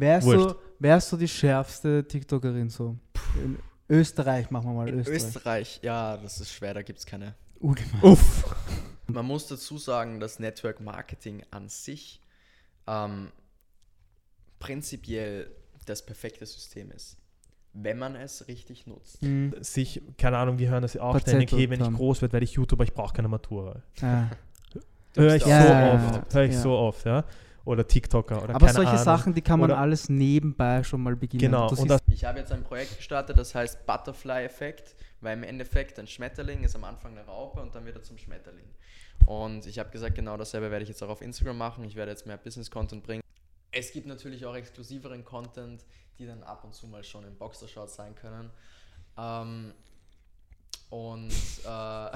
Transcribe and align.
Wärst 0.00 0.26
Wurscht. 0.28 0.50
du, 0.50 0.54
wärst 0.78 1.10
du 1.12 1.16
die 1.16 1.26
schärfste 1.26 2.06
TikTokerin 2.06 2.68
so? 2.70 2.96
In 3.42 3.58
Österreich 3.88 4.48
machen 4.50 4.66
wir 4.70 4.74
mal 4.74 4.88
In 4.88 5.00
Österreich. 5.00 5.16
Österreich, 5.24 5.80
ja, 5.82 6.16
das 6.16 6.40
ist 6.40 6.52
schwer, 6.52 6.72
da 6.74 6.82
gibt 6.82 7.00
es 7.00 7.06
keine. 7.06 7.34
Urgemein. 7.58 8.00
Uff. 8.02 8.44
Man 9.08 9.26
muss 9.26 9.48
dazu 9.48 9.76
sagen, 9.76 10.20
dass 10.20 10.38
Network 10.38 10.78
Marketing 10.80 11.42
an 11.50 11.68
sich 11.68 12.20
ähm, 12.86 13.32
prinzipiell 14.60 15.50
das 15.86 16.04
perfekte 16.06 16.46
System 16.46 16.92
ist, 16.92 17.16
wenn 17.72 17.98
man 17.98 18.14
es 18.14 18.46
richtig 18.46 18.86
nutzt. 18.86 19.20
Mhm. 19.22 19.52
Sich, 19.60 20.00
keine 20.16 20.38
Ahnung, 20.38 20.58
wir 20.58 20.68
hören 20.68 20.82
das 20.82 20.96
auch 20.96 21.18
ständig, 21.18 21.50
hey, 21.50 21.68
wenn 21.70 21.80
ich 21.82 21.92
groß 21.92 22.22
werde, 22.22 22.34
werde 22.34 22.44
ich 22.44 22.52
YouTuber, 22.52 22.84
ich 22.84 22.94
brauche 22.94 23.14
keine 23.14 23.26
Matura. 23.28 23.82
Ja. 24.00 24.30
Du 25.14 25.22
Höre 25.22 25.34
ich 25.34 25.42
auch- 25.42 25.46
so 25.48 25.50
Ja, 25.52 25.86
ja, 25.88 25.94
oft, 25.94 26.14
ja. 26.14 26.34
höre 26.34 26.44
ich 26.44 26.52
Ja. 26.52 26.60
so 26.60 26.72
oft, 26.76 27.04
ja. 27.04 27.24
Oder 27.64 27.86
TikToker 27.86 28.42
oder 28.42 28.54
Aber 28.54 28.66
keine 28.66 28.72
solche 28.72 28.90
Ahnung. 28.92 29.04
Sachen, 29.04 29.34
die 29.34 29.42
kann 29.42 29.60
man 29.60 29.70
Oder- 29.70 29.80
alles 29.80 30.08
nebenbei 30.08 30.82
schon 30.84 31.02
mal 31.02 31.16
beginnen. 31.16 31.40
Genau, 31.40 31.70
Ich 32.08 32.24
habe 32.24 32.38
jetzt 32.38 32.52
ein 32.52 32.62
Projekt 32.64 32.96
gestartet, 32.96 33.36
das 33.36 33.54
heißt 33.54 33.84
Butterfly-Effekt, 33.84 34.94
weil 35.20 35.36
im 35.36 35.42
Endeffekt 35.42 35.98
ein 35.98 36.06
Schmetterling 36.06 36.64
ist 36.64 36.74
am 36.76 36.84
Anfang 36.84 37.12
eine 37.18 37.26
Raupe 37.26 37.60
und 37.60 37.74
dann 37.74 37.84
wird 37.84 37.96
er 37.96 38.02
zum 38.02 38.16
Schmetterling. 38.16 38.64
Und 39.26 39.66
ich 39.66 39.78
habe 39.78 39.90
gesagt, 39.90 40.14
genau 40.14 40.36
dasselbe 40.36 40.70
werde 40.70 40.82
ich 40.84 40.88
jetzt 40.88 41.02
auch 41.02 41.10
auf 41.10 41.20
Instagram 41.20 41.58
machen. 41.58 41.84
Ich 41.84 41.96
werde 41.96 42.10
jetzt 42.12 42.26
mehr 42.26 42.38
Business-Content 42.38 43.02
bringen. 43.02 43.22
Es 43.70 43.92
gibt 43.92 44.06
natürlich 44.06 44.46
auch 44.46 44.54
exklusiveren 44.54 45.24
Content, 45.24 45.84
die 46.18 46.26
dann 46.26 46.42
ab 46.42 46.64
und 46.64 46.74
zu 46.74 46.86
mal 46.86 47.04
schon 47.04 47.24
in 47.26 47.36
Boxershorts 47.36 47.96
sein 47.96 48.14
können. 48.14 48.50
Ähm, 49.18 49.74
und 50.90 51.30
äh, 51.30 51.66
naja, 51.68 52.12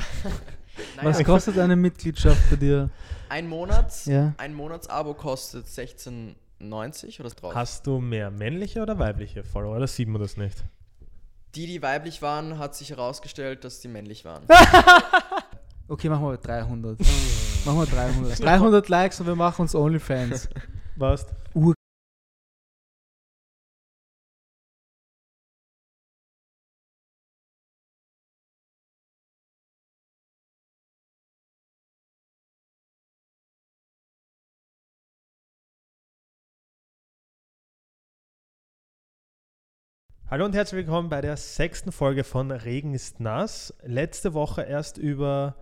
Was 1.02 1.22
kostet 1.24 1.58
eine 1.58 1.76
Mitgliedschaft 1.76 2.50
bei 2.50 2.56
dir? 2.56 2.90
ein 3.28 3.48
Monat, 3.48 4.06
Ja. 4.06 4.34
ein 4.38 4.54
Monatsabo 4.54 5.14
kostet 5.14 5.66
16,90 5.66 7.20
oder 7.20 7.30
drauf. 7.30 7.54
hast 7.54 7.86
du 7.86 7.98
mehr 7.98 8.30
männliche 8.30 8.82
oder 8.82 8.98
weibliche 8.98 9.42
Follower? 9.44 9.76
Oder 9.76 9.86
sieht 9.86 10.08
man 10.08 10.20
das 10.20 10.36
nicht? 10.36 10.64
Die, 11.54 11.66
die 11.66 11.82
weiblich 11.82 12.22
waren, 12.22 12.58
hat 12.58 12.74
sich 12.74 12.90
herausgestellt, 12.90 13.64
dass 13.64 13.80
die 13.80 13.88
männlich 13.88 14.24
waren. 14.24 14.44
Okay, 15.88 16.08
machen 16.08 16.24
wir 16.24 16.38
300. 16.38 16.98
machen 17.66 17.78
wir 17.80 17.86
300. 17.86 18.40
300 18.42 18.88
Likes 18.88 19.20
und 19.20 19.26
wir 19.26 19.34
machen 19.34 19.62
uns 19.62 19.74
OnlyFans. 19.74 20.48
Was? 20.96 21.26
Hallo 40.32 40.46
und 40.46 40.54
herzlich 40.54 40.86
willkommen 40.86 41.10
bei 41.10 41.20
der 41.20 41.36
sechsten 41.36 41.92
Folge 41.92 42.24
von 42.24 42.50
Regen 42.50 42.94
ist 42.94 43.20
nass. 43.20 43.74
Letzte 43.82 44.32
Woche 44.32 44.62
erst 44.62 44.96
über 44.96 45.56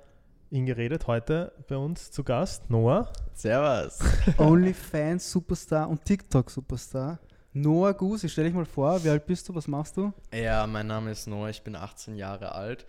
ihn 0.48 0.64
geredet, 0.64 1.08
heute 1.08 1.52
bei 1.66 1.76
uns 1.76 2.12
zu 2.12 2.22
Gast 2.22 2.70
Noah. 2.70 3.12
Servus. 3.34 3.98
OnlyFans 4.38 5.28
Superstar 5.28 5.88
und 5.88 6.04
TikTok 6.04 6.48
Superstar. 6.52 7.18
Noah 7.52 7.96
ich 8.22 8.30
stell 8.30 8.44
dich 8.44 8.54
mal 8.54 8.64
vor, 8.64 9.02
wie 9.02 9.08
alt 9.08 9.26
bist 9.26 9.48
du, 9.48 9.54
was 9.56 9.66
machst 9.66 9.96
du? 9.96 10.12
Ja, 10.32 10.64
mein 10.68 10.86
Name 10.86 11.10
ist 11.10 11.26
Noah, 11.26 11.48
ich 11.48 11.64
bin 11.64 11.74
18 11.74 12.14
Jahre 12.14 12.52
alt. 12.52 12.86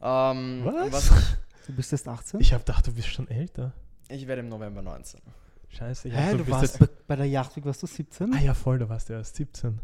Ähm, 0.00 0.62
Was? 0.64 1.10
Du 1.66 1.72
bist 1.72 1.90
erst 1.90 2.06
18? 2.06 2.38
Ich 2.38 2.52
habe 2.52 2.62
gedacht, 2.62 2.86
du 2.86 2.92
bist 2.92 3.08
schon 3.08 3.26
älter. 3.26 3.72
Ich, 4.08 4.28
werde 4.28 4.42
im 4.42 4.48
November 4.48 4.80
19. 4.80 5.20
Scheiße, 5.70 6.06
ich 6.06 6.14
Hä, 6.14 6.18
hab 6.18 6.30
so, 6.30 6.36
du 6.36 6.44
bist 6.44 6.56
warst 6.56 6.78
bei, 6.78 6.88
bei 7.08 7.16
der 7.16 7.26
Yachtweg, 7.26 7.64
warst 7.64 7.82
du 7.82 7.88
17? 7.88 8.32
Ah 8.32 8.38
ja, 8.38 8.54
voll, 8.54 8.78
du 8.78 8.88
warst 8.88 9.08
ja 9.08 9.16
erst 9.16 9.34
17. 9.34 9.80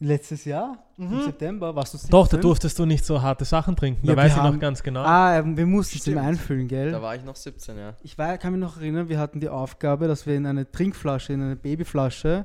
Letztes 0.00 0.44
Jahr? 0.44 0.78
Im 0.98 1.22
September 1.22 1.74
warst 1.74 1.94
du 1.94 1.98
17? 1.98 2.10
Doch, 2.10 2.28
da 2.28 2.36
durftest 2.36 2.78
du 2.78 2.84
nicht 2.84 3.04
so 3.04 3.22
harte 3.22 3.44
Sachen 3.44 3.74
trinken. 3.76 4.06
Da 4.06 4.12
Ja, 4.12 4.16
wir 4.16 4.22
weiß 4.24 4.32
ich 4.32 4.38
haben- 4.38 4.54
noch 4.54 4.60
ganz 4.60 4.82
genau. 4.82 5.00
Ah, 5.02 5.42
wir 5.44 5.66
mussten 5.66 5.98
es 5.98 6.06
ihm 6.06 6.18
einfüllen, 6.18 6.68
gell? 6.68 6.90
Da 6.90 7.00
war 7.00 7.14
ich 7.16 7.24
noch 7.24 7.36
17, 7.36 7.78
ja. 7.78 7.94
Ich 8.02 8.18
war, 8.18 8.36
kann 8.38 8.52
mich 8.52 8.60
noch 8.60 8.76
erinnern, 8.76 9.08
wir 9.08 9.18
hatten 9.18 9.40
die 9.40 9.48
Aufgabe, 9.48 10.06
dass 10.08 10.26
wir 10.26 10.34
in 10.36 10.46
eine 10.46 10.70
Trinkflasche, 10.70 11.32
in 11.32 11.42
eine 11.42 11.56
Babyflasche, 11.56 12.44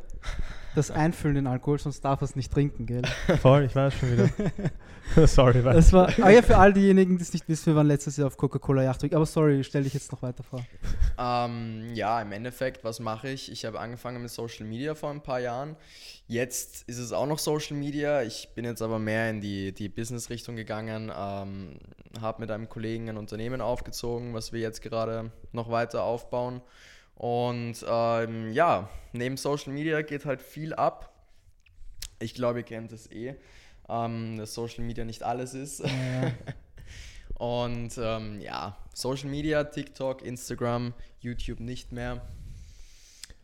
das 0.75 0.91
einfüllen, 0.91 1.35
den 1.35 1.47
Alkohol, 1.47 1.79
sonst 1.79 2.01
darf 2.01 2.21
er 2.21 2.25
es 2.25 2.35
nicht 2.35 2.51
trinken, 2.51 2.85
gell? 2.85 3.01
Voll, 3.41 3.65
ich 3.65 3.75
weiß 3.75 3.93
schon 3.93 4.11
wieder. 4.11 4.29
sorry, 5.27 5.63
was? 5.63 5.75
Das 5.75 5.93
war, 5.93 6.09
ah 6.21 6.29
ja, 6.29 6.41
für 6.41 6.57
all 6.57 6.73
diejenigen, 6.73 7.17
die 7.17 7.23
es 7.23 7.33
nicht 7.33 7.47
wissen, 7.47 7.67
wir 7.67 7.75
waren 7.75 7.87
letztes 7.87 8.17
Jahr 8.17 8.27
auf 8.27 8.37
Coca-Cola 8.37 8.83
Yachtweg. 8.83 9.13
Aber 9.13 9.25
sorry, 9.25 9.63
stell 9.63 9.83
dich 9.83 9.93
jetzt 9.93 10.11
noch 10.11 10.21
weiter 10.21 10.43
vor. 10.43 10.63
Ähm, 11.17 11.93
ja, 11.93 12.21
im 12.21 12.31
Endeffekt, 12.31 12.83
was 12.83 12.99
mache 12.99 13.29
ich? 13.29 13.51
Ich 13.51 13.65
habe 13.65 13.79
angefangen 13.79 14.21
mit 14.21 14.31
Social 14.31 14.65
Media 14.65 14.95
vor 14.95 15.09
ein 15.09 15.21
paar 15.21 15.39
Jahren. 15.39 15.75
Jetzt 16.27 16.83
ist 16.87 16.99
es 16.99 17.11
auch 17.11 17.25
noch 17.25 17.39
Social 17.39 17.75
Media. 17.75 18.21
Ich 18.21 18.49
bin 18.53 18.65
jetzt 18.65 18.81
aber 18.81 18.99
mehr 18.99 19.29
in 19.29 19.41
die, 19.41 19.73
die 19.73 19.89
Business-Richtung 19.89 20.55
gegangen. 20.55 21.11
Ähm, 21.15 21.79
habe 22.21 22.41
mit 22.41 22.51
einem 22.51 22.69
Kollegen 22.69 23.09
ein 23.09 23.17
Unternehmen 23.17 23.61
aufgezogen, 23.61 24.33
was 24.33 24.53
wir 24.53 24.59
jetzt 24.59 24.81
gerade 24.81 25.31
noch 25.51 25.69
weiter 25.71 26.03
aufbauen. 26.03 26.61
Und 27.19 27.85
ähm, 27.85 28.53
ja, 28.53 28.89
neben 29.11 29.35
Social 29.35 29.73
Media 29.73 30.01
geht 30.03 30.25
halt 30.25 30.41
viel 30.41 30.73
ab. 30.73 31.13
Ich 32.19 32.33
glaube, 32.33 32.59
ihr 32.59 32.63
kennt 32.63 32.93
es 32.93 33.11
eh, 33.11 33.35
ähm, 33.89 34.37
dass 34.37 34.53
Social 34.53 34.85
Media 34.85 35.03
nicht 35.03 35.21
alles 35.23 35.53
ist. 35.53 35.81
Ja. 35.81 36.31
Und 37.45 37.97
ähm, 38.01 38.39
ja, 38.39 38.77
Social 38.93 39.29
Media, 39.29 39.65
TikTok, 39.65 40.21
Instagram, 40.21 40.93
YouTube 41.19 41.59
nicht 41.59 41.91
mehr. 41.91 42.21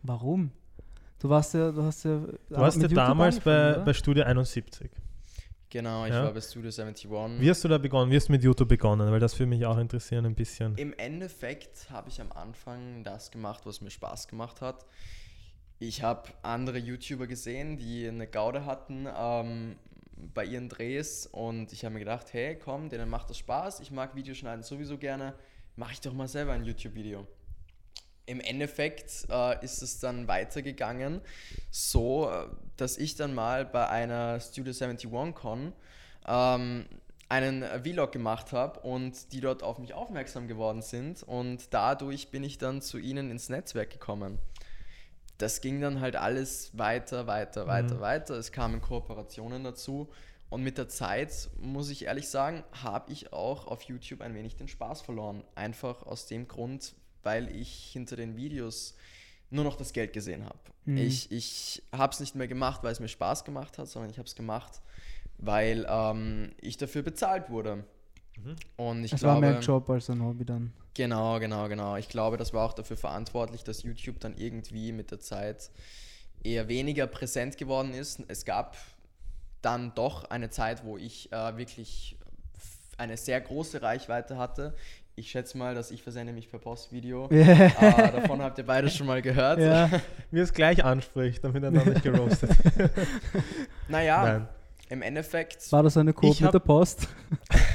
Warum? 0.04 0.52
Du 1.20 1.28
warst 1.28 1.54
ja, 1.54 1.72
du 1.74 1.84
hast 1.84 2.06
ja. 2.06 2.20
Du 2.20 2.38
warst 2.50 2.82
ja 2.82 2.88
damals 2.88 3.42
bei, 3.42 3.74
bei? 3.74 3.94
Studio 3.94 4.24
71. 4.24 4.90
Genau, 5.70 6.06
ich 6.06 6.12
Ja. 6.14 6.24
war 6.24 6.34
bei 6.34 6.42
Studio 6.42 6.70
71. 6.70 7.10
Wie 7.40 7.50
hast 7.50 7.64
du 7.64 7.68
da 7.68 7.78
begonnen? 7.78 8.12
Wie 8.12 8.16
hast 8.16 8.28
du 8.28 8.32
mit 8.32 8.44
YouTube 8.44 8.70
begonnen? 8.70 9.12
Weil 9.12 9.20
das 9.20 9.38
würde 9.38 9.50
mich 9.50 9.66
auch 9.66 9.78
interessieren 9.78 10.26
ein 10.26 10.36
bisschen. 10.36 10.78
Im 10.78 10.94
Endeffekt 10.94 11.90
habe 11.90 12.10
ich 12.10 12.22
am 12.22 12.32
Anfang 12.32 13.04
das 13.04 13.32
gemacht, 13.32 13.62
was 13.66 13.82
mir 13.82 13.90
Spaß 13.90 14.28
gemacht 14.28 14.62
hat. 14.62 14.86
Ich 15.80 16.04
habe 16.04 16.30
andere 16.44 16.78
YouTuber 16.78 17.28
gesehen, 17.28 17.78
die 17.78 18.08
eine 18.08 18.28
Gaude 18.28 18.66
hatten 18.66 19.08
ähm, 19.18 19.76
bei 20.34 20.46
ihren 20.46 20.70
Drehs 20.70 21.28
und 21.28 21.74
ich 21.74 21.84
habe 21.84 21.94
mir 21.94 22.00
gedacht, 22.00 22.28
hey, 22.32 22.58
komm, 22.58 22.90
denen 22.90 23.10
macht 23.10 23.30
das 23.30 23.38
Spaß. 23.40 23.82
Ich 23.82 23.92
mag 23.92 24.16
Videoschneiden 24.16 24.64
sowieso 24.64 24.98
gerne. 24.98 25.34
Mache 25.76 25.94
ich 25.94 26.02
doch 26.02 26.14
mal 26.14 26.30
selber 26.30 26.54
ein 26.54 26.64
YouTube-Video. 26.64 27.28
Im 28.28 28.40
Endeffekt 28.40 29.28
äh, 29.30 29.64
ist 29.64 29.82
es 29.82 30.00
dann 30.00 30.28
weitergegangen, 30.28 31.22
so 31.70 32.30
äh, 32.30 32.48
dass 32.78 32.98
ich 32.98 33.16
dann 33.16 33.34
mal 33.36 33.66
bei 33.66 33.88
einer 33.88 34.40
Studio 34.40 34.74
71 34.74 35.36
Con 35.36 35.74
ähm, 36.28 36.86
einen 37.30 37.64
Vlog 37.84 38.12
gemacht 38.12 38.52
habe 38.52 38.80
und 38.82 39.32
die 39.32 39.42
dort 39.42 39.64
auf 39.64 39.78
mich 39.80 39.94
aufmerksam 39.94 40.48
geworden 40.48 40.82
sind 40.82 41.24
und 41.24 41.74
dadurch 41.74 42.30
bin 42.30 42.44
ich 42.44 42.58
dann 42.58 42.82
zu 42.82 42.98
ihnen 42.98 43.32
ins 43.32 43.50
Netzwerk 43.50 43.90
gekommen. 43.92 44.40
Das 45.38 45.62
ging 45.62 45.82
dann 45.82 46.00
halt 46.02 46.16
alles 46.16 46.78
weiter, 46.78 47.28
weiter, 47.28 47.68
weiter, 47.68 47.96
Mhm. 47.96 48.00
weiter. 48.00 48.36
Es 48.36 48.52
kamen 48.52 48.82
Kooperationen 48.82 49.64
dazu 49.64 50.10
und 50.50 50.64
mit 50.64 50.78
der 50.78 50.88
Zeit, 50.88 51.50
muss 51.60 51.90
ich 51.90 52.06
ehrlich 52.06 52.30
sagen, 52.30 52.64
habe 52.72 53.12
ich 53.12 53.34
auch 53.34 53.68
auf 53.68 53.82
YouTube 53.84 54.22
ein 54.22 54.34
wenig 54.34 54.56
den 54.56 54.68
Spaß 54.68 55.02
verloren. 55.02 55.44
Einfach 55.56 56.04
aus 56.04 56.28
dem 56.28 56.48
Grund, 56.48 56.96
weil 57.26 57.54
ich 57.56 57.90
hinter 57.92 58.16
den 58.16 58.38
Videos 58.38 58.96
nur 59.50 59.64
noch 59.64 59.76
das 59.76 59.94
Geld 59.94 60.14
gesehen 60.14 60.46
habe. 60.46 60.60
Mhm. 60.86 60.98
Ich, 60.98 61.32
ich 61.32 61.84
habe 61.92 62.14
es 62.14 62.20
nicht 62.20 62.36
mehr 62.36 62.48
gemacht, 62.48 62.84
weil 62.84 62.92
es 62.92 63.00
mir 63.00 63.08
Spaß 63.08 63.44
gemacht 63.44 63.78
hat, 63.78 63.88
sondern 63.88 64.12
ich 64.12 64.18
habe 64.18 64.28
es 64.28 64.36
gemacht, 64.36 64.82
weil 65.38 65.86
ähm, 65.90 66.54
ich 66.62 66.78
dafür 66.78 67.02
bezahlt 67.02 67.50
wurde. 67.50 67.84
Mhm. 68.38 68.56
Und 68.78 69.04
ich 69.04 69.14
Es 69.14 69.24
war 69.24 69.34
glaube, 69.40 69.48
mehr 69.48 69.58
ein 69.58 69.62
Job 69.62 69.90
als 69.90 70.10
ein 70.10 70.24
Hobby 70.24 70.46
dann. 70.46 70.74
Genau, 70.94 71.40
genau, 71.40 71.68
genau. 71.68 71.98
Ich 71.98 72.08
glaube, 72.08 72.38
das 72.38 72.54
war 72.54 72.66
auch 72.66 72.74
dafür 72.74 72.98
verantwortlich, 72.98 73.64
dass 73.64 73.84
YouTube 73.84 74.20
dann 74.20 74.38
irgendwie 74.38 74.92
mit 74.92 75.12
der 75.12 75.20
Zeit 75.20 75.70
eher 76.44 76.68
weniger 76.68 77.08
präsent 77.08 77.58
geworden 77.58 77.94
ist. 77.94 78.24
Es 78.28 78.46
gab 78.46 78.78
dann 79.62 79.94
doch 79.96 80.26
eine 80.26 80.50
Zeit, 80.50 80.86
wo 80.86 80.98
ich 80.98 81.32
äh, 81.32 81.58
wirklich 81.58 82.18
eine 82.98 83.18
sehr 83.18 83.42
große 83.42 83.82
Reichweite 83.82 84.38
hatte. 84.38 84.76
Ich 85.18 85.32
schätze 85.32 85.58
mal, 85.58 85.74
dass 85.74 85.92
ich 85.92 86.04
versende 86.04 86.34
mich 86.34 86.50
per 86.52 86.60
Postvideo. 86.60 87.30
äh, 87.30 87.70
davon 88.12 88.42
habt 88.42 88.58
ihr 88.58 88.66
beide 88.66 88.90
schon 88.90 89.08
mal 89.08 89.22
gehört. 89.22 89.60
ja. 89.60 89.90
Wie 90.32 90.40
es 90.40 90.54
gleich 90.54 90.84
anspricht, 90.84 91.42
damit 91.44 91.64
er 91.64 91.72
noch 91.72 91.86
nicht 91.86 92.04
geroastet. 92.04 92.52
Naja, 93.88 94.24
Nein. 94.24 94.48
im 94.90 95.02
Endeffekt 95.02 95.72
War 95.72 95.84
das 95.84 95.96
eine 95.96 96.12
Coop 96.12 96.32
Ich 96.32 96.42
mit 96.42 96.54
der 96.54 96.60
Post? 96.60 97.08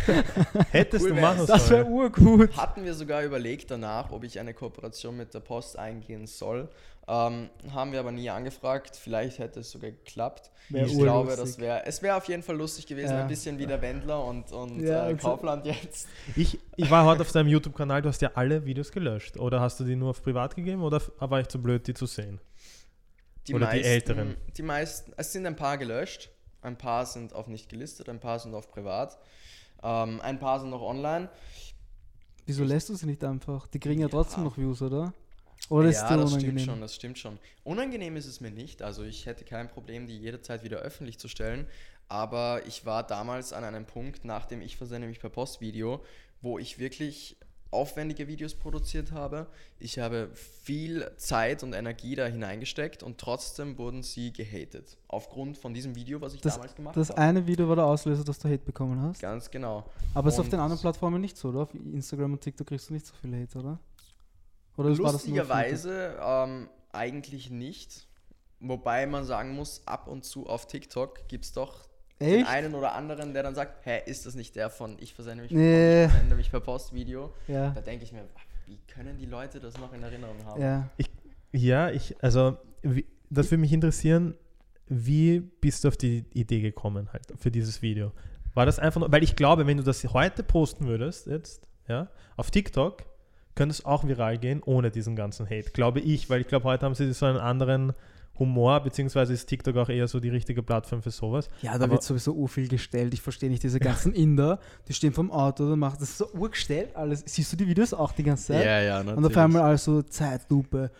Hättest 0.71 1.05
Cool 1.05 1.15
du 1.15 1.21
machen 1.21 1.47
Das 1.47 1.71
wäre 1.71 1.83
sollen. 1.85 1.93
urgut. 1.95 2.57
hatten 2.57 2.85
wir 2.85 2.95
sogar 2.95 3.23
überlegt 3.23 3.71
danach, 3.71 4.11
ob 4.11 4.25
ich 4.25 4.39
eine 4.41 4.53
Kooperation 4.55 5.17
mit 5.17 5.33
der 5.33 5.41
Post 5.41 5.79
eingehen 5.79 6.27
soll. 6.27 6.69
Ähm, 7.13 7.51
haben 7.73 7.91
wir 7.91 7.99
aber 7.99 8.13
nie 8.13 8.31
angefragt. 8.31 8.95
Vielleicht 8.95 9.41
hätte 9.41 9.61
es 9.61 9.71
sogar 9.73 9.91
geklappt. 9.91 10.53
Wär 10.69 10.87
ich 10.87 10.97
glaube, 10.97 11.35
das 11.35 11.59
wäre, 11.59 11.85
es 11.85 12.01
wäre 12.03 12.15
auf 12.17 12.29
jeden 12.29 12.45
Fall 12.45 12.57
lustig 12.57 12.87
gewesen, 12.87 13.11
Ja. 13.15 13.23
ein 13.23 13.27
bisschen 13.27 13.59
wie 13.59 13.67
der 13.67 13.83
Wendler 13.83 14.25
und, 14.25 14.53
und 14.53 14.79
Ja, 14.81 15.09
äh, 15.09 15.13
und 15.13 15.21
so- 15.21 15.29
Kaufland 15.31 15.67
jetzt. 15.67 16.07
Ich, 16.37 16.61
ich 16.77 16.89
war 16.89 17.05
heute 17.05 17.23
auf 17.23 17.33
deinem 17.33 17.49
YouTube-Kanal, 17.49 18.03
du 18.03 18.09
hast 18.11 18.23
ja 18.23 18.31
alle 18.35 18.65
Videos 18.65 18.93
gelöscht. 18.93 19.37
Oder 19.39 19.61
hast 19.61 19.81
du 19.81 19.85
die 19.85 19.97
nur 19.97 20.11
auf 20.11 20.23
privat 20.23 20.55
gegeben 20.55 20.83
oder 20.83 21.03
war 21.19 21.41
ich 21.41 21.49
zu 21.49 21.61
blöd, 21.61 21.85
die 21.89 21.95
zu 21.95 22.07
sehen? 22.07 22.41
Die 23.49 23.55
Oder 23.55 23.71
die 23.73 23.83
älteren? 23.83 24.37
Die 24.57 24.63
meisten, 24.63 25.13
es 25.17 25.33
sind 25.33 25.47
ein 25.47 25.57
paar 25.57 25.79
gelöscht, 25.79 26.31
ein 26.63 26.77
paar 26.79 27.07
sind 27.07 27.33
auf 27.35 27.49
nicht 27.49 27.69
gelistet, 27.69 28.09
ein 28.09 28.21
paar 28.21 28.39
sind 28.39 28.55
auf 28.55 28.71
privat, 28.71 29.19
ähm, 29.83 30.21
ein 30.21 30.39
paar 30.39 30.61
sind 30.61 30.71
noch 30.71 30.83
online. 30.83 31.29
Wieso 32.47 32.63
lässt 32.63 32.89
du 32.89 32.95
sie 32.95 33.07
nicht 33.07 33.25
einfach? 33.25 33.67
Die 33.67 33.81
kriegen 33.81 34.01
ja, 34.01 34.07
Ja. 34.07 34.11
trotzdem 34.11 34.45
noch 34.45 34.57
Views, 34.57 34.81
oder? 34.83 35.13
Oder 35.71 35.89
ist 35.89 35.97
ja, 36.03 36.09
dir 36.09 36.17
das 36.19 36.33
unangenehm? 36.33 36.59
stimmt 36.59 36.71
schon, 36.71 36.81
das 36.81 36.95
stimmt 36.95 37.19
schon. 37.19 37.39
Unangenehm 37.65 38.17
ist 38.17 38.27
es 38.27 38.41
mir 38.41 38.51
nicht, 38.51 38.83
also 38.83 39.03
ich 39.05 39.25
hätte 39.25 39.45
kein 39.45 39.69
Problem, 39.69 40.07
die 40.07 40.19
jederzeit 40.19 40.63
wieder 40.65 40.79
öffentlich 40.79 41.19
zu 41.19 41.29
stellen, 41.29 41.67
aber 42.09 42.67
ich 42.67 42.85
war 42.85 43.07
damals 43.07 43.53
an 43.53 43.65
einem 43.65 43.87
Punkt, 43.87 44.25
nach 44.25 44.47
dem 44.47 44.61
Ich 44.61 44.77
versende 44.77 45.07
mich 45.07 45.21
per 45.21 45.31
Postvideo, 45.31 46.05
wo 46.43 46.59
ich 46.59 46.79
wirklich 46.79 47.37
aufwendige 47.71 48.27
Videos 48.27 48.55
produziert 48.55 49.13
habe. 49.13 49.47
Ich 49.79 50.01
habe 50.01 50.31
viel 50.35 51.09
Zeit 51.17 51.63
und 51.63 51.73
Energie 51.73 52.17
da 52.17 52.27
hineingesteckt 52.27 53.05
und 53.05 53.19
trotzdem 53.19 53.79
wurden 53.79 54.03
sie 54.03 54.33
gehatet. 54.33 54.99
Aufgrund 55.07 55.57
von 55.57 55.73
diesem 55.73 55.95
Video, 55.95 56.21
was 56.21 56.35
ich 56.35 56.41
Das, 56.41 56.55
damals 56.55 56.75
gemacht 56.75 56.97
das 56.97 57.11
habe. 57.11 57.21
eine 57.21 57.47
Video 57.47 57.69
war 57.69 57.77
der 57.77 57.85
Auslöser, 57.85 58.25
dass 58.25 58.41
du 58.41 58.49
Hate 58.49 58.65
bekommen 58.65 59.01
hast. 59.01 59.21
Ganz 59.21 59.49
genau. 59.51 59.85
Aber 60.15 60.29
ist 60.31 60.41
auf 60.41 60.49
den 60.49 60.59
anderen 60.59 60.81
Plattformen 60.81 61.21
nicht 61.21 61.37
so, 61.37 61.51
oder? 61.51 61.61
Auf 61.61 61.75
Instagram 61.75 62.33
und 62.33 62.41
TikTok 62.41 62.67
kriegst 62.67 62.89
du 62.89 62.95
nicht 62.95 63.07
so 63.07 63.15
viel 63.15 63.41
Hate, 63.41 63.57
oder? 63.59 63.79
Oder? 64.77 64.91
Lustigerweise 64.91 66.17
ähm, 66.23 66.69
eigentlich 66.93 67.51
nicht. 67.51 68.07
Wobei 68.61 69.07
man 69.07 69.25
sagen 69.25 69.55
muss, 69.55 69.83
ab 69.87 70.07
und 70.07 70.25
zu 70.25 70.47
auf 70.47 70.67
TikTok 70.67 71.29
gibt 71.29 71.45
es 71.47 71.53
doch 71.53 71.89
den 72.21 72.41
Echt? 72.41 72.49
einen 72.49 72.75
oder 72.75 72.93
anderen, 72.95 73.33
der 73.33 73.43
dann 73.43 73.55
sagt, 73.55 73.87
hä, 73.87 74.03
ist 74.05 74.27
das 74.27 74.35
nicht 74.35 74.55
der 74.55 74.69
von 74.69 74.97
ich 75.01 75.15
versende 75.15 75.43
mich, 75.43 75.53
Nee. 75.53 76.05
ich 76.05 76.11
versende 76.11 76.37
mich 76.37 76.51
per 76.51 76.61
Postvideo? 76.61 77.33
Ja. 77.49 77.71
Da 77.71 77.81
denke 77.81 78.05
ich 78.05 78.13
mir, 78.13 78.25
wie 78.67 78.79
können 78.87 79.17
die 79.19 79.25
Leute 79.25 79.61
das 79.61 79.79
noch 79.79 79.93
in 79.95 80.03
Erinnerung 80.03 80.45
haben? 80.45 80.61
Ja. 80.61 80.91
Ja, 81.53 81.91
ich, 81.91 82.15
also, 82.23 82.59
wie, 82.83 83.07
das 83.31 83.51
würde 83.51 83.63
mich 83.63 83.73
interessieren, 83.73 84.35
wie 84.87 85.41
bist 85.41 85.85
du 85.85 85.89
auf 85.89 85.97
die 85.97 86.25
Idee 86.35 86.61
gekommen 86.61 87.13
halt 87.13 87.23
für 87.39 87.51
dieses 87.51 87.81
Video? 87.83 88.13
War 88.55 88.67
das 88.67 88.79
einfach 88.79 89.01
nur, 89.01 89.11
weil 89.11 89.23
ich 89.23 89.37
glaube, 89.37 89.67
wenn 89.67 89.79
du 89.79 89.83
das 89.83 90.05
heute 90.05 90.43
posten 90.43 90.87
würdest, 90.87 91.27
jetzt, 91.27 91.67
ja, 91.89 92.09
auf 92.37 92.51
TikTok, 92.51 93.05
könnte 93.61 93.75
es 93.75 93.85
auch 93.85 94.09
viral 94.09 94.39
gehen, 94.39 94.63
ohne 94.65 94.91
diesen 94.91 95.17
ganzen 95.17 95.45
Hate, 95.45 95.71
glaube 95.75 96.01
ich, 96.01 96.31
weil 96.31 96.41
ich 96.41 96.49
glaube, 96.49 96.65
heute 96.65 96.87
haben 96.87 96.95
sie 96.95 97.13
so 97.13 97.27
einen 97.27 97.37
anderen 97.37 97.93
Humor, 98.39 98.81
beziehungsweise 98.81 99.35
ist 99.35 99.51
TikTok 99.51 99.77
auch 99.77 99.91
eher 99.91 100.09
so 100.09 100.19
die 100.19 100.31
richtige 100.31 100.63
Plattform 100.63 101.03
für 101.03 101.11
sowas. 101.11 101.51
Ja, 101.61 101.77
da 101.77 101.85
Aber- 101.85 101.93
wird 101.93 102.03
sowieso 102.03 102.33
urviel 102.33 102.69
gestellt. 102.69 103.13
Ich 103.13 103.21
verstehe 103.21 103.51
nicht 103.51 103.63
diese 103.63 103.79
ganzen 103.79 104.15
Inder, 104.15 104.61
die 104.89 104.95
stehen 104.95 105.13
vom 105.13 105.31
Auto 105.31 105.65
oder 105.65 105.77
machen 105.77 105.99
das 106.01 106.09
ist 106.09 106.17
so 106.17 106.33
urgestellt 106.33 106.97
alles. 106.97 107.23
Siehst 107.27 107.53
du 107.53 107.57
die 107.59 107.69
Videos 107.69 107.93
auch 107.93 108.13
die 108.13 108.23
ganze 108.23 108.47
Zeit? 108.47 108.65
ja, 108.65 109.03
natürlich. 109.03 109.19
und 109.19 109.27
auf 109.27 109.37
einmal 109.37 109.61
also 109.61 110.01
Zeitlupe. 110.01 110.91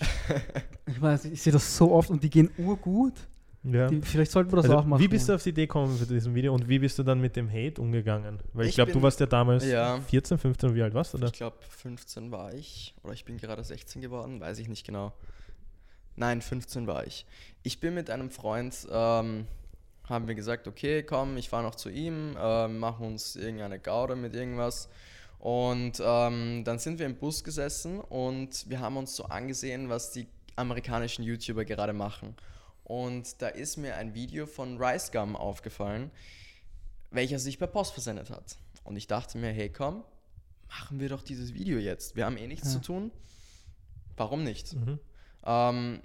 ich 0.86 1.02
weiß, 1.02 1.26
ich 1.26 1.42
sehe 1.42 1.52
das 1.52 1.76
so 1.76 1.92
oft 1.92 2.08
und 2.08 2.22
die 2.22 2.30
gehen 2.30 2.48
urgut. 2.56 3.12
Ja. 3.68 3.88
Die, 3.88 4.00
vielleicht 4.02 4.30
sollten 4.30 4.52
wir 4.52 4.56
das 4.56 4.66
Also, 4.66 4.78
auch 4.78 4.84
machen. 4.84 5.00
wie 5.00 5.08
bist 5.08 5.28
du 5.28 5.34
auf 5.34 5.42
die 5.42 5.48
Idee 5.50 5.62
gekommen 5.66 5.96
für 5.98 6.06
diesen 6.06 6.34
Video 6.34 6.54
und 6.54 6.68
wie 6.68 6.78
bist 6.78 6.98
du 6.98 7.02
dann 7.02 7.20
mit 7.20 7.34
dem 7.36 7.50
Hate 7.50 7.80
umgegangen? 7.80 8.38
Weil 8.52 8.64
ich, 8.64 8.70
Ich 8.70 8.74
glaube, 8.76 8.92
du 8.92 9.02
warst 9.02 9.18
ja 9.20 9.26
damals 9.26 9.64
Ja. 9.66 9.98
14, 10.00 10.38
15, 10.38 10.74
wie 10.74 10.82
alt 10.82 10.94
warst 10.94 11.14
du 11.14 11.18
da? 11.18 11.26
Ich 11.26 11.32
glaube, 11.32 11.56
15 11.68 12.30
war 12.30 12.54
ich 12.54 12.94
oder 13.02 13.12
ich 13.12 13.24
bin 13.24 13.38
gerade 13.38 13.64
16 13.64 14.00
geworden, 14.00 14.40
weiß 14.40 14.58
ich 14.60 14.68
nicht 14.68 14.86
genau. 14.86 15.12
Nein, 16.14 16.40
15 16.40 16.86
war 16.86 17.06
ich. 17.06 17.26
Ich 17.62 17.80
bin 17.80 17.94
mit 17.94 18.08
einem 18.08 18.30
Freund, 18.30 18.74
ähm, 18.90 19.46
haben 20.08 20.28
wir 20.28 20.34
gesagt, 20.34 20.68
okay, 20.68 21.02
komm, 21.02 21.36
ich 21.36 21.48
fahre 21.48 21.64
noch 21.64 21.74
zu 21.74 21.90
ihm, 21.90 22.36
ähm, 22.40 22.78
machen 22.78 23.06
uns 23.06 23.36
irgendeine 23.36 23.78
Gaude 23.78 24.14
mit 24.16 24.34
irgendwas. 24.34 24.88
Und 25.38 26.00
ähm, 26.02 26.62
dann 26.64 26.78
sind 26.78 26.98
wir 26.98 27.06
im 27.06 27.16
Bus 27.16 27.44
gesessen 27.44 28.00
und 28.00 28.64
wir 28.70 28.80
haben 28.80 28.96
uns 28.96 29.14
so 29.16 29.24
angesehen, 29.24 29.88
was 29.88 30.12
die 30.12 30.26
amerikanischen 30.56 31.22
YouTuber 31.24 31.64
gerade 31.64 31.92
machen. 31.92 32.34
Und 32.86 33.42
da 33.42 33.48
ist 33.48 33.76
mir 33.78 33.96
ein 33.96 34.14
Video 34.14 34.46
von 34.46 34.78
Rice 34.80 35.10
Gum 35.10 35.34
aufgefallen, 35.34 36.12
welcher 37.10 37.40
sich 37.40 37.58
per 37.58 37.66
Post 37.66 37.92
versendet 37.94 38.30
hat. 38.30 38.56
Und 38.84 38.96
ich 38.96 39.08
dachte 39.08 39.38
mir, 39.38 39.50
hey 39.52 39.68
komm, 39.70 40.04
machen 40.68 41.00
wir 41.00 41.08
doch 41.08 41.22
dieses 41.22 41.52
Video 41.52 41.78
jetzt. 41.78 42.14
Wir 42.14 42.26
haben 42.26 42.36
eh 42.36 42.46
nichts 42.46 42.68
Ja. 42.72 42.80
zu 42.80 42.86
tun. 42.86 43.10
Warum 44.16 44.44
nicht? 44.44 44.74
Mhm. 44.74 45.00
Ähm, 45.44 46.00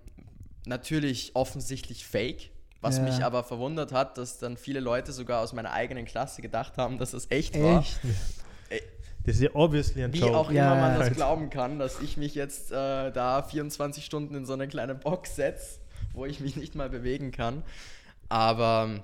natürlich 0.66 1.36
offensichtlich 1.36 2.04
fake, 2.06 2.50
was 2.81 2.98
Ja. 2.98 3.04
mich 3.04 3.24
aber 3.24 3.44
verwundert 3.44 3.92
hat, 3.92 4.18
dass 4.18 4.39
dann 4.39 4.57
viele 4.57 4.80
Leute 4.80 5.12
sogar 5.12 5.42
aus 5.44 5.54
meiner 5.54 5.72
eigenen 5.74 6.06
Klasse 6.06 6.42
gedacht 6.42 6.77
haben, 6.77 6.98
dass 6.98 7.13
es 7.13 7.30
echt, 7.30 7.60
war. 7.62 7.81
Echt? 7.81 8.00
Das 9.24 9.36
ist 9.36 9.42
ja 9.44 9.50
obviously 9.54 10.04
ein 10.04 10.12
Wie 10.13 10.18
Joke. 10.19 10.36
auch 10.36 10.50
Ja, 10.51 10.72
immer 10.74 10.81
man 10.81 10.94
das 10.95 11.04
halt. 11.04 11.13
glauben 11.16 11.51
kann, 11.51 11.77
dass 11.77 12.01
ich 12.01 12.18
mich 12.18 12.34
jetzt 12.34 12.72
äh, 12.72 13.12
da 13.12 13.44
24 13.44 14.04
Stunden 14.04 14.34
in 14.34 14.48
so 14.48 14.54
eine 14.54 14.68
kleine 14.68 14.95
Box 14.95 15.36
setze, 15.36 15.80
wo 16.13 16.25
ich 16.25 16.40
mich 16.40 16.56
nicht 16.56 16.75
mal 16.75 16.90
bewegen 16.90 17.31
kann. 17.31 17.63
Aber 18.30 19.04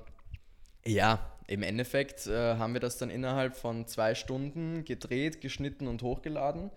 ja, 0.85 1.19
im 1.47 1.63
Endeffekt 1.63 2.27
äh, 2.27 2.55
haben 2.57 2.73
wir 2.73 2.79
das 2.81 2.97
dann 2.97 3.09
innerhalb 3.09 3.55
von 3.55 3.87
zwei 3.87 4.15
Stunden 4.15 4.83
gedreht, 4.85 5.41
geschnitten 5.41 5.87
und 5.87 6.01
hochgeladen. 6.01 6.71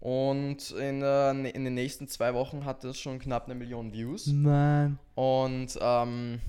Und 0.00 0.70
in, 0.72 1.02
äh, 1.02 1.30
in 1.50 1.64
den 1.64 1.74
nächsten 1.74 2.06
zwei 2.08 2.34
Wochen 2.34 2.64
hatte 2.64 2.88
es 2.88 2.98
schon 3.00 3.18
knapp 3.18 3.46
eine 3.46 3.54
Million 3.56 3.92
Views. 3.92 4.28
Nein. 4.28 4.98
Und 5.16 5.76
ähm, 5.80 6.40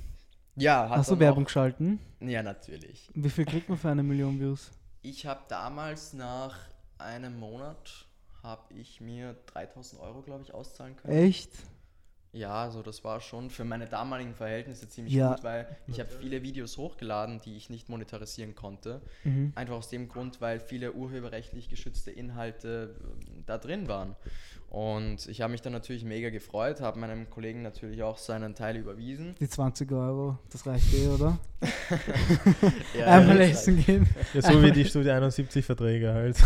ja, 0.56 0.88
hat 0.90 0.98
Hast 1.00 1.12
du 1.12 1.20
Werbung 1.20 1.44
auch- 1.44 1.48
geschalten? 1.48 2.00
Ja, 2.20 2.44
natürlich. 2.44 3.10
Wie 3.16 3.30
viel 3.30 3.46
kriegt 3.46 3.70
man 3.70 3.78
für 3.78 3.90
eine 3.90 4.04
Million 4.04 4.40
Views? 4.40 4.70
Ich 5.02 5.26
habe 5.26 5.40
damals 5.48 6.14
nach 6.14 6.58
einem 6.98 7.40
Monat 7.40 8.06
habe 8.44 8.74
ich 8.74 9.02
mir 9.02 9.36
3000 9.54 10.02
Euro, 10.02 10.22
glaube 10.22 10.44
ich, 10.44 10.54
auszahlen 10.54 10.96
können. 10.98 11.14
Echt? 11.18 11.52
Ja, 12.32 12.64
also 12.64 12.84
das 12.84 13.04
war 13.04 13.22
schon 13.22 13.50
für 13.50 13.64
meine 13.64 13.88
damaligen 13.88 14.36
Verhältnisse 14.36 14.88
ziemlich 14.88 15.16
Ja. 15.16 15.34
gut, 15.34 15.44
weil 15.44 15.68
ich 15.88 16.00
habe 16.00 16.10
viele 16.12 16.44
Videos 16.44 16.78
hochgeladen, 16.78 17.42
die 17.44 17.58
ich 17.58 17.72
nicht 17.72 17.90
monetarisieren 17.90 18.54
konnte. 18.54 19.02
Mhm. 19.24 19.52
Einfach 19.56 19.76
aus 19.76 19.90
dem 19.90 20.10
Grund, 20.10 20.40
weil 20.40 20.60
viele 20.60 20.94
urheberrechtlich 20.94 21.70
geschützte 21.70 22.12
Inhalte 22.12 22.96
ähm, 23.02 23.44
da 23.48 23.58
drin 23.58 23.88
waren. 23.88 24.16
Und 24.70 25.28
ich 25.28 25.42
habe 25.42 25.52
mich 25.52 25.64
dann 25.64 25.74
natürlich 25.74 26.04
mega 26.04 26.30
gefreut, 26.30 26.82
habe 26.82 27.00
meinem 27.00 27.28
Kollegen 27.32 27.64
natürlich 27.64 28.04
auch 28.04 28.20
seinen 28.20 28.54
Teil 28.54 28.78
überwiesen. 28.78 29.34
Die 29.40 29.50
20 29.50 29.92
Euro, 29.92 30.38
das 30.52 30.68
reicht 30.68 30.94
eh, 30.94 31.08
oder? 31.08 31.40
Ja, 32.98 33.06
Einmal 33.08 33.40
das 33.40 33.50
essen 33.50 33.84
gehen. 33.84 34.08
Ja, 34.36 34.44
so 34.44 34.62
wie 34.62 34.72
die 34.72 34.86
Studio 34.86 35.14
71 35.14 35.66
Verträge 35.66 36.14
halt. 36.14 36.38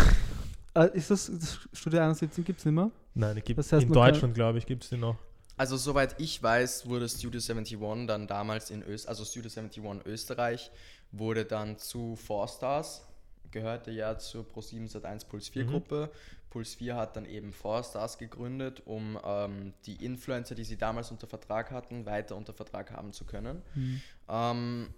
Äh, 0.73 0.97
ist 0.97 1.11
das, 1.11 1.29
das 1.29 1.59
Studio 1.73 1.99
71 1.99 2.45
gibt 2.45 2.59
es 2.59 2.65
nicht 2.65 2.73
mehr? 2.73 2.89
Nein, 3.13 3.35
die 3.35 3.41
gibt 3.41 3.59
Das 3.59 3.73
heißt, 3.73 3.85
in 3.85 3.91
Deutschland, 3.91 4.33
glaube 4.33 4.57
ich, 4.57 4.65
gibt 4.65 4.85
es 4.85 4.89
die 4.89 4.97
noch. 4.97 5.17
Also 5.55 5.77
soweit 5.77 6.19
ich 6.19 6.41
weiß, 6.41 6.87
wurde 6.87 7.07
Studio 7.07 7.39
71 7.39 8.07
dann 8.07 8.27
damals 8.27 8.71
in 8.71 8.81
Österreich, 8.81 9.09
also 9.09 9.25
Studio 9.25 9.51
71 9.55 10.05
Österreich, 10.05 10.71
wurde 11.11 11.45
dann 11.45 11.77
zu 11.77 12.15
Four 12.15 12.47
Stars, 12.47 13.05
gehörte 13.51 13.91
ja 13.91 14.17
zur 14.17 14.43
Pro7 14.45 14.91
Sat1 14.91 15.27
Puls 15.27 15.47
4 15.49 15.65
Mhm. 15.65 15.69
Gruppe. 15.69 16.11
Puls 16.49 16.73
4 16.75 16.95
hat 16.95 17.15
dann 17.15 17.25
eben 17.25 17.51
Four 17.53 17.83
Stars 17.83 18.17
gegründet, 18.17 18.81
um 18.85 19.19
ähm, 19.23 19.73
die 19.85 20.03
Influencer, 20.03 20.55
die 20.55 20.63
sie 20.63 20.77
damals 20.77 21.11
unter 21.11 21.27
Vertrag 21.27 21.69
hatten, 21.71 22.05
weiter 22.07 22.35
unter 22.35 22.53
Vertrag 22.53 22.91
haben 22.91 23.13
zu 23.13 23.25
können. 23.25 23.61
Mhm. 23.75 24.01
Ähm, 24.29 24.93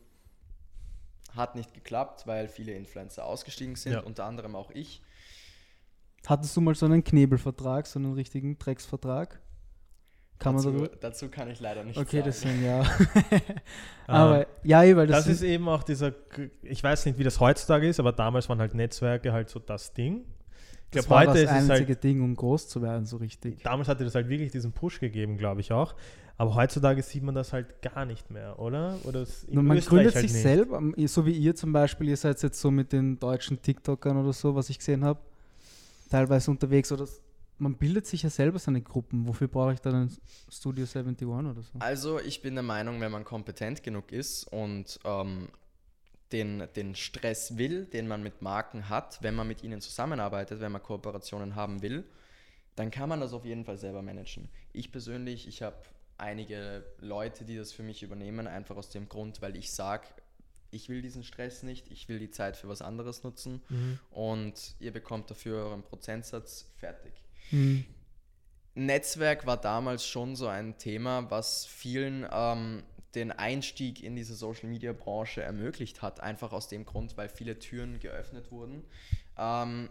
hat 1.36 1.56
nicht 1.56 1.74
geklappt, 1.74 2.28
weil 2.28 2.48
viele 2.48 2.72
Influencer 2.74 3.26
ausgestiegen 3.26 3.76
sind, 3.76 3.92
Ja. 3.94 4.00
unter 4.02 4.24
anderem 4.24 4.56
auch 4.56 4.72
ich. 4.72 5.02
Hattest 6.26 6.56
du 6.56 6.62
mal 6.62 6.76
so 6.76 6.86
einen 6.86 7.04
Knebelvertrag, 7.04 7.86
so 7.88 8.00
einen 8.00 8.14
richtigen 8.14 8.58
Drecksvertrag? 8.58 9.42
Kann 10.38 10.56
dazu, 10.56 10.68
man 10.70 10.78
darüber? 10.80 10.96
dazu 11.00 11.30
kann 11.30 11.50
ich 11.50 11.60
leider 11.60 11.84
nicht 11.84 11.98
Okay, 11.98 12.18
sagen. 12.18 12.24
deswegen 12.26 12.66
ja. 12.66 12.84
Aber 14.08 14.46
ja, 14.64 14.84
eh, 14.84 14.96
weil 14.96 15.08
das, 15.08 15.26
das 15.26 15.36
ist 15.36 15.42
eben 15.42 15.68
auch 15.68 15.84
dieser, 15.84 16.14
ich 16.62 16.84
weiß 16.84 17.06
nicht, 17.06 17.18
wie 17.18 17.24
das 17.24 17.40
heutzutage 17.40 17.88
ist, 17.88 18.00
aber 18.00 18.12
damals 18.12 18.48
waren 18.50 18.60
halt 18.60 18.74
Netzwerke 18.74 19.32
halt 19.34 19.50
so 19.50 19.60
das 19.60 19.94
Ding. 19.94 20.26
Ich 20.92 21.00
das 21.02 21.06
glaube, 21.08 21.10
war 21.10 21.34
heute 21.34 21.44
das 21.46 21.52
ist 21.58 21.64
es 21.64 21.70
einzige 21.72 21.94
halt, 21.94 22.04
Ding, 22.04 22.22
um 22.22 22.36
groß 22.36 22.68
zu 22.68 22.82
werden, 22.82 23.06
so 23.06 23.18
richtig. 23.18 23.64
damals 23.64 23.88
hatte 23.88 24.04
das 24.04 24.14
halt 24.16 24.30
wirklich 24.30 24.52
diesen 24.52 24.72
Push 24.72 25.00
gegeben, 25.00 25.38
glaube 25.38 25.62
ich 25.62 25.72
auch. 25.72 25.96
Aber 26.38 26.54
heutzutage 26.56 27.02
sieht 27.02 27.24
man 27.24 27.34
das 27.34 27.54
halt 27.54 27.82
gar 27.82 28.04
nicht 28.06 28.30
mehr, 28.30 28.60
oder? 28.60 28.98
Oder 29.06 29.22
es- 29.22 29.48
man 29.50 29.66
Österreich 29.78 29.86
gründet 29.88 30.16
halt 30.16 30.24
sich 30.24 30.34
nicht. 30.34 30.44
selber, 30.44 30.78
ähm, 30.78 30.94
so 31.08 31.26
wie 31.26 31.32
ihr 31.32 31.56
zum 31.56 31.72
Beispiel, 31.72 32.10
ihr 32.10 32.18
seid 32.18 32.42
jetzt 32.44 32.60
so 32.60 32.72
mit 32.72 32.92
den 32.92 33.18
deutschen 33.20 33.62
TikTokern 33.62 34.18
oder 34.18 34.34
so, 34.34 34.54
was 34.54 34.70
ich 34.70 34.78
gesehen 34.78 35.06
habe, 35.06 35.20
teilweise 36.10 36.52
unterwegs 36.52 36.92
oder 36.92 37.04
s- 37.04 37.22
man 37.58 37.76
bildet 37.76 38.06
sich 38.06 38.24
ja 38.24 38.30
selber 38.30 38.60
seine 38.60 38.82
Gruppen. 38.82 39.28
Wofür 39.28 39.48
brauche 39.48 39.74
ich 39.74 39.80
dann 39.82 39.96
ein 39.96 40.18
Studio 40.50 40.84
71 40.86 41.28
oder 41.28 41.54
so? 41.62 41.80
Also 41.80 42.20
ich 42.20 42.42
bin 42.42 42.56
der 42.56 42.64
Meinung, 42.64 43.00
wenn 43.02 43.12
man 43.12 43.24
kompetent 43.24 43.84
genug 43.84 44.12
ist 44.12 44.46
und 44.52 45.00
ähm, 45.06 45.50
den, 46.32 46.68
den 46.76 46.96
Stress 46.96 47.58
will, 47.58 47.86
den 47.86 48.08
man 48.08 48.24
mit 48.24 48.42
Marken 48.42 48.90
hat, 48.90 49.22
wenn 49.22 49.36
man 49.36 49.48
mit 49.48 49.64
ihnen 49.64 49.80
zusammenarbeitet, 49.82 50.60
wenn 50.60 50.72
man 50.72 50.84
Kooperationen 50.84 51.56
haben 51.56 51.82
will, 51.82 52.04
dann 52.76 52.92
kann 52.92 53.08
man 53.10 53.22
das 53.22 53.32
auf 53.34 53.46
jeden 53.46 53.64
Fall 53.64 53.78
selber 53.78 54.02
managen. 54.02 54.50
Ich 54.74 54.92
persönlich, 54.92 55.48
ich 55.48 55.62
habe 55.62 55.78
einige 56.18 56.84
Leute, 57.00 57.46
die 57.46 57.56
das 57.56 57.72
für 57.72 57.84
mich 57.84 58.04
übernehmen, 58.04 58.48
einfach 58.48 58.76
aus 58.76 58.90
dem 58.90 59.08
Grund, 59.08 59.42
weil 59.42 59.56
ich 59.56 59.72
sage, 59.72 60.08
ich 60.72 60.90
will 60.90 61.02
diesen 61.02 61.24
Stress 61.24 61.64
nicht, 61.64 61.90
ich 61.90 62.10
will 62.10 62.20
die 62.20 62.32
Zeit 62.32 62.58
für 62.58 62.68
was 62.68 62.82
anderes 62.82 63.24
nutzen 63.24 63.62
Mhm. 63.70 64.00
und 64.12 64.76
ihr 64.80 64.92
bekommt 64.92 65.30
dafür 65.32 65.58
euren 65.68 65.84
Prozentsatz 65.84 66.70
fertig. 66.78 67.14
Hm. 67.50 67.86
Netzwerk 68.76 69.46
war 69.46 69.58
damals 69.58 70.06
schon 70.06 70.36
so 70.36 70.48
ein 70.48 70.78
Thema, 70.78 71.30
was 71.32 71.66
vielen 71.66 72.28
ähm, 72.32 72.84
den 73.16 73.32
Einstieg 73.32 74.04
in 74.04 74.16
diese 74.16 74.36
Social 74.36 74.70
Media 74.70 74.92
Branche 74.92 75.42
ermöglicht 75.42 76.02
hat. 76.02 76.20
Einfach 76.20 76.52
aus 76.52 76.68
dem 76.68 76.86
Grund, 76.86 77.16
weil 77.18 77.30
viele 77.30 77.58
Türen 77.58 78.00
geöffnet 78.00 78.52
wurden. 78.52 78.84
Ähm, 79.38 79.90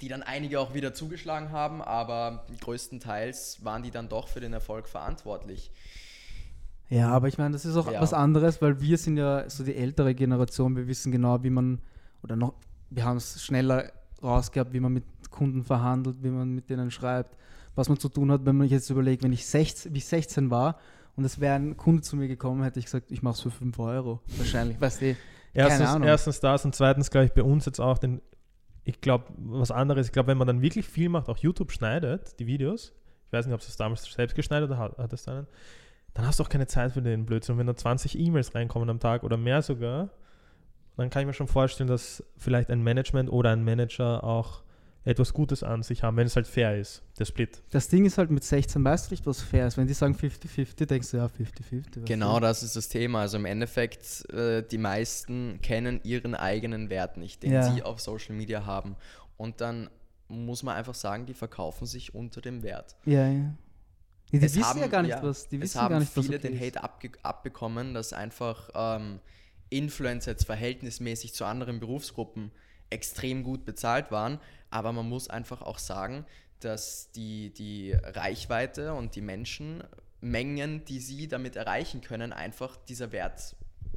die 0.00 0.08
dann 0.08 0.22
einige 0.22 0.60
auch 0.60 0.74
wieder 0.74 0.92
zugeschlagen 0.92 1.52
haben, 1.52 1.80
aber 1.80 2.44
größtenteils 2.60 3.64
waren 3.64 3.82
die 3.82 3.90
dann 3.90 4.08
doch 4.08 4.28
für 4.28 4.40
den 4.40 4.52
Erfolg 4.52 4.88
verantwortlich. 4.88 5.70
Ja, 6.90 7.08
aber 7.08 7.28
ich 7.28 7.38
meine, 7.38 7.52
das 7.52 7.64
ist 7.64 7.76
auch 7.76 7.90
Ja. 7.90 8.00
was 8.00 8.12
anderes, 8.12 8.60
weil 8.60 8.80
wir 8.80 8.98
sind 8.98 9.16
ja 9.16 9.48
so 9.48 9.64
die 9.64 9.74
ältere 9.74 10.14
Generation, 10.14 10.76
wir 10.76 10.86
wissen 10.86 11.12
genau, 11.12 11.42
wie 11.42 11.50
man, 11.50 11.80
oder 12.22 12.36
noch, 12.36 12.54
wir 12.90 13.04
haben 13.04 13.16
es 13.16 13.42
schneller 13.42 13.90
rausgehabt, 14.22 14.72
wie 14.72 14.80
man 14.80 14.92
mit 14.92 15.04
Kunden 15.36 15.62
verhandelt, 15.62 16.22
wie 16.22 16.30
man 16.30 16.54
mit 16.54 16.68
denen 16.70 16.90
schreibt, 16.90 17.36
was 17.74 17.88
man 17.88 17.98
zu 17.98 18.08
tun 18.08 18.30
hat, 18.32 18.44
wenn 18.46 18.56
man 18.56 18.64
sich 18.66 18.72
jetzt 18.72 18.90
überlegt, 18.90 19.22
wenn 19.22 19.32
ich 19.32 19.46
16, 19.46 19.92
wie 19.94 19.98
ich 19.98 20.06
16 20.06 20.50
war 20.50 20.78
und 21.14 21.24
es 21.24 21.38
wäre 21.40 21.54
ein 21.54 21.76
Kunde 21.76 22.02
zu 22.02 22.16
mir 22.16 22.26
gekommen, 22.28 22.62
hätte 22.62 22.78
ich 22.78 22.86
gesagt, 22.86 23.10
ich 23.10 23.22
mache 23.22 23.34
es 23.34 23.40
für 23.42 23.50
5 23.50 23.78
Euro. 23.78 24.20
Wahrscheinlich, 24.38 24.80
weißt 24.80 25.02
du, 25.02 25.16
Erstens, 25.54 25.78
keine 25.78 25.90
Ahnung. 25.90 26.08
erstens 26.08 26.40
das 26.40 26.64
und 26.64 26.74
zweitens, 26.74 27.10
glaube 27.10 27.26
ich, 27.26 27.32
bei 27.32 27.42
uns 27.42 27.64
jetzt 27.66 27.80
auch 27.80 27.98
den, 27.98 28.20
ich 28.84 29.00
glaube, 29.00 29.24
was 29.38 29.70
anderes, 29.70 30.06
ich 30.06 30.12
glaube, 30.12 30.28
wenn 30.28 30.38
man 30.38 30.46
dann 30.46 30.60
wirklich 30.62 30.86
viel 30.86 31.08
macht, 31.08 31.28
auch 31.28 31.38
YouTube 31.38 31.72
schneidet, 31.72 32.38
die 32.38 32.46
Videos, 32.46 32.92
ich 33.26 33.32
weiß 33.32 33.46
nicht, 33.46 33.54
ob 33.54 33.60
du 33.60 33.66
es 33.66 33.76
damals 33.76 34.04
selbst 34.04 34.34
geschneidet 34.36 34.68
oder 34.70 34.78
hat- 34.78 34.98
hattest 34.98 35.28
einen, 35.28 35.46
dann 36.14 36.26
hast 36.26 36.38
du 36.38 36.44
auch 36.44 36.48
keine 36.48 36.66
Zeit 36.66 36.92
für 36.92 37.02
den 37.02 37.26
Blödsinn. 37.26 37.54
Und 37.54 37.58
wenn 37.58 37.66
da 37.66 37.74
20 37.76 38.18
E-Mails 38.18 38.54
reinkommen 38.54 38.88
am 38.88 39.00
Tag 39.00 39.22
oder 39.22 39.36
mehr 39.36 39.60
sogar, 39.62 40.10
dann 40.96 41.10
kann 41.10 41.20
ich 41.20 41.26
mir 41.26 41.34
schon 41.34 41.48
vorstellen, 41.48 41.88
dass 41.88 42.22
vielleicht 42.38 42.70
ein 42.70 42.82
Management 42.82 43.30
oder 43.30 43.50
ein 43.50 43.64
Manager 43.64 44.24
auch 44.24 44.62
etwas 45.06 45.32
Gutes 45.32 45.62
an 45.62 45.82
sich 45.82 46.02
haben, 46.02 46.16
wenn 46.18 46.26
es 46.26 46.36
halt 46.36 46.46
fair 46.46 46.76
ist, 46.76 47.02
der 47.18 47.24
Split. 47.24 47.62
das 47.70 47.88
Ding 47.88 48.04
ist 48.04 48.18
halt 48.18 48.30
mit 48.30 48.44
16 48.44 48.84
weißt 48.84 49.08
du 49.10 49.14
nicht, 49.14 49.24
was 49.24 49.40
fair 49.40 49.66
ist. 49.66 49.78
Wenn 49.78 49.86
die 49.86 49.94
sagen 49.94 50.14
50-50, 50.14 50.84
denkst 50.86 51.12
du, 51.12 51.16
ja, 51.16 51.26
50-50. 51.26 51.84
weißt 51.96 52.06
Genau 52.06 52.40
das 52.40 52.62
ist 52.62 52.76
das 52.76 52.88
Thema. 52.88 53.20
Also 53.20 53.38
im 53.38 53.44
Endeffekt, 53.46 54.28
äh, 54.34 54.62
die 54.62 54.78
meisten 54.78 55.60
kennen 55.62 56.00
ihren 56.02 56.34
eigenen 56.34 56.90
Wert 56.90 57.16
nicht, 57.16 57.42
den 57.42 57.52
Ja. 57.52 57.62
sie 57.72 57.82
auf 57.82 58.00
Social 58.00 58.34
Media 58.34 58.66
haben. 58.66 58.96
Und 59.38 59.60
dann 59.60 59.88
muss 60.28 60.62
man 60.64 60.74
einfach 60.76 60.94
sagen, 60.94 61.24
die 61.24 61.34
verkaufen 61.34 61.86
sich 61.86 62.12
unter 62.14 62.40
dem 62.40 62.62
Wert. 62.64 62.96
Ja, 63.04 63.28
ja. 63.28 63.54
Die, 64.32 64.40
die 64.40 64.44
Es 64.44 64.56
wissen 64.56 64.64
haben- 64.64 64.80
ja 64.80 64.88
gar 64.88 65.02
nicht, 65.02 65.10
ja, 65.12 65.22
was, 65.22 65.48
die 65.48 65.54
es 65.56 65.62
wissen 65.62 65.80
haben 65.82 65.90
gar 65.92 66.00
nicht, 66.00 66.12
viele 66.12 66.28
was 66.30 66.34
okay 66.44 66.48
den. 66.48 66.60
Hate 66.60 66.82
abge 66.82 67.10
abbekommen, 67.22 67.94
dass 67.94 68.12
einfach 68.12 68.70
ähm, 68.74 69.20
Influencer 69.70 70.32
jetzt 70.32 70.46
verhältnismäßig 70.46 71.32
zu 71.32 71.44
anderen 71.44 71.78
Berufsgruppen 71.78 72.50
extrem 72.90 73.44
gut 73.44 73.64
bezahlt 73.64 74.10
waren. 74.10 74.40
Aber 74.70 74.92
man 74.92 75.08
muss 75.08 75.28
einfach 75.28 75.62
auch 75.62 75.78
sagen, 75.78 76.24
dass 76.60 77.10
die, 77.12 77.50
die 77.50 77.92
Reichweite 77.92 78.94
und 78.94 79.14
die 79.14 79.20
Menschenmengen, 79.20 80.84
die 80.84 81.00
sie 81.00 81.28
damit 81.28 81.56
erreichen 81.56 82.00
können, 82.00 82.32
einfach 82.32 82.76
dieser 82.88 83.12
Wert 83.12 83.56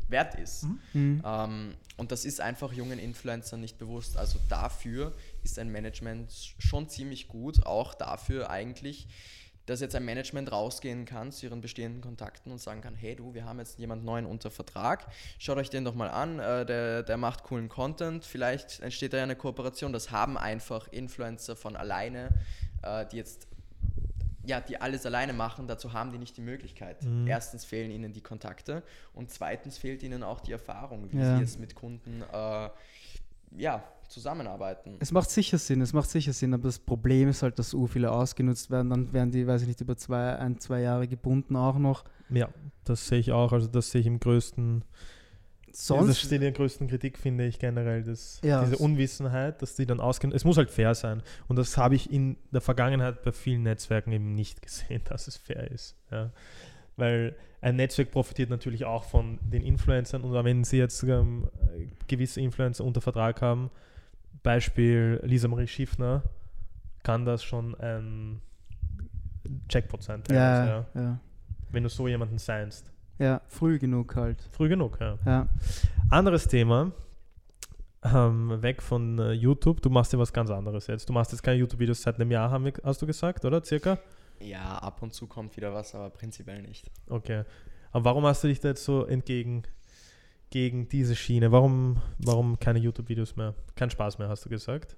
wert 0.09 0.35
ist. 0.35 0.65
Mhm. 0.93 1.21
Ähm, 1.23 1.75
und 1.97 2.11
das 2.11 2.25
ist 2.25 2.41
einfach 2.41 2.73
jungen 2.73 2.99
Influencern 2.99 3.61
nicht 3.61 3.77
bewusst. 3.77 4.17
Also 4.17 4.39
dafür 4.49 5.13
ist 5.43 5.59
ein 5.59 5.69
Management 5.69 6.31
schon 6.57 6.89
ziemlich 6.89 7.27
gut, 7.27 7.65
auch 7.65 7.93
dafür 7.93 8.49
eigentlich, 8.49 9.07
dass 9.69 9.81
jetzt 9.81 9.95
ein 9.95 10.05
Management 10.05 10.51
rausgehen 10.51 11.05
kann 11.05 11.31
zu 11.31 11.45
ihren 11.45 11.61
bestehenden 11.61 12.01
Kontakten 12.01 12.51
und 12.51 12.59
sagen 12.59 12.81
kann, 12.81 12.95
hey 12.95 13.15
du, 13.15 13.33
wir 13.33 13.45
haben 13.45 13.59
jetzt 13.59 13.77
jemand 13.79 14.03
neuen 14.03 14.25
unter 14.25 14.49
Vertrag, 14.51 15.07
schaut 15.37 15.57
euch 15.57 15.69
den 15.69 15.85
doch 15.85 15.95
mal 15.95 16.09
an, 16.09 16.39
äh, 16.39 16.65
der, 16.65 17.03
der 17.03 17.17
macht 17.17 17.43
coolen 17.43 17.69
Content, 17.69 18.25
vielleicht 18.25 18.79
entsteht 18.79 19.13
da 19.13 19.17
ja 19.17 19.23
eine 19.23 19.35
Kooperation. 19.35 19.93
Das 19.93 20.11
haben 20.11 20.37
einfach 20.37 20.87
Influencer 20.91 21.55
von 21.55 21.75
alleine, 21.75 22.29
äh, 22.81 23.05
die 23.07 23.17
jetzt 23.17 23.47
ja, 24.45 24.59
die 24.61 24.81
alles 24.81 25.05
alleine 25.05 25.33
machen, 25.33 25.67
dazu 25.67 25.93
haben 25.93 26.11
die 26.11 26.17
nicht 26.17 26.35
die 26.35 26.41
Möglichkeit. 26.41 27.03
Mhm. 27.03 27.27
Erstens 27.27 27.65
fehlen 27.65 27.91
ihnen 27.91 28.13
die 28.13 28.21
Kontakte 28.21 28.81
und 29.13 29.29
zweitens 29.29 29.77
fehlt 29.77 30.01
ihnen 30.01 30.23
auch 30.23 30.39
die 30.39 30.53
Erfahrung, 30.53 31.11
wie 31.11 31.17
Ja. 31.19 31.35
sie 31.35 31.41
jetzt 31.41 31.59
mit 31.59 31.75
Kunden 31.75 32.23
äh, 32.33 32.69
ja, 33.55 33.83
zusammenarbeiten. 34.07 34.97
Es 34.99 35.11
macht 35.11 35.29
sicher 35.29 35.57
Sinn, 35.57 35.81
es 35.81 35.93
macht 35.93 36.09
sicher 36.09 36.33
Sinn, 36.33 36.53
aber 36.53 36.63
das 36.63 36.79
Problem 36.79 37.29
ist 37.29 37.43
halt, 37.43 37.59
dass 37.59 37.69
so 37.71 37.85
viele 37.87 38.11
ausgenutzt 38.11 38.71
werden, 38.71 38.89
dann 38.89 39.13
werden 39.13 39.31
die, 39.31 39.45
weiß 39.45 39.61
ich 39.61 39.67
nicht, 39.67 39.81
über 39.81 39.95
zwei, 39.97 40.35
ein, 40.37 40.59
zwei 40.59 40.81
Jahre 40.81 41.07
gebunden 41.07 41.55
auch 41.55 41.77
noch. 41.77 42.03
Ja, 42.29 42.49
das 42.85 43.07
sehe 43.07 43.19
ich 43.19 43.31
auch. 43.31 43.51
Also 43.53 43.67
das 43.67 43.91
sehe 43.91 44.01
ich 44.01 44.07
im 44.07 44.19
größten 44.19 44.83
das 45.67 45.85
Sonst, 45.85 46.19
steht 46.19 46.31
in 46.31 46.41
der 46.41 46.51
größten 46.51 46.87
Kritik, 46.87 47.19
finde 47.19 47.45
ich 47.45 47.59
generell, 47.59 48.01
dass 48.03 48.41
Ja, 48.43 48.61
diese 48.61 48.73
es- 48.73 48.79
Unwissenheit, 48.79 49.61
dass 49.61 49.75
die 49.75 49.85
dann 49.85 49.99
ausgehen. 49.99 50.33
Es 50.33 50.43
muss 50.43 50.57
halt 50.57 50.71
fair 50.71 50.95
sein. 50.95 51.21
Und 51.47 51.57
das 51.57 51.77
habe 51.77 51.93
ich 51.93 52.11
in 52.11 52.37
der 52.51 52.61
Vergangenheit 52.61 53.21
bei 53.21 53.31
vielen 53.31 53.61
Netzwerken 53.61 54.11
eben 54.11 54.33
nicht 54.33 54.63
gesehen, 54.63 55.01
dass 55.07 55.27
es 55.27 55.37
fair 55.37 55.69
ist. 55.69 55.95
Ja. 56.11 56.31
Weil 56.97 57.35
ein 57.61 57.75
Netzwerk 57.75 58.11
profitiert 58.11 58.49
natürlich 58.49 58.85
auch 58.85 59.03
von 59.03 59.39
den 59.41 59.63
Influencern 59.63 60.23
und 60.23 60.33
wenn 60.43 60.63
sie 60.63 60.77
jetzt 60.77 61.03
ähm, 61.03 61.47
gewisse 62.07 62.41
Influencer 62.41 62.85
unter 62.85 63.01
Vertrag 63.01 63.41
haben, 63.41 63.69
Beispiel 64.43 65.19
Lisa 65.23 65.47
Marie 65.47 65.67
Schiffner, 65.67 66.23
kann 67.03 67.25
das 67.25 67.43
schon 67.43 67.75
ein 67.75 68.41
Jackpot 69.69 70.03
sein. 70.03 70.23
ja, 70.29 70.65
ja. 70.65 70.85
ja. 70.95 71.19
Wenn 71.71 71.83
du 71.83 71.89
so 71.89 72.07
jemanden 72.07 72.37
seinst. 72.37 72.91
Ja, 73.19 73.41
früh 73.47 73.77
genug 73.77 74.15
halt. 74.15 74.47
Früh 74.51 74.69
genug, 74.69 74.97
ja. 75.01 75.17
Ja. 75.25 75.47
Anderes 76.09 76.47
Thema. 76.47 76.91
Ähm, 78.01 78.61
weg 78.61 78.81
von 78.81 79.19
äh, 79.19 79.33
YouTube. 79.33 79.81
Du 79.81 79.89
machst 79.89 80.13
ja 80.13 80.19
was 80.19 80.31
ganz 80.31 80.49
anderes 80.49 80.87
jetzt. 80.87 81.09
Du 81.09 81.13
machst 81.13 81.33
jetzt 81.33 81.41
keine 81.41 81.57
YouTube-Videos 81.57 82.01
seit 82.01 82.15
einem 82.15 82.31
Jahr, 82.31 82.49
haben 82.49 82.63
wir, 82.63 82.73
hast 82.83 83.01
du 83.01 83.05
gesagt, 83.05 83.43
oder? 83.43 83.61
Circa? 83.63 83.97
Ja, 84.39 84.77
ab 84.77 85.01
und 85.01 85.13
zu 85.13 85.27
kommt 85.27 85.55
wieder 85.57 85.73
was, 85.73 85.95
aber 85.95 86.09
prinzipiell 86.09 86.61
nicht. 86.61 86.89
Okay. 87.07 87.43
Aber 87.91 88.05
warum 88.05 88.25
hast 88.25 88.43
du 88.43 88.47
dich 88.47 88.59
da 88.59 88.69
jetzt 88.69 88.83
so 88.83 89.05
entgegen 89.05 89.63
gegen 90.49 90.87
diese 90.89 91.15
Schiene? 91.15 91.51
Warum, 91.51 92.01
warum 92.19 92.59
keine 92.59 92.79
YouTube-Videos 92.79 93.35
mehr? 93.35 93.55
Kein 93.75 93.89
Spaß 93.89 94.19
mehr, 94.19 94.29
hast 94.29 94.45
du 94.45 94.49
gesagt? 94.49 94.95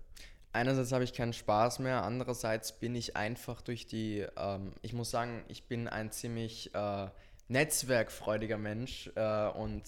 Einerseits 0.54 0.92
habe 0.92 1.06
ich 1.06 1.14
keinen 1.14 1.34
Spaß 1.34 1.80
mehr, 1.80 2.04
andererseits 2.04 2.78
bin 2.78 2.94
ich 2.94 3.16
einfach 3.16 3.62
durch 3.62 3.88
die, 3.88 4.26
ähm, 4.36 4.74
ich 4.82 4.92
muss 4.92 5.10
sagen, 5.10 5.44
ich 5.48 5.64
bin 5.64 5.88
ein 5.88 6.12
ziemlich 6.12 6.76
äh, 6.76 7.08
netzwerkfreudiger 7.48 8.58
Mensch 8.58 9.10
äh, 9.16 9.48
und 9.48 9.84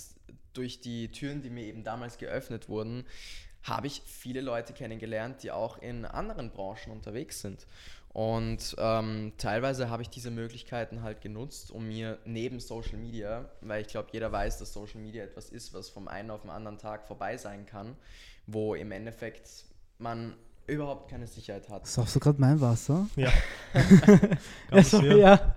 durch 0.53 0.79
die 0.79 1.11
Türen, 1.11 1.41
die 1.41 1.49
mir 1.49 1.65
eben 1.65 1.83
damals 1.83 2.17
geöffnet 2.17 2.69
wurden, 2.69 3.05
habe 3.63 3.87
ich 3.87 4.01
viele 4.05 4.41
Leute 4.41 4.73
kennengelernt, 4.73 5.43
die 5.43 5.51
auch 5.51 5.77
in 5.81 6.05
anderen 6.05 6.51
Branchen 6.51 6.91
unterwegs 6.91 7.41
sind. 7.41 7.65
Und 8.13 8.75
ähm, 8.77 9.33
teilweise 9.39 9.89
habe 9.89 10.03
ich 10.03 10.09
diese 10.09 10.29
Möglichkeiten 10.29 11.01
halt 11.01 11.21
genutzt, 11.21 11.71
um 11.71 11.87
mir 11.87 12.19
neben 12.25 12.59
Social 12.59 12.97
Media, 12.97 13.49
weil 13.61 13.81
ich 13.81 13.87
glaube, 13.87 14.09
jeder 14.11 14.31
weiß, 14.31 14.59
dass 14.59 14.71
Social 14.71 15.01
Media 15.01 15.23
etwas 15.23 15.49
ist, 15.49 15.73
was 15.73 15.89
vom 15.89 16.07
einen 16.07 16.29
auf 16.29 16.41
den 16.41 16.51
anderen 16.51 16.77
Tag 16.77 17.07
vorbei 17.07 17.37
sein 17.37 17.65
kann, 17.65 17.95
wo 18.45 18.75
im 18.75 18.91
Endeffekt 18.91 19.49
man 19.97 20.35
überhaupt 20.67 21.09
keine 21.09 21.25
Sicherheit 21.25 21.67
hat. 21.69 21.87
Saufst 21.87 22.15
du 22.15 22.19
gerade 22.19 22.39
mein 22.39 22.61
Wasser? 22.61 23.07
Ja. 23.15 23.31
Also, 24.69 24.99
passieren. 24.99 25.19
ja. 25.19 25.55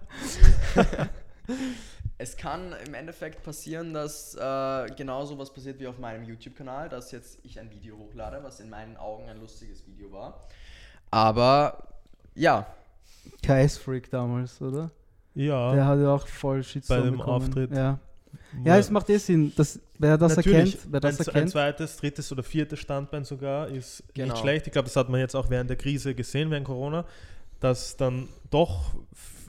Es 2.18 2.38
kann 2.38 2.74
im 2.86 2.94
Endeffekt 2.94 3.42
passieren, 3.42 3.92
dass 3.92 4.34
äh, 4.34 4.86
genau 4.96 5.26
so 5.26 5.38
was 5.38 5.52
passiert 5.52 5.78
wie 5.80 5.86
auf 5.86 5.98
meinem 5.98 6.24
YouTube-Kanal, 6.24 6.88
dass 6.88 7.12
jetzt 7.12 7.38
ich 7.42 7.60
ein 7.60 7.70
Video 7.70 7.98
hochlade, 7.98 8.42
was 8.42 8.58
in 8.58 8.70
meinen 8.70 8.96
Augen 8.96 9.28
ein 9.28 9.38
lustiges 9.38 9.86
Video 9.86 10.10
war. 10.12 10.48
Aber 11.10 11.95
ja, 12.36 12.66
KS-Freak 13.42 14.10
damals, 14.10 14.60
oder? 14.62 14.90
Ja. 15.34 15.74
Der 15.74 15.86
hat 15.86 15.98
ja 15.98 16.14
auch 16.14 16.26
voll 16.26 16.62
Shitstorm 16.62 16.98
Bei 17.00 17.04
dem 17.06 17.16
bekommen. 17.18 17.36
Auftritt. 17.44 17.70
Ja. 17.72 17.98
ja, 18.64 18.78
es 18.78 18.90
macht 18.90 19.10
eh 19.10 19.18
Sinn. 19.18 19.52
Dass, 19.56 19.78
wer 19.98 20.16
das 20.16 20.36
Natürlich, 20.36 20.74
erkennt, 20.74 20.92
wer 20.92 21.00
das 21.00 21.18
ein, 21.18 21.22
ein 21.22 21.26
erkennt, 21.26 21.50
zweites, 21.50 21.96
drittes 21.98 22.32
oder 22.32 22.42
viertes 22.42 22.78
Standbein 22.78 23.24
sogar 23.24 23.68
ist 23.68 24.02
Genau. 24.14 24.32
nicht 24.32 24.40
schlecht. 24.40 24.66
Ich 24.66 24.72
glaube, 24.72 24.86
das 24.86 24.96
hat 24.96 25.08
man 25.08 25.20
jetzt 25.20 25.34
auch 25.34 25.50
während 25.50 25.68
der 25.68 25.76
Krise 25.76 26.14
gesehen, 26.14 26.50
während 26.50 26.66
Corona, 26.66 27.04
dass 27.60 27.96
dann 27.96 28.28
doch, 28.50 28.94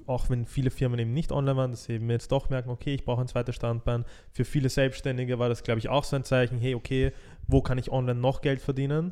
auch 0.08 0.30
wenn 0.30 0.46
viele 0.46 0.72
Firmen 0.72 1.00
eben 1.00 1.14
nicht 1.14 1.32
online 1.32 1.56
waren, 1.58 1.72
dass 1.72 1.86
sie 1.86 1.94
eben 1.94 2.10
jetzt 2.10 2.32
doch 2.32 2.50
merken, 2.50 2.70
okay, 2.70 2.94
ich 2.96 3.06
brauche 3.06 3.22
ein 3.22 3.28
zweites 3.28 3.56
Standbein. 3.56 4.04
Für 4.34 4.44
viele 4.46 4.70
Selbstständige 4.70 5.40
war 5.40 5.48
das, 5.50 5.64
glaube 5.64 5.80
ich, 5.80 5.88
auch 5.90 6.04
so 6.04 6.16
ein 6.16 6.24
Zeichen, 6.24 6.58
hey, 6.60 6.76
okay, 6.76 7.12
wo 7.48 7.62
kann 7.62 7.78
ich 7.78 7.92
online 7.92 8.20
noch 8.20 8.42
Geld 8.42 8.62
verdienen? 8.62 9.12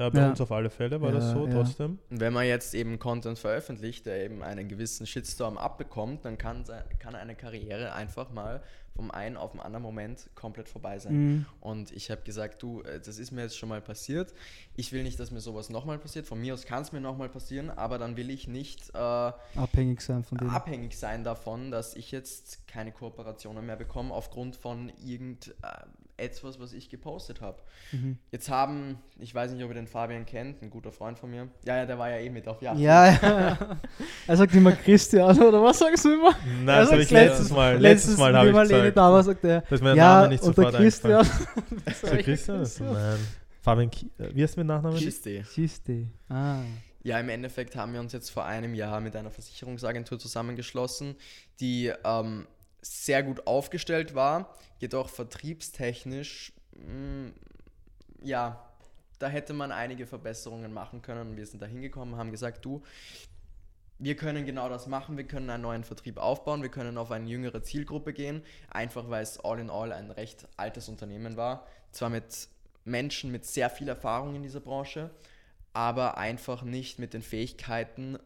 Ja, 0.00 0.08
bei 0.08 0.18
Ja. 0.20 0.30
uns 0.30 0.40
auf 0.40 0.50
alle 0.50 0.70
Fälle 0.70 1.00
war 1.02 1.12
das 1.12 1.24
Ja, 1.24 1.32
so 1.34 1.46
ja. 1.46 1.52
trotzdem. 1.52 1.98
Und 2.08 2.20
wenn 2.20 2.32
man 2.32 2.46
jetzt 2.46 2.74
eben 2.74 2.98
Content 2.98 3.38
veröffentlicht, 3.38 4.06
der 4.06 4.24
eben 4.24 4.42
einen 4.42 4.66
gewissen 4.66 5.06
Shitstorm 5.06 5.58
abbekommt, 5.58 6.24
dann 6.24 6.38
kann, 6.38 6.64
kann 6.98 7.14
eine 7.14 7.34
Karriere 7.34 7.92
einfach 7.92 8.30
mal 8.30 8.62
vom 8.96 9.10
einen 9.10 9.36
auf 9.36 9.52
den 9.52 9.60
anderen 9.60 9.82
Moment 9.82 10.28
komplett 10.34 10.68
vorbei 10.68 10.98
sein. 10.98 11.12
Mhm. 11.14 11.46
Und 11.60 11.92
ich 11.92 12.10
habe 12.10 12.22
gesagt, 12.22 12.62
du, 12.62 12.82
äh, 12.82 12.98
das 12.98 13.18
ist 13.18 13.30
mir 13.30 13.42
jetzt 13.42 13.56
schon 13.56 13.68
mal 13.68 13.80
passiert. 13.80 14.32
Ich 14.74 14.90
will 14.92 15.02
nicht, 15.02 15.20
dass 15.20 15.30
mir 15.30 15.40
sowas 15.40 15.68
nochmal 15.70 15.98
passiert. 15.98 16.26
Von 16.26 16.40
mir 16.40 16.54
aus 16.54 16.64
kann 16.64 16.82
es 16.82 16.92
mir 16.92 17.00
nochmal 17.00 17.28
passieren, 17.28 17.70
aber 17.70 17.98
dann 17.98 18.16
will 18.16 18.30
ich 18.30 18.48
nicht 18.48 18.90
äh, 18.94 18.98
abhängig 18.98 20.00
sein 20.00 20.24
von 20.24 20.38
dem. 20.38 20.48
abhängig 20.50 20.98
sein 20.98 21.24
davon, 21.24 21.70
dass 21.70 21.94
ich 21.94 22.10
jetzt 22.10 22.66
keine 22.66 22.90
Kooperationen 22.90 23.64
mehr 23.64 23.76
bekomme 23.76 24.12
aufgrund 24.14 24.56
von 24.56 24.90
etwas, 26.20 26.60
was 26.60 26.72
ich 26.72 26.88
gepostet 26.88 27.40
habe. 27.40 27.58
Mhm. 27.92 28.18
Jetzt 28.30 28.48
haben, 28.50 28.98
ich 29.18 29.34
weiß 29.34 29.52
nicht, 29.52 29.62
ob 29.64 29.70
ihr 29.70 29.74
den 29.74 29.86
Fabian 29.86 30.26
kennt, 30.26 30.62
ein 30.62 30.70
guter 30.70 30.92
Freund 30.92 31.18
von 31.18 31.30
mir. 31.30 31.48
Ja, 31.64 31.76
ja, 31.76 31.86
der 31.86 31.98
war 31.98 32.10
ja 32.10 32.18
eh 32.18 32.30
mit 32.30 32.46
auf 32.46 32.62
Yacht. 32.62 32.78
Ja, 32.78 33.12
ja. 33.12 33.58
Er 34.26 34.36
sagt 34.36 34.54
immer 34.54 34.72
Christian, 34.72 35.38
oder 35.40 35.62
was 35.62 35.78
sagst 35.78 36.04
du 36.04 36.14
immer? 36.14 36.34
Nein, 36.64 36.68
Er 36.68 36.80
das 36.82 36.92
habe 36.92 37.02
ich 37.02 37.10
letztes 37.10 37.50
Mal. 37.50 37.78
Letztes 37.78 38.16
Mal 38.16 38.36
habe 38.36 38.50
ich 38.50 38.56
gesagt. 38.56 38.96
da 38.96 39.12
war, 39.12 39.22
sagt 39.22 39.44
er, 39.44 39.60
Da 39.62 39.74
ist 39.74 39.82
mir 39.82 39.88
der 39.88 39.96
ja, 39.96 40.20
Name 40.20 40.28
nicht 40.28 40.42
und 40.42 40.56
der 40.56 40.64
sofort 40.64 40.82
Christian. 40.82 41.26
Ist 41.86 42.02
der 42.02 42.22
Christian? 42.22 42.68
Nein. 42.80 43.18
Fabian, 43.62 43.90
Ki 43.90 44.10
äh, 44.18 44.34
wie 44.34 44.42
heißt 44.42 44.56
mein 44.56 44.66
Nachname? 44.66 44.96
Schiste. 44.98 45.44
Schiste. 45.44 46.06
Ah. 46.28 46.60
Ja, 47.02 47.18
im 47.18 47.28
Endeffekt 47.28 47.76
haben 47.76 47.92
wir 47.92 48.00
uns 48.00 48.12
jetzt 48.12 48.30
vor 48.30 48.44
einem 48.44 48.74
Jahr 48.74 49.00
mit 49.00 49.16
einer 49.16 49.30
Versicherungsagentur 49.30 50.18
zusammengeschlossen, 50.18 51.16
die 51.60 51.92
ähm, 52.04 52.46
sehr 52.82 53.22
gut 53.22 53.46
aufgestellt 53.46 54.14
war, 54.14 54.54
jedoch 54.78 55.08
vertriebstechnisch, 55.08 56.52
mh, 56.72 57.32
ja, 58.22 58.66
da 59.18 59.28
hätte 59.28 59.52
man 59.52 59.70
einige 59.70 60.06
Verbesserungen 60.06 60.72
machen 60.72 61.02
können. 61.02 61.36
Wir 61.36 61.46
sind 61.46 61.60
da 61.60 61.66
hingekommen, 61.66 62.16
haben 62.16 62.30
gesagt, 62.30 62.64
du, 62.64 62.82
wir 63.98 64.16
können 64.16 64.46
genau 64.46 64.70
das 64.70 64.86
machen, 64.86 65.18
wir 65.18 65.26
können 65.26 65.50
einen 65.50 65.62
neuen 65.62 65.84
Vertrieb 65.84 66.16
aufbauen, 66.16 66.62
wir 66.62 66.70
können 66.70 66.96
auf 66.96 67.10
eine 67.10 67.28
jüngere 67.28 67.62
Zielgruppe 67.62 68.14
gehen, 68.14 68.42
einfach 68.70 69.10
weil 69.10 69.22
es 69.22 69.38
all 69.38 69.58
in 69.58 69.68
all 69.68 69.92
ein 69.92 70.10
recht 70.10 70.48
altes 70.56 70.88
Unternehmen 70.88 71.36
war, 71.36 71.66
zwar 71.92 72.08
mit 72.08 72.48
Menschen 72.84 73.30
mit 73.30 73.44
sehr 73.44 73.68
viel 73.68 73.88
Erfahrung 73.88 74.34
in 74.34 74.42
dieser 74.42 74.60
Branche, 74.60 75.10
aber 75.74 76.16
einfach 76.16 76.62
nicht 76.62 76.98
mit 76.98 77.12
den 77.12 77.22
Fähigkeiten, 77.22 78.18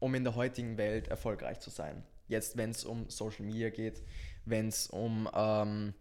um 0.00 0.14
in 0.14 0.24
der 0.24 0.34
heutigen 0.34 0.76
Welt 0.76 1.08
erfolgreich 1.08 1.60
zu 1.60 1.70
sein. 1.70 2.04
Jetzt, 2.28 2.56
wenn 2.56 2.70
es 2.70 2.84
um 2.84 3.08
Social 3.08 3.44
Media 3.44 3.70
geht, 3.70 4.02
wenn 4.44 4.68
es 4.68 4.88
um 4.88 5.28
ähm, 5.34 5.94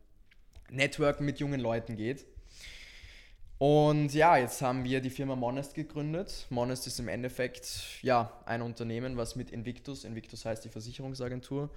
Networken 0.69 1.25
mit 1.25 1.39
jungen 1.39 1.59
Leuten 1.59 1.95
geht. 1.95 2.25
Und 3.59 4.13
ja, 4.13 4.37
jetzt 4.37 4.61
haben 4.61 4.83
wir 4.83 5.01
die 5.01 5.09
Firma 5.09 5.35
Monest 5.35 5.73
gegründet. 5.73 6.45
Monest 6.51 6.85
ist 6.85 6.99
im 6.99 7.07
Endeffekt 7.07 8.03
ja 8.03 8.31
ein 8.45 8.61
Unternehmen, 8.61 9.17
was 9.17 9.35
mit 9.35 9.49
Invictus, 9.49 10.03
Invictus 10.03 10.45
heißt 10.45 10.63
die 10.63 10.69
Versicherungsagentur, 10.69 11.71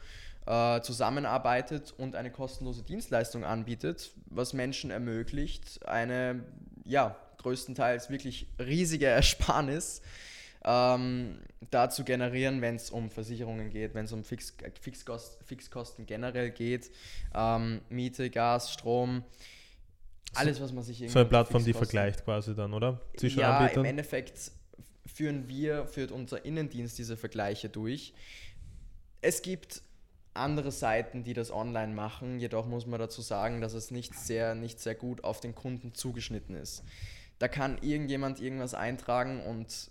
äh, 0.47 0.83
zusammenarbeitet 0.83 1.95
und 1.97 2.17
eine 2.17 2.31
kostenlose 2.31 2.83
Dienstleistung 2.83 3.45
anbietet, 3.45 4.11
was 4.27 4.53
Menschen 4.53 4.91
ermöglicht, 4.91 5.87
eine 5.87 6.45
ja 6.85 7.17
größtenteils 7.39 8.11
wirklich 8.11 8.47
riesige 8.59 9.07
Ersparnis 9.07 10.03
ähm, 10.65 11.41
da 11.71 11.89
zu 11.91 12.05
generieren, 12.05 12.61
wenn 12.61 12.77
es 12.77 12.91
um 12.91 13.11
Versicherungen 13.11 13.71
geht, 13.71 13.95
wenn 13.95 14.05
es 14.05 14.13
um 14.13 14.25
Fix, 14.25 14.55
äh, 14.63 14.71
Fixkost, 14.79 15.39
Fixkosten 15.45 16.07
generell 16.07 16.51
geht, 16.51 16.91
ähm, 17.35 17.81
Miete, 17.89 18.31
Gas, 18.31 18.73
Strom, 18.73 19.25
alles, 20.35 20.61
was 20.61 20.73
man 20.73 20.85
sich 20.85 21.01
irgendwie 21.01 21.13
So 21.13 21.19
eine 21.21 21.29
Plattform, 21.29 21.65
die 21.65 21.73
vergleicht 21.73 22.25
quasi 22.25 22.55
dann, 22.55 22.73
oder? 22.73 23.01
Zwischen 23.17 23.41
ja, 23.41 23.51
im 23.51 23.63
Anbietern. 23.63 23.85
Endeffekt 23.85 24.53
führen 25.07 25.49
wir, 25.49 25.87
führt 25.87 26.13
unser 26.13 26.45
Innendienst 26.45 26.99
diese 26.99 27.17
Vergleiche 27.17 27.69
durch. 27.69 28.15
Es 29.23 29.43
gibt 29.43 29.83
andere 30.35 30.71
Seiten, 30.71 31.25
die 31.25 31.35
das 31.35 31.51
online 31.51 31.93
machen, 31.93 32.39
jedoch 32.39 32.67
muss 32.67 32.87
man 32.87 33.01
dazu 33.01 33.21
sagen, 33.23 33.61
dass 33.61 33.75
es 33.75 33.91
nicht 33.91 34.15
sehr, 34.15 34.55
nicht 34.55 34.79
sehr 34.79 34.95
gut 34.95 35.25
auf 35.25 35.41
den 35.41 35.55
Kunden 35.55 35.95
zugeschnitten 35.95 36.55
ist. 36.55 36.85
Da 37.39 37.49
kann 37.49 37.79
irgendjemand 37.83 38.41
irgendwas 38.41 38.75
eintragen 38.75 39.43
und 39.43 39.91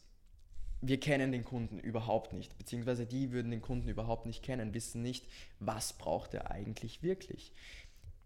wir 0.81 0.99
kennen 0.99 1.31
den 1.31 1.43
Kunden 1.43 1.79
überhaupt 1.79 2.33
nicht, 2.33 2.57
beziehungsweise 2.57 3.05
die 3.05 3.31
würden 3.31 3.51
den 3.51 3.61
Kunden 3.61 3.89
überhaupt 3.89 4.25
nicht 4.25 4.43
kennen, 4.43 4.73
wissen 4.73 5.01
nicht, 5.01 5.27
was 5.59 5.93
braucht 5.93 6.33
er 6.33 6.51
eigentlich 6.51 7.03
wirklich. 7.03 7.53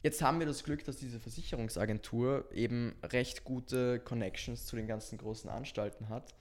Jetzt 0.03 0.21
haben 0.21 0.39
wir 0.39 0.45
das 0.45 0.63
Glück, 0.63 0.83
dass 0.83 0.97
diese 0.97 1.19
Versicherungsagentur 1.19 2.49
eben 2.53 2.93
recht 3.03 3.45
gute 3.45 3.99
Connections 3.99 4.65
zu 4.65 4.75
den 4.75 4.85
ganzen 4.85 5.17
großen 5.17 5.49
Anstalten 5.49 6.09
hat 6.09 6.35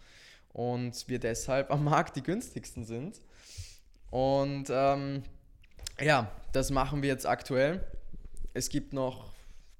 und 0.52 1.09
wir 1.09 1.19
deshalb 1.19 1.71
am 1.71 1.85
Markt 1.85 2.16
die 2.16 2.23
günstigsten 2.23 2.85
sind. 2.85 3.21
Und 4.11 4.64
ähm, 4.69 5.23
ja, 6.00 6.31
das 6.52 6.71
machen 6.71 7.02
wir 7.02 7.09
jetzt 7.09 7.26
aktuell. 7.26 7.87
Es 8.52 8.69
gibt 8.69 8.92
noch 8.92 9.31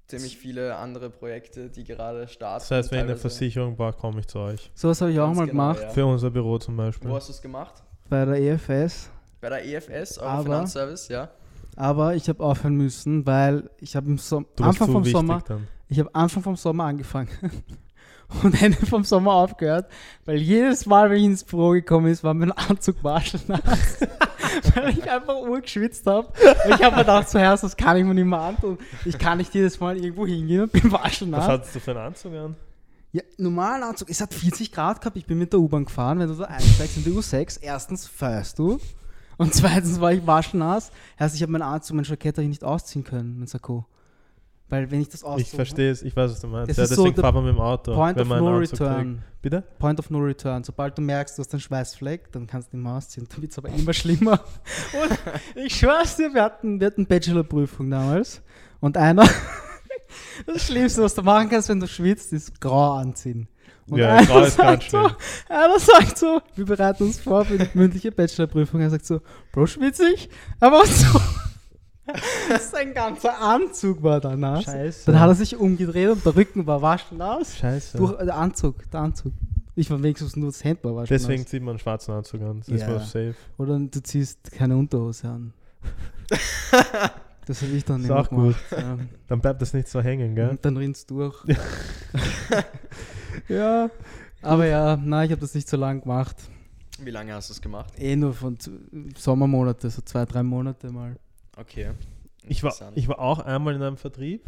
ziemlich 0.07 0.37
viele 0.37 0.75
andere 0.75 1.09
Projekte, 1.09 1.69
die 1.69 1.83
gerade 1.83 2.27
starten. 2.27 2.59
Das 2.67 2.71
heißt, 2.71 2.91
wenn 2.91 2.97
ich 2.97 3.01
eine 3.03 3.07
teilweise- 3.13 3.21
Versicherung 3.21 3.75
brauche, 3.75 3.93
komme 3.93 4.19
ich 4.19 4.27
zu 4.27 4.39
euch. 4.39 4.71
Sowas 4.75 5.01
habe 5.01 5.11
ich 5.11 5.19
auch 5.19 5.27
Ganz 5.27 5.37
mal 5.37 5.47
genau, 5.47 5.63
gemacht 5.69 5.81
ja. 5.83 5.89
Für 5.89 6.05
unser 6.05 6.29
Büro 6.29 6.57
zum 6.57 6.77
Beispiel. 6.77 7.09
Wo 7.09 7.15
hast 7.15 7.29
du 7.29 7.33
es 7.33 7.41
gemacht? 7.41 7.83
bei 8.09 8.25
der 8.25 8.39
EFS. 8.39 9.09
Bei 9.41 9.49
der 9.49 9.65
EFS, 9.65 10.17
euer 10.19 10.27
Aber- 10.29 10.43
Finanzservice, 10.43 11.07
ja. 11.07 11.29
Aber 11.75 12.13
ich 12.13 12.29
habe 12.29 12.43
aufhören 12.43 12.75
müssen, 12.75 13.25
weil 13.25 13.69
ich 13.79 13.95
habe 13.95 14.07
im 14.07 14.19
Som 14.19 14.45
Anfang 14.61 14.91
vom 14.91 15.03
Sommer, 15.05 15.41
dann. 15.47 15.67
ich 15.89 15.97
habe 15.99 16.13
Anfang 16.13 16.43
vom 16.43 16.55
Sommer 16.55 16.83
angefangen 16.83 17.29
und 18.43 18.61
Ende 18.61 18.85
vom 18.85 19.03
Sommer 19.03 19.33
aufgehört, 19.33 19.87
weil 20.25 20.37
jedes 20.37 20.85
Mal, 20.85 21.09
wenn 21.09 21.17
ich 21.17 21.23
ins 21.23 21.43
Büro 21.43 21.71
gekommen 21.71 22.07
ist, 22.11 22.23
war 22.23 22.35
mein 22.35 22.51
Anzug 22.51 23.03
waschnass, 23.03 23.99
weil 24.75 24.89
ich 24.97 25.09
einfach 25.09 25.35
urgeschwitzt 25.35 26.05
habe. 26.07 26.31
Ich 26.67 26.83
habe 26.83 26.95
mir 26.95 27.01
gedacht, 27.01 27.29
zuerst, 27.29 27.63
das 27.63 27.75
kann 27.77 27.97
ich 27.97 28.03
mir 28.03 28.13
nicht 28.13 28.25
mehr 28.25 28.39
antun. 28.39 28.77
Ich 29.05 29.17
kann 29.17 29.37
nicht 29.37 29.53
jedes 29.53 29.79
Mal 29.79 29.97
irgendwo 29.97 30.25
hingehen 30.25 30.63
und 30.63 30.71
bin 30.71 30.91
Was 30.91 31.03
waschnass. 31.03 31.47
hattest 31.47 31.75
du 31.75 31.79
für 31.79 31.91
einen 31.91 31.99
Anzug 32.01 32.33
an? 32.33 32.55
Ja, 33.11 33.21
normalen 33.37 33.83
Anzug. 33.83 34.09
Es 34.09 34.21
hat 34.21 34.33
40 34.33 34.71
Grad 34.71 34.99
gehabt. 34.99 35.17
Ich 35.17 35.25
bin 35.27 35.37
mit 35.37 35.53
der 35.53 35.59
U-Bahn 35.59 35.85
gefahren. 35.85 36.19
Wenn 36.19 36.29
du 36.29 36.33
da 36.35 36.45
einsteigst 36.45 36.97
in 36.97 37.03
die 37.03 37.11
U6, 37.11 37.59
erstens 37.61 38.07
feierst 38.07 38.57
du. 38.57 38.79
Und 39.37 39.53
zweitens 39.53 39.99
war 40.01 40.11
ich 40.11 40.25
waschnass. 40.25 40.91
Heißt, 41.19 41.35
ich 41.35 41.41
habe 41.43 41.51
meinen 41.51 41.61
Anzug, 41.61 41.95
mein 41.95 42.05
Jackett 42.05 42.37
hab 42.37 42.43
ich 42.43 42.49
nicht 42.49 42.63
ausziehen 42.63 43.03
können, 43.03 43.37
mein 43.37 43.47
Sakko. 43.47 43.85
Weil 44.69 44.89
wenn 44.89 45.01
ich 45.01 45.09
das 45.09 45.23
ausziehe. 45.23 45.43
Ich 45.43 45.49
verstehe 45.51 45.91
es, 45.91 46.01
ich 46.01 46.15
weiß, 46.15 46.31
was 46.31 46.39
du 46.41 46.47
meinst. 46.47 46.69
Das 46.71 46.77
Ja, 46.77 46.83
ist 46.83 46.89
so 46.91 46.95
deswegen 47.03 47.15
der 47.15 47.23
fahren 47.23 47.35
wir 47.35 47.41
mit 47.43 47.53
dem 47.55 47.59
Auto. 47.61 47.93
Point 47.93 48.17
wenn 48.17 48.31
of 48.31 48.39
no 48.39 48.57
return. 48.57 49.17
trägt. 49.17 49.41
Bitte? 49.41 49.63
Point 49.77 49.99
of 49.99 50.09
no 50.09 50.19
return. 50.19 50.63
Sobald 50.63 50.97
du 50.97 51.01
merkst, 51.01 51.37
du 51.37 51.41
hast 51.41 51.53
einen 51.53 51.61
Schweißfleck, 51.61 52.31
dann 52.31 52.47
kannst 52.47 52.71
du 52.73 52.77
ihn 52.77 52.81
mal 52.83 52.97
ausziehen. 52.97 53.27
Dann 53.29 53.41
wird 53.41 53.51
es 53.51 53.57
aber 53.57 53.69
immer 53.69 53.93
schlimmer. 53.93 54.39
Und 55.01 55.19
ich 55.65 55.75
schwör's 55.75 56.15
dir, 56.15 56.33
wir 56.33 56.41
hatten, 56.43 56.79
wir 56.79 56.87
hatten 56.87 57.05
Bachelorprüfung 57.05 57.89
damals. 57.91 58.41
Und 58.79 58.97
einer, 58.97 59.27
das 60.47 60.65
Schlimmste, 60.65 61.03
was 61.03 61.13
du 61.15 61.21
machen 61.21 61.49
kannst, 61.49 61.69
wenn 61.69 61.79
du 61.79 61.87
schwitzt, 61.87 62.33
ist 62.33 62.59
grau 62.59 62.93
anziehen. 62.93 63.47
Und 63.89 63.99
Ja, 63.99 64.13
einer 64.15 64.25
grau 64.25 64.39
ist 64.43 64.57
ganz 64.57 64.89
sagt 64.89 64.91
so. 64.91 65.53
Einer 65.53 65.77
sagt 65.79 66.17
so, 66.17 66.41
wir 66.55 66.65
bereiten 66.65 67.03
uns 67.03 67.19
vor 67.19 67.43
für 67.45 67.57
die 67.57 67.67
mündliche 67.77 68.11
Bachelorprüfung. 68.11 68.79
Er 68.81 68.89
sagt 68.89 69.05
so, 69.05 69.19
Bro, 69.51 69.67
schwitzig? 69.67 70.29
Aber 70.61 70.85
so, 70.85 71.19
sein 72.71 72.93
ganzer 72.93 73.39
Anzug 73.39 74.03
war 74.03 74.19
da 74.19 74.35
nass. 74.35 74.65
Scheiße. 74.65 75.05
Dann 75.11 75.19
hat 75.19 75.29
er 75.29 75.35
sich 75.35 75.55
umgedreht 75.55 76.09
und 76.09 76.25
der 76.25 76.35
Rücken 76.35 76.65
war 76.67 76.81
waschnass. 76.81 77.55
Scheiße. 77.57 77.97
Durch, 77.97 78.19
äh, 78.19 78.25
der 78.25 78.35
Anzug, 78.35 78.89
der 78.91 78.99
Anzug. 79.01 79.33
Ich 79.75 79.89
war 79.89 80.01
wenigstens 80.03 80.35
nur 80.35 80.49
das 80.49 80.63
Hemd 80.63 80.83
war 80.83 80.95
waschnass. 80.95 81.21
Deswegen 81.21 81.47
zieht 81.47 81.61
man 81.63 81.71
einen 81.71 81.79
schwarzen 81.79 82.13
Anzug 82.13 82.41
an. 82.41 82.59
Das 82.59 82.67
ist 82.67 82.81
Ja. 82.81 82.87
mal 82.89 82.99
safe. 82.99 83.35
Oder 83.57 83.79
du 83.79 84.03
ziehst 84.03 84.51
keine 84.51 84.75
Unterhose 84.77 85.29
an. 85.29 85.53
das 87.45 87.61
habe 87.61 87.71
ich 87.71 87.85
dann 87.85 88.01
Ist 88.01 88.07
immer 88.09 88.19
auch 88.19 88.29
gemacht. 88.29 88.55
Ja. 88.71 88.97
Dann 89.27 89.39
bleibt 89.41 89.61
das 89.61 89.73
nicht 89.73 89.87
so 89.87 90.01
hängen, 90.01 90.35
gell? 90.35 90.49
Und 90.49 90.63
dann 90.63 90.77
rinnst 90.77 91.09
du 91.09 91.19
durch. 91.19 91.43
ja. 93.47 93.89
Aber 94.41 94.65
ja, 94.65 94.97
nein, 94.97 95.25
ich 95.25 95.31
habe 95.31 95.41
das 95.41 95.53
nicht 95.55 95.67
so 95.69 95.77
lange 95.77 96.01
gemacht. 96.01 96.35
Wie 96.99 97.09
lange 97.11 97.33
hast 97.33 97.49
du 97.49 97.53
es 97.53 97.61
gemacht? 97.61 97.93
Eh 97.97 98.15
nur 98.15 98.33
von 98.33 98.57
Sommermonate, 99.17 99.89
so 99.89 100.01
zwei, 100.01 100.25
drei 100.25 100.43
Monate 100.43 100.91
mal. 100.91 101.15
Okay. 101.57 101.91
Ich 102.47 102.63
war, 102.63 102.73
ich 102.95 103.07
war 103.07 103.19
auch 103.19 103.39
einmal 103.39 103.75
in 103.75 103.81
einem 103.81 103.97
Vertrieb. 103.97 104.45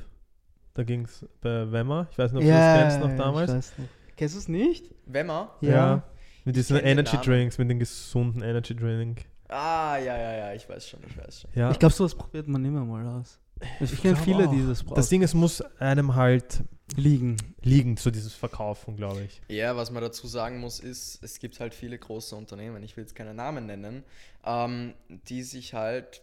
Da 0.74 0.84
ging 0.84 1.06
es 1.06 1.26
bei 1.42 1.72
Wemmer. 1.72 2.08
Ich 2.12 2.18
weiß 2.18 2.34
nicht, 2.34 2.42
ob 2.42 2.46
du 2.46 2.52
das 2.52 2.80
kennst 2.80 3.00
noch 3.00 3.16
damals. 3.18 3.50
Ich 3.52 3.58
weiß 3.58 3.74
noch. 3.78 3.86
Kennst 4.18 4.36
du 4.36 4.40
es 4.40 4.48
nicht? 4.50 4.94
Wemmer? 5.06 5.56
Ja. 5.62 6.04
Mit 6.44 6.56
Ich 6.58 6.62
diesen 6.68 6.78
Energy. 6.78 7.18
Drinks, 7.18 7.58
mit 7.58 7.70
den 7.70 7.80
gesunden 7.80 8.42
Energy 8.42 8.76
Drink. 8.76 9.26
Ah, 9.48 9.98
ja, 9.98 10.18
ja, 10.18 10.38
ja, 10.38 10.54
ich 10.54 10.68
weiß 10.68 10.88
schon, 10.90 11.00
ich 11.08 11.18
weiß 11.18 11.42
schon. 11.42 11.52
Ja. 11.54 11.72
Ich 11.72 11.80
glaube, 11.80 11.94
sowas 11.94 12.16
probiert 12.16 12.48
man 12.48 12.64
immer 12.66 12.84
mal 12.84 13.06
aus. 13.20 13.40
Ich, 13.80 13.94
Ich 13.94 14.02
kenne 14.02 14.16
viele, 14.18 14.48
auch. 14.48 14.52
die 14.52 14.66
das 14.68 14.84
brauchen. 14.84 14.96
das 14.96 15.08
Ding, 15.10 15.24
es 15.24 15.34
muss 15.34 15.62
einem 15.80 16.16
halt 16.16 16.64
liegen. 16.98 17.38
liegen, 17.62 17.96
so 17.98 18.12
dieses 18.12 18.34
Verkaufen, 18.34 18.96
glaube 18.98 19.22
ich. 19.24 19.42
Ja, 19.48 19.76
was 19.78 19.92
man 19.92 20.04
dazu 20.04 20.28
sagen 20.28 20.60
muss, 20.60 20.80
ist, 20.80 21.24
es 21.24 21.40
gibt 21.40 21.60
halt 21.60 21.74
viele 21.74 21.98
große 21.98 22.36
Unternehmen, 22.36 22.84
ich 22.84 22.98
will 22.98 23.04
jetzt 23.06 23.16
keine 23.16 23.34
Namen 23.34 23.66
nennen, 23.66 24.04
ähm, 24.46 24.94
die 25.30 25.42
sich 25.44 25.74
halt, 25.74 26.22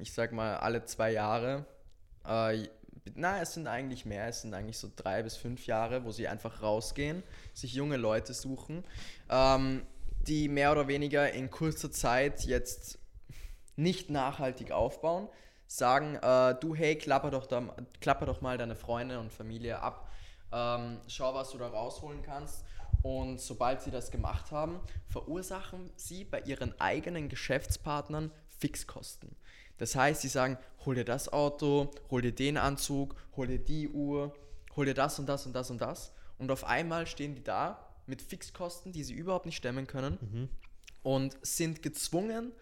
ich 0.00 0.12
sag 0.12 0.32
mal, 0.32 0.56
alle 0.56 0.84
zwei 0.84 1.12
Jahre, 1.12 1.66
äh, 2.26 2.68
na, 3.14 3.40
es 3.40 3.54
sind 3.54 3.66
eigentlich 3.66 4.04
mehr, 4.04 4.28
es 4.28 4.42
sind 4.42 4.54
eigentlich 4.54 4.78
so 4.78 4.88
drei 4.94 5.22
bis 5.22 5.36
fünf 5.36 5.66
Jahre, 5.66 6.04
wo 6.04 6.12
sie 6.12 6.28
einfach 6.28 6.62
rausgehen, 6.62 7.22
sich 7.52 7.74
junge 7.74 7.96
Leute 7.96 8.32
suchen, 8.32 8.84
ähm, 9.28 9.84
die 10.26 10.48
mehr 10.48 10.70
oder 10.72 10.86
weniger 10.86 11.32
in 11.32 11.50
kurzer 11.50 11.90
Zeit 11.90 12.44
jetzt 12.44 12.98
nicht 13.74 14.10
nachhaltig 14.10 14.70
aufbauen, 14.70 15.28
sagen, 15.66 16.16
äh, 16.16 16.54
du, 16.60 16.74
hey, 16.74 16.96
klapper 16.96 17.30
doch, 17.30 17.46
da, 17.46 17.74
klapper 18.00 18.26
doch 18.26 18.40
mal 18.40 18.58
deine 18.58 18.76
Freunde 18.76 19.18
und 19.18 19.32
Familie 19.32 19.80
ab, 19.80 20.08
ähm, 20.52 21.00
schau, 21.08 21.34
was 21.34 21.50
du 21.50 21.58
da 21.58 21.68
rausholen 21.68 22.22
kannst. 22.22 22.64
Und 23.02 23.40
sobald 23.40 23.82
sie 23.82 23.90
das 23.90 24.12
gemacht 24.12 24.52
haben, 24.52 24.78
verursachen 25.08 25.90
sie 25.96 26.24
bei 26.24 26.40
ihren 26.42 26.78
eigenen 26.80 27.28
Geschäftspartnern 27.28 28.30
Fixkosten. 28.58 29.34
Das 29.78 29.96
heißt, 29.96 30.20
sie 30.22 30.28
sagen, 30.28 30.58
hol 30.84 30.94
dir 30.94 31.04
das 31.04 31.32
Auto, 31.32 31.90
hol 32.10 32.22
dir 32.22 32.32
den 32.32 32.56
Anzug, 32.56 33.16
hol 33.36 33.46
dir 33.46 33.58
die 33.58 33.88
Uhr, 33.88 34.34
hol 34.76 34.86
dir 34.86 34.94
das 34.94 35.18
und 35.18 35.26
das 35.28 35.46
und 35.46 35.52
das 35.54 35.70
und 35.70 35.80
das. 35.80 36.12
Und 36.38 36.50
auf 36.50 36.64
einmal 36.64 37.06
stehen 37.06 37.34
die 37.34 37.42
da 37.42 37.86
mit 38.06 38.20
Fixkosten, 38.22 38.92
die 38.92 39.04
sie 39.04 39.14
überhaupt 39.14 39.46
nicht 39.46 39.56
stemmen 39.56 39.86
können 39.86 40.18
Mhm. 40.20 40.48
und 41.02 41.36
sind 41.42 41.82
gezwungen, 41.82 42.52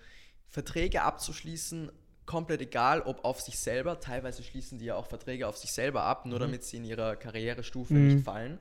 Verträge 0.48 1.02
abzuschließen, 1.02 1.90
komplett 2.26 2.60
egal, 2.60 3.02
ob 3.02 3.24
auf 3.24 3.40
sich 3.40 3.58
selber. 3.58 4.00
Teilweise 4.00 4.42
schließen 4.42 4.78
die 4.78 4.84
ja 4.86 4.96
auch 4.96 5.06
Verträge 5.06 5.48
auf 5.48 5.56
sich 5.56 5.72
selber 5.72 6.02
ab, 6.04 6.26
nur 6.26 6.38
damit 6.38 6.62
sie 6.64 6.76
in 6.76 6.84
ihrer 6.84 7.16
Karrierestufe 7.16 7.94
Mhm. 7.94 8.14
nicht 8.14 8.24
fallen. 8.24 8.58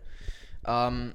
Ähm, 0.66 1.14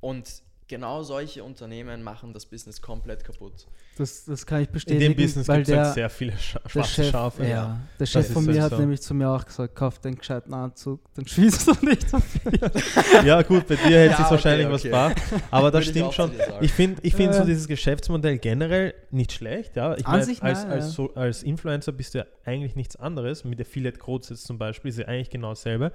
und 0.00 0.42
genau 0.66 1.02
solche 1.02 1.44
Unternehmen 1.44 2.02
machen 2.02 2.32
das 2.32 2.46
Business 2.46 2.80
komplett 2.80 3.22
kaputt. 3.24 3.66
Das, 3.96 4.24
das 4.24 4.44
kann 4.46 4.62
ich 4.62 4.68
In 4.68 4.72
bestätigen. 4.72 5.12
dem 5.12 5.16
Business 5.16 5.46
gibt 5.46 5.68
es 5.68 5.76
halt 5.76 5.94
sehr 5.94 6.10
viele 6.10 6.36
Scha 6.38 6.58
der 6.58 6.68
schwarze 6.68 6.90
Chef, 6.90 7.10
Schafe. 7.10 7.46
Ja, 7.46 7.80
der 8.00 8.06
Chef 8.06 8.32
von 8.32 8.44
mir 8.46 8.62
hat 8.62 8.70
so. 8.70 8.78
nämlich 8.78 9.00
zu 9.02 9.14
mir 9.14 9.28
auch 9.30 9.44
gesagt, 9.44 9.74
kauf 9.76 10.00
den 10.00 10.16
gescheiten 10.16 10.52
Anzug, 10.52 11.00
dann 11.14 11.26
schießt 11.26 11.68
du 11.68 11.86
nicht 11.86 12.08
so 12.08 12.18
viel. 12.18 12.52
Ja, 13.24 13.42
gut, 13.42 13.66
bei 13.68 13.76
dir 13.76 13.98
hält 13.98 14.10
Ja, 14.12 14.16
sich 14.16 14.24
okay, 14.26 14.30
wahrscheinlich 14.34 14.66
okay. 14.66 14.90
was 14.90 14.90
bar. 14.90 15.14
Aber 15.50 15.70
das 15.70 15.84
ich 15.84 15.90
stimmt 15.90 16.06
auch 16.06 16.12
schon. 16.12 16.32
Ich 16.60 16.72
finde 16.72 17.00
ich 17.02 17.14
find 17.14 17.32
Ja. 17.32 17.40
so 17.40 17.44
dieses 17.44 17.68
Geschäftsmodell 17.68 18.38
generell 18.38 18.94
nicht 19.10 19.32
schlecht. 19.32 19.76
Ja? 19.76 19.96
Ich 19.96 20.06
sich 20.24 20.42
als, 20.42 20.62
nein, 20.64 20.72
als, 20.72 20.84
ja. 20.86 20.90
so, 20.90 21.14
als 21.14 21.42
Influencer 21.42 21.92
bist 21.92 22.14
du 22.14 22.18
ja 22.18 22.24
eigentlich 22.44 22.74
nichts 22.74 22.96
anderes. 22.96 23.44
Mit 23.44 23.60
Affiliate 23.60 23.98
Codes 23.98 24.30
jetzt 24.30 24.44
zum 24.46 24.58
Beispiel 24.58 24.88
ist 24.88 24.98
ja 24.98 25.06
eigentlich 25.06 25.30
genau 25.30 25.50
dasselbe. 25.50 25.92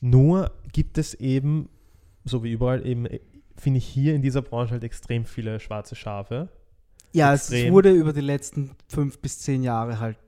Nur 0.00 0.50
gibt 0.72 0.98
es 0.98 1.14
eben, 1.14 1.68
so 2.24 2.44
wie 2.44 2.52
überall, 2.52 2.86
eben, 2.86 3.06
äh, 3.06 3.20
finde 3.60 3.78
ich 3.78 3.86
hier 3.86 4.14
in 4.14 4.22
dieser 4.22 4.42
Branche 4.42 4.72
halt 4.72 4.84
extrem 4.84 5.24
viele 5.24 5.60
schwarze 5.60 5.94
Schafe. 5.96 6.48
Ja, 7.12 7.32
es 7.32 7.50
Extrem. 7.50 7.72
wurde 7.72 7.90
über 7.90 8.12
die 8.12 8.20
letzten 8.20 8.70
fünf 8.86 9.18
bis 9.18 9.40
zehn 9.40 9.62
Jahre 9.62 9.98
halt 9.98 10.18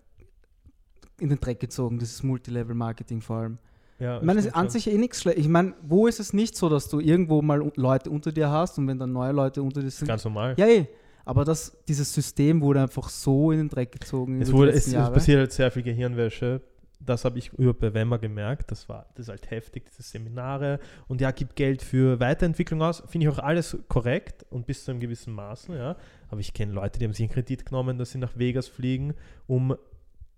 in 1.20 1.28
den 1.28 1.38
Dreck 1.38 1.60
gezogen, 1.60 1.98
dieses 1.98 2.22
Multilevel-Marketing 2.22 3.20
vor 3.20 3.36
allem. 3.36 3.58
Ja, 3.98 4.16
Ich 4.18 4.22
meine, 4.22 4.40
es 4.40 4.46
ist 4.46 4.54
an 4.54 4.70
sich 4.70 4.90
eh 4.90 4.96
nichts 4.96 5.20
schlecht. 5.20 5.38
Ich 5.38 5.48
meine, 5.48 5.74
wo 5.82 6.06
ist 6.06 6.20
es 6.20 6.32
nicht 6.32 6.56
so, 6.56 6.70
dass 6.70 6.88
du 6.88 7.00
irgendwo 7.00 7.42
mal 7.42 7.70
Leute 7.76 8.10
unter 8.10 8.32
dir 8.32 8.48
hast 8.50 8.78
und 8.78 8.88
wenn 8.88 8.98
dann 8.98 9.12
neue 9.12 9.32
Leute 9.32 9.62
unter 9.62 9.82
dir 9.82 9.90
sind? 9.90 10.08
ganz 10.08 10.24
normal. 10.24 10.54
Ja, 10.56 10.66
eh. 10.66 10.86
Aber 11.26 11.44
das, 11.44 11.76
dieses 11.86 12.12
System 12.12 12.62
wurde 12.62 12.80
einfach 12.80 13.10
so 13.10 13.52
in 13.52 13.58
den 13.58 13.68
Dreck 13.68 13.92
gezogen. 13.92 14.40
Es, 14.40 14.50
wurde, 14.50 14.72
es, 14.72 14.86
es 14.86 14.94
passiert 14.94 15.38
halt 15.40 15.52
sehr 15.52 15.70
viel 15.70 15.82
Gehirnwäsche. 15.82 16.62
Das 17.00 17.24
habe 17.24 17.38
ich 17.38 17.52
über 17.54 17.72
bei 17.72 17.94
Wemmer 17.94 18.18
gemerkt. 18.18 18.70
Das 18.70 18.88
war 18.88 19.06
das 19.14 19.26
ist 19.26 19.30
halt 19.30 19.50
heftig, 19.50 19.86
diese 19.86 20.02
Seminare. 20.02 20.78
Und 21.08 21.20
ja, 21.20 21.30
gibt 21.30 21.56
Geld 21.56 21.82
für 21.82 22.20
Weiterentwicklung 22.20 22.82
aus. 22.82 23.02
Finde 23.08 23.26
ich 23.26 23.32
auch 23.32 23.38
alles 23.38 23.78
korrekt 23.88 24.44
und 24.50 24.66
bis 24.66 24.84
zu 24.84 24.90
einem 24.90 25.00
gewissen 25.00 25.32
Maßen, 25.34 25.74
ja. 25.74 25.96
Aber 26.28 26.40
ich 26.40 26.52
kenne 26.52 26.72
Leute, 26.72 26.98
die 26.98 27.06
haben 27.06 27.12
sich 27.12 27.22
einen 27.22 27.32
Kredit 27.32 27.64
genommen, 27.64 27.98
dass 27.98 28.10
sie 28.10 28.18
nach 28.18 28.36
Vegas 28.36 28.68
fliegen, 28.68 29.14
um 29.46 29.74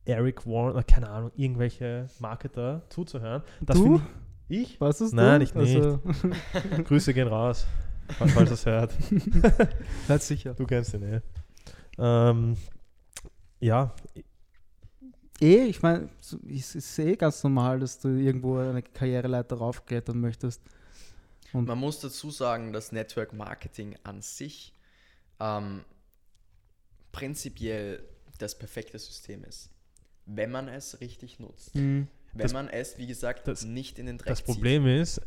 Eric 0.05 0.46
Warren, 0.46 0.72
oder 0.72 0.83
keine 0.83 1.09
Ahnung, 1.09 1.31
irgendwelche 1.37 2.09
Marketer 2.18 2.83
zuzuhören. 2.88 3.42
Das 3.61 3.77
Du? 3.77 4.01
ich. 4.48 4.81
Was 4.81 5.01
ist 5.01 5.12
Nein, 5.12 5.40
du? 5.40 5.44
ich 5.44 5.55
nicht. 5.55 6.85
Grüße 6.85 7.14
gehen 7.14 7.29
raus, 7.29 7.66
falls 8.09 8.51
es 8.51 8.66
hört. 8.66 8.92
Hört 10.07 10.22
sicher. 10.22 10.55
Du 10.55 10.66
kennst 10.66 10.94
ihn, 10.94 11.03
eh. 11.03 11.20
Ähm, 11.98 12.57
ja, 13.61 13.94
Eh, 15.42 15.64
ich 15.64 15.83
meine, 15.83 16.09
es 16.48 16.74
ist 16.76 16.98
eh 17.00 17.16
ganz 17.16 17.42
normal, 17.42 17.81
dass 17.81 17.98
du 17.98 18.09
irgendwo 18.09 18.59
eine 18.59 18.81
Karriereleiter 18.83 19.57
raufklettern 19.57 20.20
möchtest. 20.20 20.62
Und 21.52 21.66
Man 21.66 21.78
muss 21.78 22.00
dazu 22.00 22.31
sagen, 22.31 22.72
dass 22.72 22.92
Network 22.92 23.33
Marketing 23.33 23.96
an 24.05 24.22
sich 24.22 24.72
ähm, 25.40 25.85
prinzipiell 27.11 28.02
das 28.38 28.57
perfekte 28.59 28.98
System 28.98 29.44
ist, 29.44 29.70
wenn 30.26 30.50
man 30.50 30.68
es 30.68 31.00
richtig 31.00 31.38
nutzt. 31.40 31.74
Hm, 31.74 32.09
Wenn 32.35 32.42
Das- 32.44 32.52
man 32.55 32.68
es, 32.68 32.96
wie 32.96 33.07
gesagt, 33.07 33.46
das- 33.46 33.64
nicht 33.64 33.98
in 33.98 34.07
den 34.07 34.16
Dreck 34.16 34.28
Das 34.28 34.38
zieht. 34.38 34.46
Problem 34.46 34.87
ist, 34.87 35.20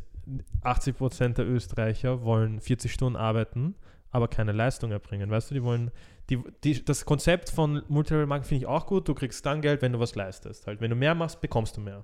80% 0.62 1.38
der 1.38 1.46
Österreicher 1.46 2.22
wollen 2.22 2.60
40 2.60 2.92
Stunden 2.92 3.14
arbeiten, 3.16 3.76
aber 4.16 4.28
keine 4.28 4.52
Leistung 4.52 4.92
erbringen. 4.92 5.30
Weißt 5.30 5.50
du, 5.50 5.54
die 5.54 5.62
wollen, 5.62 5.90
die, 6.30 6.42
die, 6.64 6.82
das 6.82 7.04
Konzept 7.04 7.50
von 7.50 7.82
Multilevel 7.88 8.26
Marketing 8.26 8.48
finde 8.48 8.64
ich 8.64 8.66
auch 8.66 8.86
gut. 8.86 9.06
Du 9.06 9.14
kriegst 9.14 9.44
dann 9.44 9.60
Geld, 9.60 9.82
wenn 9.82 9.92
du 9.92 10.00
was 10.00 10.14
leistest. 10.14 10.66
Halt, 10.66 10.80
wenn 10.80 10.88
du 10.88 10.96
mehr 10.96 11.14
machst, 11.14 11.42
bekommst 11.42 11.76
du 11.76 11.82
mehr. 11.82 12.02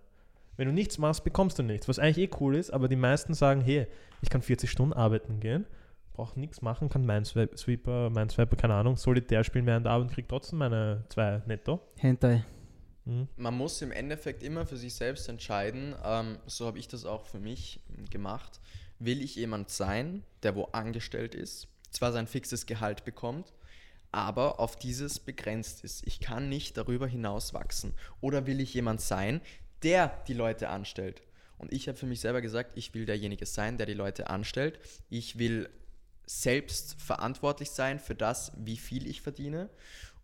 Wenn 0.58 0.68
du 0.68 0.74
nichts 0.74 0.98
machst, 0.98 1.24
bekommst 1.24 1.58
du 1.58 1.62
nichts. 1.62 1.88
Was 1.88 1.98
eigentlich 1.98 2.18
eh 2.18 2.36
cool 2.38 2.54
ist, 2.54 2.70
aber 2.70 2.88
die 2.88 2.96
meisten 2.96 3.32
sagen, 3.32 3.62
hey, 3.62 3.86
ich 4.20 4.28
kann 4.28 4.42
40 4.42 4.70
Stunden 4.70 4.92
arbeiten 4.92 5.40
gehen, 5.40 5.64
brauche 6.12 6.38
nichts 6.38 6.60
machen, 6.60 6.90
kann 6.90 7.06
Minesweeper, 7.06 8.10
Minesweeper, 8.10 8.56
keine 8.56 8.74
Ahnung, 8.74 8.98
Solitär 8.98 9.42
spielen 9.42 9.64
während 9.64 9.86
der 9.86 9.92
Arbeit 9.94 10.08
und 10.08 10.14
krieg 10.14 10.28
trotzdem 10.28 10.58
meine 10.58 11.04
zwei 11.08 11.40
netto. 11.46 11.80
Hentai. 11.96 12.44
Mhm. 13.06 13.28
Man 13.36 13.54
muss 13.54 13.80
im 13.80 13.90
Endeffekt 13.90 14.42
immer 14.42 14.66
für 14.66 14.76
sich 14.76 14.94
selbst 14.94 15.30
entscheiden, 15.30 15.94
ähm, 16.04 16.36
so 16.44 16.66
habe 16.66 16.78
ich 16.78 16.88
das 16.88 17.06
auch 17.06 17.24
für 17.24 17.40
mich 17.40 17.80
gemacht. 18.10 18.60
Will 18.98 19.22
ich 19.22 19.36
jemand 19.36 19.70
sein, 19.70 20.22
der 20.42 20.54
wo 20.54 20.64
angestellt 20.64 21.34
ist, 21.34 21.71
zwar 21.92 22.12
sein 22.12 22.26
fixes 22.26 22.66
Gehalt 22.66 23.04
bekommt, 23.04 23.52
aber 24.10 24.60
auf 24.60 24.76
dieses 24.76 25.18
begrenzt 25.18 25.84
ist. 25.84 26.06
Ich 26.06 26.20
kann 26.20 26.48
nicht 26.48 26.76
darüber 26.76 27.06
hinaus 27.06 27.54
wachsen. 27.54 27.94
Oder 28.20 28.46
will 28.46 28.60
ich 28.60 28.74
jemand 28.74 29.00
sein, 29.00 29.40
der 29.82 30.08
die 30.28 30.34
Leute 30.34 30.68
anstellt? 30.68 31.22
Und 31.58 31.72
ich 31.72 31.88
habe 31.88 31.96
für 31.96 32.06
mich 32.06 32.20
selber 32.20 32.42
gesagt, 32.42 32.72
ich 32.74 32.92
will 32.92 33.06
derjenige 33.06 33.46
sein, 33.46 33.78
der 33.78 33.86
die 33.86 33.94
Leute 33.94 34.28
anstellt. 34.28 34.78
Ich 35.08 35.38
will 35.38 35.70
selbst 36.26 37.00
verantwortlich 37.00 37.70
sein 37.70 37.98
für 37.98 38.14
das, 38.14 38.52
wie 38.56 38.76
viel 38.76 39.06
ich 39.06 39.22
verdiene. 39.22 39.70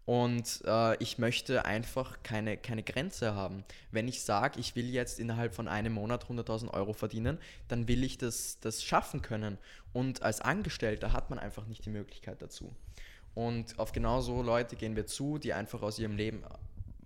Und 0.08 0.62
äh, 0.64 0.96
ich 1.02 1.18
möchte 1.18 1.66
einfach 1.66 2.22
keine, 2.22 2.56
keine 2.56 2.82
Grenze 2.82 3.34
haben. 3.34 3.62
Wenn 3.90 4.08
ich 4.08 4.22
sage, 4.22 4.58
ich 4.58 4.74
will 4.74 4.88
jetzt 4.88 5.20
innerhalb 5.20 5.54
von 5.54 5.68
einem 5.68 5.92
Monat 5.92 6.24
100.000 6.24 6.72
Euro 6.72 6.94
verdienen, 6.94 7.36
dann 7.68 7.88
will 7.88 8.02
ich 8.02 8.16
das, 8.16 8.58
das 8.60 8.82
schaffen 8.82 9.20
können. 9.20 9.58
Und 9.92 10.22
als 10.22 10.40
Angestellter 10.40 11.12
hat 11.12 11.28
man 11.28 11.38
einfach 11.38 11.66
nicht 11.66 11.84
die 11.84 11.90
Möglichkeit 11.90 12.40
dazu. 12.40 12.74
Und 13.34 13.78
auf 13.78 13.92
genau 13.92 14.22
so 14.22 14.40
Leute 14.40 14.76
gehen 14.76 14.96
wir 14.96 15.04
zu, 15.04 15.36
die 15.36 15.52
einfach 15.52 15.82
aus 15.82 15.98
ihrem 15.98 16.16
Leben 16.16 16.42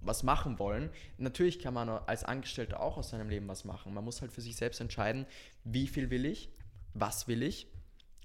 was 0.01 0.23
machen 0.23 0.61
wollen. 0.61 0.89
Natürlich 1.19 1.59
kann 1.59 1.75
man 1.75 1.89
als 1.89 2.23
Angestellter 2.23 2.79
auch 2.79 2.99
aus 2.99 3.11
seinem 3.11 3.29
Leben 3.29 3.49
was 3.49 3.65
machen. 3.65 3.93
Man 3.95 4.05
muss 4.05 4.21
halt 4.21 4.31
für 4.31 4.43
sich 4.43 4.55
selbst 4.55 4.81
entscheiden, 4.81 5.27
wie 5.65 5.89
viel 5.89 6.09
will 6.11 6.25
ich, 6.25 6.51
was 6.95 7.27
will 7.27 7.43
ich. 7.43 7.67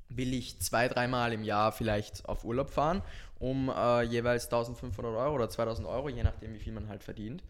Will 0.10 0.34
ich 0.34 0.60
zwei, 0.60 0.88
dreimal 0.88 1.34
im 1.34 1.44
Jahr 1.44 1.72
vielleicht 1.72 2.28
auf 2.28 2.46
Urlaub 2.46 2.70
fahren, 2.70 3.02
um 3.40 3.70
äh, 3.70 4.04
jeweils 4.04 4.46
1500 4.46 5.14
Euro 5.16 5.36
oder 5.36 5.50
2000 5.50 5.88
Euro, 5.88 6.10
je 6.10 6.24
nachdem, 6.24 6.54
wie 6.54 6.60
viel 6.60 6.74
man 6.74 6.88
halt 6.88 7.04
verdient. 7.04 7.44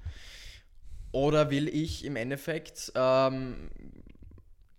Oder 1.12 1.50
will 1.50 1.67
ich 1.67 2.04
im 2.04 2.15
Endeffekt, 2.15 2.91
ähm, 2.96 3.70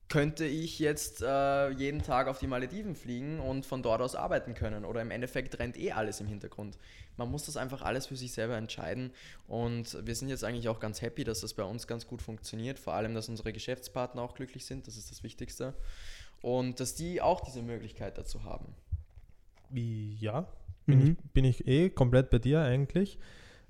könnte 0.09 0.47
ich 0.47 0.79
jetzt 0.79 1.23
äh, 1.23 1.69
jeden 1.71 2.03
Tag 2.03 2.29
auf 2.29 2.39
die 2.39 2.47
Malediven 2.47 2.95
fliegen 2.95 3.41
und 3.41 3.67
von 3.67 3.83
dort 3.83 4.01
aus 4.01 4.15
arbeiten 4.15 4.55
können? 4.55 4.85
Oder 4.85 5.03
im 5.03 5.11
Endeffekt 5.11 5.59
rennt 5.59 5.79
eh 5.79 5.93
alles 5.93 6.21
im 6.21 6.27
Hintergrund. 6.27 6.79
Man 7.17 7.31
muss 7.31 7.45
das 7.45 7.57
einfach 7.57 7.83
alles 7.83 8.07
für 8.07 8.17
sich 8.17 8.33
selber 8.33 8.57
entscheiden. 8.57 9.13
Und 9.47 9.99
wir 10.07 10.15
sind 10.15 10.29
jetzt 10.29 10.45
eigentlich 10.45 10.69
auch 10.69 10.81
ganz 10.81 11.03
happy, 11.03 11.25
dass 11.25 11.41
das 11.41 11.53
bei 11.53 11.65
uns 11.65 11.87
ganz 11.87 12.07
gut 12.07 12.23
funktioniert. 12.23 12.79
Vor 12.79 12.95
allem, 12.95 13.15
dass 13.15 13.29
unsere 13.29 13.53
Geschäftspartner 13.53 14.23
auch 14.23 14.35
glücklich 14.35 14.65
sind. 14.65 14.87
Das 14.87 14.97
ist 14.97 15.11
das 15.11 15.23
Wichtigste. 15.23 15.75
Und 16.43 16.81
dass 16.81 16.95
die 16.95 17.21
auch 17.21 17.41
diese 17.41 17.63
Möglichkeit 17.63 18.17
dazu 18.19 18.45
haben. 18.45 18.75
Wie, 19.71 20.17
ja, 20.21 20.47
bin, 20.87 20.99
Mhm. 21.01 21.05
ich, 21.25 21.33
bin 21.33 21.45
ich 21.45 21.67
eh 21.69 21.91
komplett 21.91 22.31
bei 22.31 22.39
dir 22.39 22.61
eigentlich. 22.63 23.19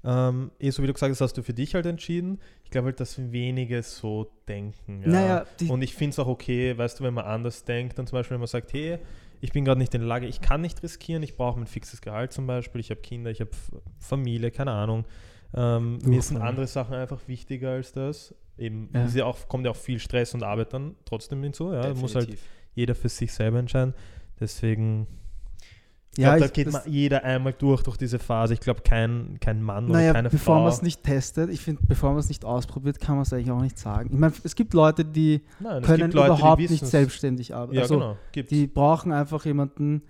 Ähm, 0.05 0.53
eh, 0.61 0.71
so 0.71 0.83
wie 0.83 0.87
du 0.87 0.93
gesagt 0.93 1.11
hast, 1.11 1.21
hast 1.21 1.37
du 1.37 1.43
für 1.43 1.55
dich 1.55 1.75
halt 1.75 1.85
entschieden. 1.87 2.39
Ich 2.65 2.71
glaube 2.71 2.87
halt, 2.87 3.01
dass 3.01 3.19
wenige 3.33 3.83
so 3.83 4.31
denken. 4.47 5.03
Ja. 5.03 5.09
Naja, 5.09 5.47
und 5.69 5.83
ich 5.83 5.95
finde 5.95 6.11
es 6.13 6.19
auch 6.21 6.29
okay, 6.29 6.79
weißt 6.79 7.01
du, 7.01 7.05
wenn 7.05 7.15
man 7.15 7.25
anders 7.25 7.65
denkt, 7.65 7.99
dann 7.99 8.07
zum 8.07 8.17
Beispiel, 8.17 8.37
wenn 8.37 8.41
man 8.41 8.47
sagt, 8.47 8.73
hey, 8.73 8.99
ich 9.41 9.51
bin 9.53 9.65
gerade 9.65 9.79
nicht 9.81 9.93
in 9.95 10.01
der 10.01 10.09
Lage, 10.09 10.27
ich 10.27 10.41
kann 10.41 10.61
nicht 10.61 10.83
riskieren, 10.85 11.23
ich 11.25 11.37
brauche 11.37 11.59
mein 11.59 11.67
fixes 11.67 12.01
Gehalt 12.01 12.33
zum 12.33 12.47
Beispiel, 12.47 12.81
ich 12.81 12.91
habe 12.91 13.01
Kinder, 13.01 13.31
ich 13.31 13.41
habe 13.41 13.51
Familie, 13.99 14.51
keine 14.53 14.71
Ahnung. 14.73 15.05
Ähm, 15.55 15.99
mir 16.05 16.23
sind 16.23 16.37
andere 16.37 16.67
Sachen 16.67 16.95
einfach 16.95 17.21
wichtiger 17.27 17.71
als 17.71 17.93
das. 17.93 18.35
Eben 18.57 18.91
Ja. 19.15 19.25
auch, 19.25 19.49
kommt 19.49 19.65
ja 19.65 19.71
auch 19.73 19.77
viel 19.77 19.99
Stress 19.99 20.35
und 20.35 20.43
Arbeit 20.45 20.73
dann 20.75 20.95
trotzdem 21.05 21.43
hinzu. 21.43 21.73
Ja. 21.73 21.93
Muss 21.95 22.15
halt 22.15 22.27
Definitiv. 22.29 22.47
Jeder 22.79 22.95
für 22.95 23.09
sich 23.09 23.33
selber 23.33 23.59
entscheiden. 23.59 23.95
Deswegen 24.41 25.07
ich 26.13 26.19
Ja, 26.25 26.31
glaube, 26.31 26.41
da 26.41 26.47
ich- 26.47 26.53
geht 26.53 26.67
das- 26.69 26.73
man 26.75 26.83
jeder 26.93 27.23
einmal 27.25 27.53
durch, 27.53 27.83
durch 27.83 27.97
diese 27.97 28.19
Phase. 28.19 28.55
Ich 28.55 28.61
glaube, 28.61 28.81
kein, 28.83 29.39
kein 29.41 29.63
Mann 29.63 29.85
oder 29.85 29.95
Naja, 29.95 30.13
keine 30.13 30.31
bevor 30.31 30.57
Frau. 30.57 30.63
man 30.65 30.73
es 30.73 30.83
nicht 30.83 31.03
testet, 31.05 31.51
ich 31.51 31.61
finde, 31.61 31.83
bevor 31.87 32.11
man 32.11 32.19
es 32.19 32.29
nicht 32.29 32.45
ausprobiert, 32.45 32.99
kann 33.01 33.15
man 33.17 33.23
es 33.23 33.33
eigentlich 33.33 33.51
auch 33.51 33.61
nicht 33.61 33.79
sagen. 33.79 34.11
Ich 34.13 34.19
meine, 34.19 34.33
es 34.43 34.55
gibt 34.57 34.75
Leute, 34.75 35.05
die 35.05 35.43
Nein, 35.61 35.83
können 35.83 36.11
Leute, 36.11 36.31
die 36.31 36.37
überhaupt 36.41 36.61
nicht 36.61 36.71
wissen's. 36.71 36.91
selbstständig 36.91 37.55
arbeiten. 37.55 37.77
Ja, 37.77 37.83
also, 37.83 37.95
genau. 37.95 38.17
Gibt's. 38.33 38.51
die 38.51 38.67
brauchen 38.67 39.13
einfach 39.13 39.45
jemanden, 39.45 40.03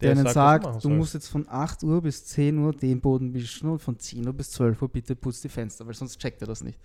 der, 0.00 0.14
Der 0.14 0.24
ihnen 0.24 0.32
sagt, 0.32 0.64
sagt, 0.64 0.76
du 0.76 0.80
sollst. 0.80 0.96
musst 0.98 1.14
jetzt 1.14 1.28
von 1.28 1.46
8 1.48 1.82
Uhr 1.84 2.02
bis 2.02 2.24
10 2.26 2.58
Uhr 2.58 2.72
den 2.72 3.00
Boden 3.00 3.34
wischen 3.34 3.68
und 3.68 3.78
von 3.80 3.98
10 3.98 4.26
Uhr 4.26 4.32
bis 4.34 4.50
12 4.50 4.80
Uhr 4.82 4.88
bitte 4.88 5.14
putz 5.16 5.40
die 5.40 5.48
Fenster, 5.48 5.86
weil 5.86 5.94
sonst 5.94 6.18
checkt 6.20 6.40
er 6.42 6.48
das 6.48 6.62
nicht. 6.64 6.78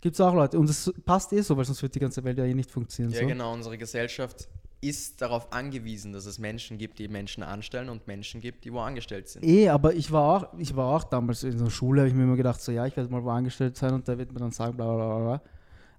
Gibt 0.00 0.14
es 0.14 0.20
auch 0.20 0.34
Leute. 0.34 0.58
Und 0.58 0.70
es 0.70 0.92
passt 1.04 1.32
eh 1.32 1.40
so, 1.40 1.56
weil 1.56 1.64
sonst 1.64 1.82
wird 1.82 1.94
die 1.94 1.98
ganze 1.98 2.22
Welt 2.22 2.38
ja 2.38 2.44
eh 2.44 2.54
nicht 2.54 2.70
funktionieren. 2.70 3.14
Ja, 3.14 3.20
so. 3.22 3.26
genau. 3.26 3.52
Unsere 3.52 3.76
Gesellschaft 3.78 4.48
ist 4.80 5.20
darauf 5.20 5.52
angewiesen, 5.52 6.12
dass 6.12 6.26
es 6.26 6.38
Menschen 6.38 6.78
gibt, 6.78 6.98
die 7.00 7.08
Menschen 7.08 7.42
anstellen 7.42 7.88
und 7.88 8.06
Menschen 8.06 8.40
gibt, 8.40 8.64
die 8.64 8.72
wo 8.72 8.78
angestellt 8.78 9.28
sind. 9.28 9.44
Eh, 9.44 9.68
aber 9.68 9.94
ich 9.94 10.12
war 10.12 10.22
auch, 10.22 10.58
ich 10.58 10.76
war 10.76 10.94
auch 10.94 11.04
damals 11.04 11.42
in 11.42 11.58
der 11.58 11.70
Schule, 11.70 12.02
habe 12.02 12.08
ich 12.08 12.14
mir 12.14 12.22
immer 12.22 12.36
gedacht, 12.36 12.60
so 12.60 12.70
ja, 12.70 12.86
ich 12.86 12.96
werde 12.96 13.10
mal 13.10 13.24
wo 13.24 13.30
angestellt 13.30 13.76
sein 13.76 13.92
und 13.92 14.06
der 14.06 14.18
wird 14.18 14.32
mir 14.32 14.38
dann 14.38 14.52
sagen, 14.52 14.76
bla 14.76 14.86
bla 14.86 15.06
bla 15.06 15.18
bla. 15.18 15.42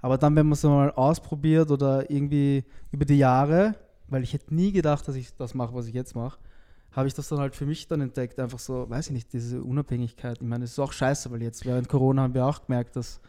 Aber 0.01 0.17
dann, 0.17 0.33
wenn 0.35 0.45
man 0.45 0.53
es 0.53 0.63
mal 0.63 0.91
ausprobiert 0.91 1.71
oder 1.71 2.09
irgendwie 2.09 2.63
über 2.91 3.03
die 3.03 3.17
Jahre, 3.17 3.75
weil 4.07 4.23
ich 4.23 4.31
hätte 4.31 4.55
nie 4.55 4.71
gedacht, 4.71 5.05
dass 5.07 5.15
ich 5.15 5.35
das 5.35 5.53
mache, 5.53 5.73
was 5.73 5.87
ich 5.87 5.93
jetzt 5.93 6.15
mache, 6.15 6.39
habe 6.91 7.07
ich 7.07 7.13
das 7.13 7.27
dann 7.27 7.39
halt 7.39 7.55
für 7.55 7.65
mich 7.65 7.87
dann 7.87 7.99
entdeckt. 7.99 8.39
Einfach 8.39 8.59
so, 8.59 8.89
weiß 8.89 9.07
ich 9.07 9.13
nicht, 9.13 9.33
diese 9.33 9.61
Unabhängigkeit. 9.61 10.37
Ich 10.41 10.47
meine, 10.47 10.63
es 10.63 10.71
ist 10.71 10.79
auch 10.79 10.93
scheiße, 10.93 11.29
weil 11.31 11.43
jetzt 11.43 11.65
während 11.65 11.89
Corona 11.89 12.23
haben 12.23 12.33
wir 12.33 12.45
auch 12.45 12.65
gemerkt, 12.65 12.95
dass 12.95 13.19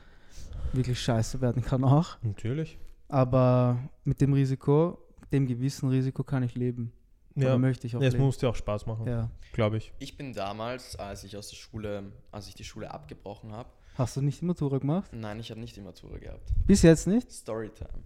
wirklich 0.73 1.01
scheiße 1.01 1.40
werden 1.40 1.62
kann 1.62 1.85
auch. 1.85 2.16
Natürlich. 2.23 2.79
Aber 3.09 3.79
mit 4.05 4.21
dem 4.21 4.33
Risiko, 4.33 4.99
dem 5.33 5.47
gewissen 5.47 5.88
Risiko 5.88 6.23
kann 6.23 6.43
ich 6.43 6.55
leben. 6.55 6.93
Ja, 7.37 7.47
Oder 7.49 7.59
möchte 7.59 7.87
ich 7.87 7.97
auch 7.97 8.03
es 8.03 8.16
muss 8.16 8.38
dir 8.38 8.49
auch 8.51 8.57
Spaß 8.57 8.87
machen, 8.87 9.07
Ja. 9.07 9.31
glaube 9.53 9.77
ich. 9.79 9.93
Ich 10.01 10.16
bin 10.16 10.33
damals, 10.33 10.97
als 10.97 11.25
ich 11.25 11.37
aus 11.37 11.49
der 11.49 11.57
Schule, 11.57 12.12
als 12.33 12.49
ich 12.49 12.55
die 12.55 12.64
Schule 12.64 12.90
abgebrochen 12.90 13.53
habe, 13.53 13.69
Hast 13.97 14.16
du 14.16 14.21
nicht 14.23 14.40
die 14.40 14.45
Matura 14.45 14.79
gemacht? 14.79 15.11
nein, 15.12 15.38
ich 15.40 15.51
habe 15.51 15.61
nicht 15.61 15.77
die 15.77 15.81
Matura 15.81 16.19
gehabt. 16.19 16.53
Bis 16.66 16.83
jetzt 16.83 17.07
nicht? 17.07 17.31
Storytime. 17.31 18.05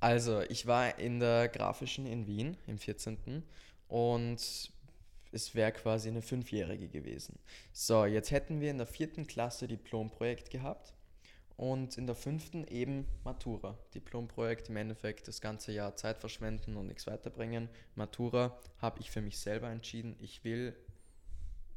Also, 0.00 0.42
ich 0.42 0.66
war 0.66 0.98
in 0.98 1.20
der 1.20 1.48
Grafischen 1.48 2.06
in 2.06 2.26
Wien 2.26 2.56
im 2.66 2.78
14. 2.78 3.42
und 3.88 4.36
es 5.32 5.54
wäre 5.54 5.72
quasi 5.72 6.08
eine 6.08 6.22
Fünfjährige 6.22 6.88
gewesen. 6.88 7.38
So, 7.72 8.04
jetzt 8.04 8.30
hätten 8.30 8.60
wir 8.60 8.70
in 8.70 8.78
der 8.78 8.86
vierten 8.86 9.26
Klasse 9.26 9.66
Diplomprojekt 9.68 10.50
gehabt 10.50 10.94
und 11.56 11.96
in 11.96 12.06
der 12.06 12.14
fünften 12.14 12.66
eben 12.66 13.06
Matura. 13.24 13.78
Diplomprojekt 13.94 14.68
im 14.68 14.76
Endeffekt 14.76 15.26
das 15.28 15.40
ganze 15.40 15.72
Jahr 15.72 15.96
Zeit 15.96 16.18
verschwenden 16.18 16.76
und 16.76 16.86
nichts 16.86 17.06
weiterbringen. 17.06 17.68
Matura 17.94 18.58
habe 18.78 19.00
ich 19.00 19.10
für 19.10 19.22
mich 19.22 19.38
selber 19.38 19.70
entschieden. 19.70 20.16
Ich 20.20 20.44
will 20.44 20.76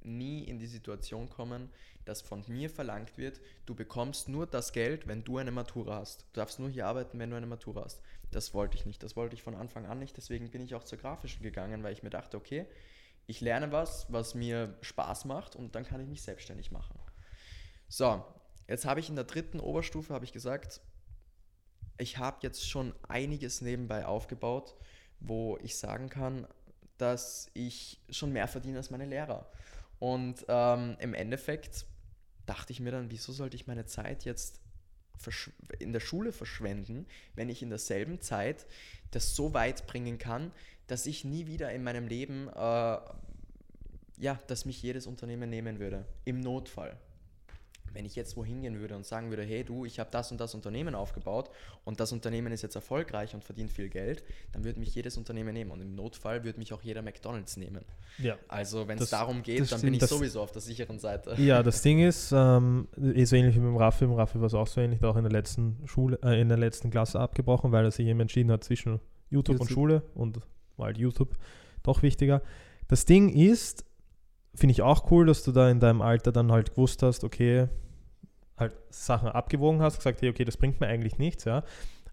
nie 0.04 0.44
in 0.44 0.60
die 0.60 0.68
Situation 0.68 1.30
kommen, 1.30 1.70
dass 2.06 2.22
von 2.22 2.44
mir 2.48 2.70
verlangt 2.70 3.18
wird, 3.18 3.40
du 3.66 3.76
bekommst 3.76 4.30
nur 4.30 4.48
das 4.48 4.72
Geld, 4.74 5.08
wenn 5.08 5.24
du 5.24 5.38
eine 5.38 5.52
Matura 5.52 5.98
hast. 5.98 6.22
Du 6.22 6.40
darfst 6.40 6.60
nur 6.60 6.70
hier 6.70 6.88
arbeiten, 6.88 7.20
wenn 7.20 7.30
du 7.30 7.36
eine 7.36 7.46
Matura 7.46 7.84
hast. 7.84 8.02
Das 8.32 8.54
wollte 8.54 8.78
ich 8.78 8.86
nicht. 8.86 9.04
Das 9.04 9.16
wollte 9.16 9.36
ich 9.36 9.44
von 9.44 9.56
Anfang 9.56 9.86
an 9.86 10.00
nicht. 10.00 10.18
Deswegen 10.18 10.50
bin 10.50 10.62
ich 10.62 10.76
auch 10.76 10.84
zur 10.84 10.98
Grafischen 10.98 11.44
gegangen, 11.44 11.84
weil 11.84 11.94
ich 11.94 12.04
mir 12.04 12.10
dachte, 12.10 12.38
okay, 12.38 12.66
ich 13.28 13.42
lerne 13.42 13.72
was, 13.72 14.12
was 14.12 14.34
mir 14.34 14.76
Spaß 14.82 15.26
macht 15.26 15.56
und 15.56 15.76
dann 15.76 15.86
kann 15.86 16.02
ich 16.02 16.08
mich 16.08 16.22
selbstständig 16.22 16.72
machen. 16.72 16.98
So, 17.88 18.24
jetzt 18.70 18.86
habe 18.86 19.00
ich 19.00 19.10
in 19.10 19.16
der 19.16 19.26
dritten 19.26 19.60
Oberstufe 19.60 20.14
habe 20.14 20.26
ich 20.26 20.32
gesagt, 20.32 20.82
ich 21.98 22.18
habe 22.18 22.38
jetzt 22.42 22.68
schon 22.70 22.94
einiges 23.08 23.62
nebenbei 23.62 24.06
aufgebaut, 24.06 24.76
wo 25.20 25.58
ich 25.62 25.78
sagen 25.78 26.10
kann, 26.10 26.48
dass 26.98 27.50
ich 27.54 28.00
schon 28.10 28.32
mehr 28.32 28.48
verdiene 28.48 28.78
als 28.78 28.90
meine 28.90 29.06
Lehrer. 29.06 29.50
Und 30.00 30.46
ähm, 30.48 30.96
im 31.00 31.14
Endeffekt 31.14 31.86
dachte 32.46 32.72
ich 32.72 32.80
mir 32.80 32.92
dann, 32.92 33.12
wieso 33.12 33.34
sollte 33.34 33.56
ich 33.56 33.68
meine 33.68 33.86
Zeit 33.86 34.24
jetzt 34.24 34.62
in 35.80 35.92
der 35.92 36.00
Schule 36.00 36.32
verschwenden, 36.32 37.06
wenn 37.36 37.50
ich 37.50 37.62
in 37.62 37.70
derselben 37.70 38.22
Zeit 38.22 38.66
das 39.12 39.36
so 39.36 39.54
weit 39.54 39.86
bringen 39.88 40.18
kann, 40.18 40.52
dass 40.88 41.06
ich 41.06 41.26
nie 41.26 41.48
wieder 41.48 41.72
in 41.74 41.84
meinem 41.84 42.08
Leben, 42.08 42.48
äh, 42.48 42.98
ja, 44.18 44.40
dass 44.48 44.66
mich 44.66 44.82
jedes 44.82 45.08
Unternehmen 45.08 45.50
nehmen 45.50 45.80
würde. 45.80 46.06
Im 46.24 46.40
Notfall. 46.40 46.98
Wenn 47.94 48.06
ich 48.06 48.16
jetzt 48.16 48.38
wohin 48.38 48.62
gehen 48.62 48.80
würde 48.80 48.96
und 48.96 49.06
sagen 49.06 49.30
würde, 49.30 49.44
hey 49.44 49.64
du, 49.64 49.86
ich 49.86 50.00
habe 50.00 50.10
das 50.12 50.32
und 50.32 50.40
das 50.40 50.54
Unternehmen 50.56 50.96
aufgebaut 50.96 51.50
und 51.86 52.00
das 52.00 52.12
Unternehmen 52.12 52.52
ist 52.52 52.62
jetzt 52.62 52.76
erfolgreich 52.76 53.34
und 53.34 53.44
verdient 53.44 53.72
viel 53.72 53.90
Geld, 53.90 54.24
dann 54.52 54.64
würde 54.64 54.80
mich 54.80 54.94
jedes 54.96 55.18
Unternehmen 55.18 55.54
nehmen 55.54 55.72
und 55.72 55.82
im 55.82 55.96
Notfall 55.96 56.44
würde 56.44 56.60
mich 56.60 56.74
auch 56.74 56.82
jeder 56.82 57.02
McDonald's 57.02 57.58
nehmen. 57.58 57.86
Ja. 58.18 58.38
Also 58.48 58.88
wenn 58.88 58.98
es 59.00 59.10
darum 59.10 59.42
geht, 59.44 59.60
dann 59.60 59.68
bin 59.70 59.78
stimmt. 59.80 59.94
ich 59.96 60.00
Das- 60.02 60.10
sowieso 60.10 60.42
auf 60.42 60.52
der 60.52 60.62
sicheren 60.62 61.00
Seite. 61.00 61.36
Ja, 61.42 61.64
das 61.64 61.82
Ding 61.84 62.00
ist, 62.00 62.32
ähm, 62.32 62.88
eh 62.98 63.24
so 63.26 63.36
ähnlich 63.36 63.56
wie 63.56 63.60
mit 63.60 63.70
dem 63.70 63.78
Raffi. 63.78 64.06
Im 64.06 64.14
Raffi 64.14 64.40
war 64.40 64.48
es 64.48 64.54
auch 64.54 64.68
so 64.68 64.82
ähnlich, 64.82 65.00
der 65.00 65.10
auch 65.10 65.16
in 65.18 65.24
der 65.24 65.32
letzten 65.32 65.78
Schule, 65.86 66.20
äh, 66.24 66.40
in 66.40 66.50
der 66.50 66.58
letzten 66.58 66.90
Klasse 66.92 67.20
abgebrochen, 67.20 67.72
weil 67.72 67.86
er 67.86 67.92
sich 67.92 68.08
eben 68.08 68.20
entschieden 68.20 68.52
hat 68.52 68.64
zwischen 68.64 69.00
YouTube, 69.30 69.60
und 69.60 69.70
YouTube. 69.70 69.74
Schule 69.76 70.02
und 70.16 70.40
war 70.78 70.88
halt 70.88 70.98
YouTube 70.98 71.34
doch 71.84 72.02
wichtiger. 72.04 72.42
Das 72.88 73.06
Ding 73.06 73.30
ist, 73.30 73.86
finde 74.56 74.72
ich 74.72 74.82
auch 74.82 75.10
cool, 75.12 75.26
dass 75.26 75.44
du 75.44 75.52
da 75.52 75.70
in 75.70 75.80
deinem 75.80 76.02
Alter 76.02 76.32
dann 76.32 76.52
halt 76.52 76.72
gewusst 76.72 77.04
hast, 77.04 77.24
okay, 77.24 77.68
halt 78.58 78.74
Sachen 78.90 79.30
abgewogen 79.30 79.82
hast, 79.82 79.98
gesagt, 79.98 80.22
hey, 80.22 80.30
okay, 80.30 80.46
das 80.46 80.58
bringt 80.58 80.80
mir 80.82 80.88
eigentlich 80.88 81.18
nichts, 81.18 81.46
ja. 81.46 81.64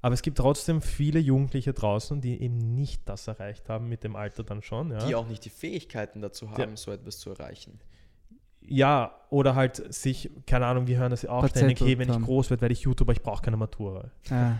Aber 0.02 0.14
es 0.14 0.22
gibt 0.22 0.38
trotzdem 0.38 0.82
viele 0.82 1.18
Jugendliche 1.18 1.72
draußen, 1.72 2.20
die 2.20 2.40
eben 2.40 2.58
nicht 2.74 3.08
das 3.08 3.26
erreicht 3.26 3.68
haben 3.68 3.88
mit 3.88 4.04
dem 4.04 4.14
Alter 4.14 4.44
dann 4.44 4.62
schon, 4.62 4.92
ja. 4.92 4.98
Die 5.06 5.14
auch 5.14 5.26
nicht 5.26 5.44
die 5.44 5.50
Fähigkeiten 5.50 6.20
dazu 6.20 6.50
haben, 6.50 6.76
so 6.76 6.92
etwas 6.92 7.18
zu 7.18 7.30
erreichen. 7.30 7.80
Ja, 8.60 9.14
oder 9.30 9.54
halt 9.54 9.92
sich, 9.92 10.30
keine 10.46 10.66
Ahnung, 10.66 10.86
wir 10.86 10.98
hören 10.98 11.10
das 11.10 11.22
ja 11.22 11.30
auch 11.30 11.48
ständig, 11.48 11.80
hey, 11.80 11.98
wenn 11.98 12.10
ich 12.10 12.20
groß 12.20 12.50
werde, 12.50 12.60
werde 12.62 12.72
ich 12.72 12.82
YouTuber, 12.82 13.12
ich 13.12 13.22
brauche 13.22 13.42
keine 13.42 13.56
Matura. 13.56 14.10
Ja. 14.28 14.58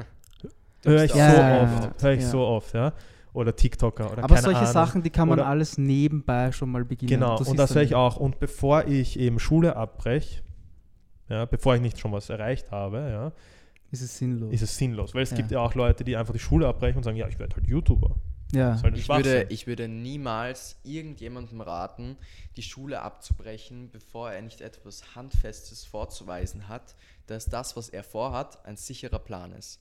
Höre 0.85 1.05
ich 1.05 1.15
Ja, 1.15 1.31
so 1.31 1.37
ja, 1.37 1.62
oft, 1.62 1.85
ja. 1.85 2.03
höre 2.03 2.12
ich 2.12 2.21
Ja. 2.21 2.29
so 2.29 2.41
oft, 2.41 2.75
ja. 2.75 2.93
Oder 3.37 3.55
TikToker 3.55 4.11
oder 4.12 4.25
Aber 4.25 4.35
keine 4.35 4.40
solche 4.44 4.61
Ahnung. 4.61 4.72
Sachen, 4.72 5.03
die 5.03 5.11
kann 5.11 5.29
man 5.29 5.38
Oder- 5.38 5.49
alles 5.49 5.77
nebenbei 5.77 6.53
schon 6.53 6.70
mal 6.70 6.85
beginnen. 6.85 7.11
Genau, 7.11 7.37
Du 7.38 7.44
und 7.51 7.59
das 7.59 7.75
höre 7.75 7.83
ich 7.83 7.94
auch. 7.94 8.16
Und 8.16 8.38
bevor 8.40 8.87
ich 8.87 9.18
eben 9.18 9.38
Schule 9.38 9.77
abbreche, 9.77 10.42
ja, 11.29 11.44
bevor 11.44 11.75
ich 11.75 11.83
nicht 11.83 11.99
schon 11.99 12.12
was 12.12 12.31
erreicht 12.31 12.70
habe, 12.70 12.99
ja, 12.99 13.33
Ist 13.90 14.01
es 14.01 14.16
sinnlos. 14.16 14.53
ist 14.55 14.62
es 14.62 14.77
sinnlos. 14.77 15.14
Weil 15.14 15.22
es 15.22 15.31
Ja. 15.33 15.37
gibt 15.37 15.51
ja 15.51 15.61
auch 15.61 15.75
Leute, 15.75 16.03
die 16.03 16.16
einfach 16.16 16.33
die 16.33 16.38
Schule 16.38 16.66
abbrechen 16.66 16.96
und 16.96 17.03
sagen, 17.03 17.16
ja, 17.18 17.29
ich 17.29 17.38
werde 17.38 17.57
halt 17.57 17.66
YouTuber. 17.66 18.16
ja. 18.53 18.70
Das 18.70 18.83
halt 18.85 18.96
Ich 18.96 19.09
würde, 19.09 19.46
ich 19.51 19.66
würde 19.66 19.87
niemals 19.87 20.79
irgendjemandem 20.85 21.61
raten, 21.61 22.16
die 22.57 22.62
Schule 22.62 23.03
abzubrechen, 23.03 23.90
bevor 23.90 24.31
er 24.31 24.40
nicht 24.40 24.62
etwas 24.62 25.14
Handfestes 25.14 25.85
vorzuweisen 25.85 26.68
hat, 26.68 26.94
dass 27.27 27.46
das, 27.46 27.77
was 27.77 27.90
er 27.90 28.03
vorhat, 28.03 28.64
ein 28.64 28.77
sicherer 28.77 29.18
Plan 29.18 29.53
ist. 29.53 29.81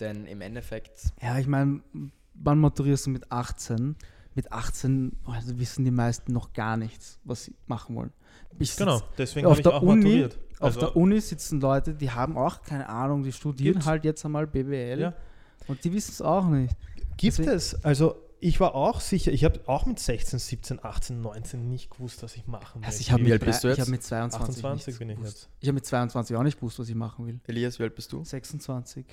Denn 0.00 0.26
im 0.26 0.40
Endeffekt, 0.42 1.12
ja, 1.22 1.38
ich 1.38 1.46
meine, 1.46 1.80
wann 2.34 2.58
maturierst 2.58 3.06
du 3.06 3.10
mit 3.10 3.30
18? 3.32 3.96
Mit 4.34 4.50
18 4.52 5.12
also 5.24 5.58
wissen 5.58 5.84
die 5.84 5.90
meisten 5.92 6.32
noch 6.32 6.52
gar 6.52 6.76
nichts, 6.76 7.18
was 7.24 7.44
sie 7.44 7.54
machen 7.66 7.94
wollen. 7.96 8.12
Ich 8.58 8.76
Genau, 8.76 9.00
deswegen 9.18 9.46
auf 9.46 9.52
habe 9.52 9.60
ich 9.60 9.64
der 9.64 9.74
auch 9.74 9.82
Uni- 9.82 9.96
maturiert. 10.04 10.38
Auf 10.58 10.66
Also, 10.76 10.80
der 10.80 10.96
Uni 10.96 11.20
sitzen 11.20 11.60
Leute, 11.60 11.94
die 11.94 12.10
haben 12.10 12.36
auch 12.36 12.62
keine 12.62 12.88
Ahnung, 12.88 13.22
die 13.22 13.32
studieren 13.32 13.74
Gibt's. 13.74 13.86
halt 13.86 14.04
jetzt 14.04 14.24
einmal 14.24 14.46
BWL 14.46 15.00
Ja. 15.00 15.14
und 15.66 15.82
die 15.84 15.92
wissen 15.92 16.12
es 16.12 16.22
auch 16.22 16.46
nicht. 16.48 16.74
Gibt 17.16 17.38
Deswegen- 17.38 17.50
es, 17.50 17.84
also 17.84 18.16
ich 18.40 18.60
war 18.60 18.74
auch 18.74 19.00
sicher, 19.00 19.32
ich 19.32 19.44
habe 19.44 19.60
auch 19.66 19.86
mit 19.86 19.98
16, 19.98 20.38
17, 20.38 20.84
18, 20.84 21.20
19 21.20 21.68
nicht 21.68 21.90
gewusst, 21.90 22.22
was 22.22 22.36
ich 22.36 22.46
machen 22.46 22.80
will. 22.82 22.86
Also 22.86 23.00
ich 23.00 23.10
habe 23.10 23.20
Wie 23.22 23.24
mit, 23.30 23.32
alt 23.34 23.44
bist 23.44 23.64
du 23.64 23.68
drei- 23.68 23.72
ich 23.72 23.78
jetzt? 23.78 23.86
hab 23.86 23.90
mit 23.92 24.02
22 24.02 24.64
28 24.64 24.86
nichts 24.86 24.98
bin 24.98 25.10
ich 25.10 25.18
jetzt. 25.20 25.48
Ich 25.60 25.68
habe 25.68 25.74
mit 25.74 25.86
22 25.86 26.36
auch 26.36 26.42
nicht 26.42 26.56
gewusst, 26.56 26.78
was 26.78 26.88
ich 26.88 26.94
machen 26.94 27.26
will. 27.26 27.40
Elias, 27.46 27.78
wie 27.78 27.84
alt 27.84 27.94
bist 27.94 28.12
du? 28.12 28.22
26. 28.24 29.06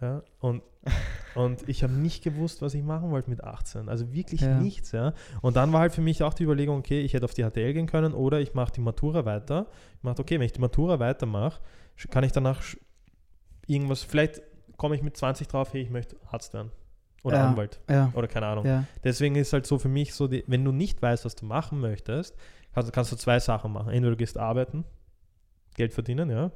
Ja, 0.00 0.22
und, 0.38 0.62
und 1.34 1.68
ich 1.68 1.82
habe 1.82 1.92
nicht 1.92 2.24
gewusst, 2.24 2.62
was 2.62 2.72
ich 2.74 2.82
machen 2.82 3.10
wollte 3.10 3.28
mit 3.28 3.44
18. 3.44 3.88
Also 3.90 4.12
wirklich 4.12 4.40
Ja. 4.40 4.58
nichts, 4.58 4.92
ja. 4.92 5.12
Und 5.42 5.56
dann 5.56 5.72
war 5.72 5.80
halt 5.80 5.92
für 5.92 6.00
mich 6.00 6.22
auch 6.22 6.32
die 6.32 6.44
Überlegung, 6.44 6.78
okay, 6.78 7.00
ich 7.00 7.12
hätte 7.12 7.24
auf 7.26 7.34
die 7.34 7.44
HTL 7.44 7.74
gehen 7.74 7.86
können 7.86 8.14
oder 8.14 8.40
ich 8.40 8.54
mache 8.54 8.72
die 8.72 8.80
Matura 8.80 9.24
weiter. 9.26 9.66
Ich 9.98 10.02
mache, 10.02 10.18
okay, 10.20 10.36
wenn 10.38 10.46
ich 10.46 10.52
die 10.52 10.60
Matura 10.60 10.98
weitermache, 10.98 11.60
kann 12.10 12.24
ich 12.24 12.32
danach 12.32 12.62
irgendwas, 13.66 14.02
vielleicht 14.02 14.40
komme 14.78 14.94
ich 14.94 15.02
mit 15.02 15.16
20 15.16 15.46
drauf, 15.48 15.72
hey, 15.74 15.82
ich 15.82 15.90
möchte 15.90 16.16
Arzt 16.30 16.54
werden. 16.54 16.70
Oder 17.22 17.36
Ja. 17.36 17.48
Anwalt. 17.50 17.80
Ja, 17.90 18.10
Oder 18.14 18.28
keine 18.28 18.46
Ahnung. 18.46 18.86
Deswegen 19.04 19.34
ist 19.36 19.52
halt 19.52 19.66
so 19.66 19.78
für 19.78 19.88
mich 19.90 20.14
so, 20.14 20.26
die, 20.26 20.42
wenn 20.46 20.64
du 20.64 20.72
nicht 20.72 21.02
weißt, 21.02 21.26
was 21.26 21.34
du 21.34 21.44
machen 21.44 21.78
möchtest, 21.78 22.34
kannst, 22.72 22.90
kannst 22.94 23.12
du 23.12 23.16
zwei 23.16 23.38
Sachen 23.38 23.72
machen. 23.72 23.88
Entweder 23.92 24.12
du 24.12 24.16
gehst 24.16 24.38
arbeiten, 24.38 24.84
Geld 25.74 25.92
verdienen, 25.92 26.30
ja. 26.30 26.50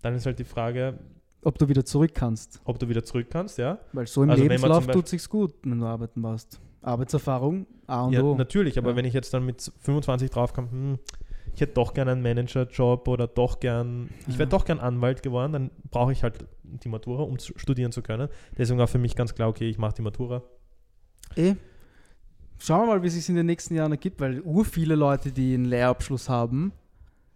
Dann 0.00 0.16
ist 0.16 0.26
halt 0.26 0.40
die 0.40 0.44
Frage, 0.44 0.98
Ob 1.44 1.58
du 1.58 1.68
wieder 1.68 1.84
zurück 1.84 2.12
kannst. 2.14 2.60
ob 2.64 2.78
du 2.78 2.88
wieder 2.88 3.02
zurück 3.02 3.26
kannst, 3.30 3.58
ja. 3.58 3.78
Weil 3.92 4.06
so 4.06 4.22
im 4.22 4.30
Also 4.30 4.42
Lebenslauf 4.42 4.86
tut 4.86 5.08
sich's 5.08 5.28
gut, 5.28 5.54
wenn 5.64 5.80
du 5.80 5.86
arbeiten 5.86 6.22
warst. 6.22 6.60
Arbeitserfahrung, 6.82 7.66
A 7.86 8.04
und 8.04 8.12
Ja, 8.12 8.22
O. 8.22 8.34
natürlich, 8.36 8.78
aber 8.78 8.90
Ja. 8.90 8.96
wenn 8.96 9.04
ich 9.04 9.14
jetzt 9.14 9.32
dann 9.34 9.44
mit 9.44 9.72
25 9.80 10.30
draufkomme, 10.30 10.70
hm, 10.70 10.98
ich 11.54 11.60
hätte 11.60 11.74
doch 11.74 11.94
gern 11.94 12.08
einen 12.08 12.22
Managerjob 12.22 13.06
oder 13.08 13.26
doch 13.26 13.60
gern, 13.60 14.08
ich 14.26 14.34
Ja. 14.34 14.38
wäre 14.40 14.48
doch 14.48 14.64
gern 14.64 14.78
Anwalt 14.80 15.22
geworden, 15.22 15.52
dann 15.52 15.70
brauche 15.90 16.12
ich 16.12 16.22
halt 16.22 16.44
die 16.62 16.88
Matura, 16.88 17.22
um 17.24 17.38
zu 17.38 17.52
studieren 17.56 17.92
zu 17.92 18.02
können. 18.02 18.28
Deswegen 18.56 18.78
war 18.78 18.86
für 18.88 18.98
mich 18.98 19.16
ganz 19.16 19.34
klar, 19.34 19.48
okay, 19.48 19.68
ich 19.68 19.78
mache 19.78 19.94
die 19.94 20.02
Matura. 20.02 20.42
Eh. 21.36 21.54
Schauen 22.58 22.82
wir 22.82 22.94
mal, 22.94 23.02
wie 23.02 23.08
es 23.08 23.14
sich 23.14 23.28
in 23.28 23.34
den 23.34 23.46
nächsten 23.46 23.74
Jahren 23.74 23.90
ergibt, 23.90 24.20
weil 24.20 24.40
ur 24.42 24.64
viele 24.64 24.94
Leute, 24.94 25.32
die 25.32 25.54
einen 25.54 25.64
Lehrabschluss 25.64 26.28
haben, 26.28 26.72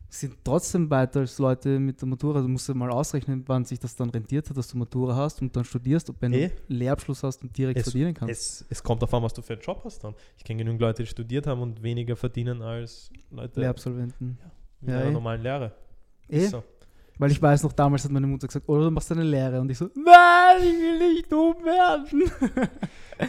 sind 0.09 0.35
trotzdem 0.45 0.89
weiter 0.89 1.21
als 1.21 1.39
Leute 1.39 1.79
mit 1.79 2.01
der 2.01 2.09
Matura. 2.09 2.41
Du 2.41 2.49
musst 2.49 2.69
ja 2.69 2.75
mal 2.75 2.91
ausrechnen, 2.91 3.43
wann 3.47 3.65
sich 3.65 3.79
das 3.79 3.95
dann 3.97 4.09
rentiert 4.11 4.49
hat, 4.49 4.57
dass 4.57 4.69
du 4.69 4.79
Matura 4.79 5.15
hast 5.17 5.41
und 5.43 5.55
dann 5.57 5.65
studierst, 5.65 6.09
ob 6.11 6.17
wenn 6.21 6.33
Eh. 6.33 6.49
du 6.49 6.55
einen 6.71 6.79
Lehrabschluss 6.79 7.23
hast 7.23 7.43
und 7.43 7.57
direkt 7.57 7.79
Es- 7.81 7.85
verdienen 7.91 8.15
kannst. 8.15 8.33
Es, 8.33 8.65
es 8.71 8.83
kommt 8.83 9.03
an, 9.03 9.23
was 9.23 9.35
du 9.35 9.43
für 9.43 9.55
einen 9.55 9.63
Job 9.63 9.81
hast 9.85 10.03
dann. 10.05 10.15
Ich 10.39 10.45
kenne 10.45 10.59
genügend 10.59 10.81
Leute, 10.81 11.03
die 11.03 11.09
studiert 11.09 11.47
haben 11.47 11.61
und 11.61 11.83
weniger 11.83 12.17
verdienen 12.17 12.63
als 12.63 13.11
Leute 13.31 13.61
Lehrabsolventen. 13.61 14.39
mit 14.81 14.91
Ja, 14.91 14.99
einer 15.01 15.09
eh. 15.09 15.13
normalen 15.13 15.43
Lehre. 15.43 15.73
Eh. 16.29 16.39
Ist 16.45 16.51
so. 16.53 16.63
Weil 17.19 17.31
ich 17.31 17.41
weiß 17.41 17.63
noch, 17.63 17.73
damals 17.73 18.05
hat 18.05 18.13
meine 18.13 18.27
Mutter 18.27 18.47
gesagt, 18.47 18.69
oder 18.69 18.85
du 18.85 18.91
machst 18.91 19.11
eine 19.11 19.23
Lehre. 19.23 19.59
Und 19.61 19.71
ich 19.71 19.79
so, 19.79 19.87
nein, 19.95 20.59
ich 20.61 20.65
will 20.79 20.99
nicht 21.15 21.33
dumm 21.33 21.55
werden. 21.65 22.31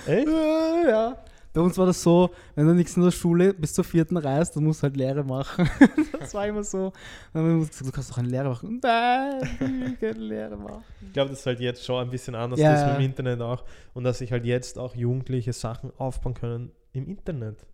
Echt? 0.06 0.28
Ja. 0.90 1.18
Bei 1.54 1.62
uns 1.62 1.78
war 1.78 1.86
das 1.86 2.02
so, 2.04 2.30
wenn 2.56 2.68
du 2.68 2.74
nichts 2.74 2.96
in 2.98 3.04
der 3.04 3.12
Schule 3.12 3.54
bis 3.54 3.74
zur 3.74 3.84
vierten 3.84 4.18
reist, 4.18 4.56
dann 4.56 4.64
musst 4.64 4.82
du 4.82 4.84
halt 4.84 4.98
Lehre 4.98 5.24
machen. 5.24 5.70
das 6.20 6.34
war 6.34 6.48
immer 6.48 6.64
so. 6.64 6.94
Dann 7.34 7.44
haben 7.44 7.60
wir 7.60 7.68
gesagt, 7.68 7.88
du 7.88 7.92
kannst 7.92 8.12
doch 8.12 8.18
eine 8.18 8.28
Lehre 8.28 8.50
machen. 8.50 8.80
Nein, 8.84 9.42
ich 9.44 9.60
will 9.60 9.96
keine 9.96 10.20
Lehre 10.20 10.58
machen. 10.58 10.84
Ich 11.02 11.14
glaube, 11.14 11.30
das 11.32 11.40
ist 11.40 11.46
halt 11.46 11.60
jetzt 11.60 11.84
schon 11.84 12.04
ein 12.04 12.10
bisschen 12.10 12.36
anders 12.36 12.60
Ja, 12.60 12.74
ist 12.76 12.86
mit 12.86 12.98
dem 12.98 13.06
Internet 13.06 13.42
auch. 13.42 13.64
Und 13.94 14.04
dass 14.04 14.20
sich 14.20 14.32
halt 14.32 14.46
jetzt 14.46 14.78
auch 14.78 14.96
Jugendliche 14.96 15.54
Sachen 15.54 15.92
aufbauen 15.98 16.34
können 16.34 16.72
im 16.94 17.08
Internet. 17.08 17.66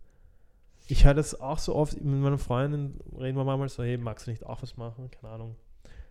Ich 0.86 1.04
höre 1.04 1.14
das 1.14 1.40
auch 1.40 1.58
so 1.58 1.74
oft 1.74 1.94
mit 1.94 2.20
meinen 2.20 2.38
Freunden, 2.38 3.00
reden 3.18 3.38
wir 3.38 3.44
manchmal 3.44 3.68
so, 3.70 3.82
hey, 3.82 3.96
magst 3.96 4.26
du 4.26 4.30
nicht 4.30 4.44
auch 4.44 4.62
was 4.62 4.76
machen? 4.76 5.10
Keine 5.10 5.32
Ahnung. 5.32 5.56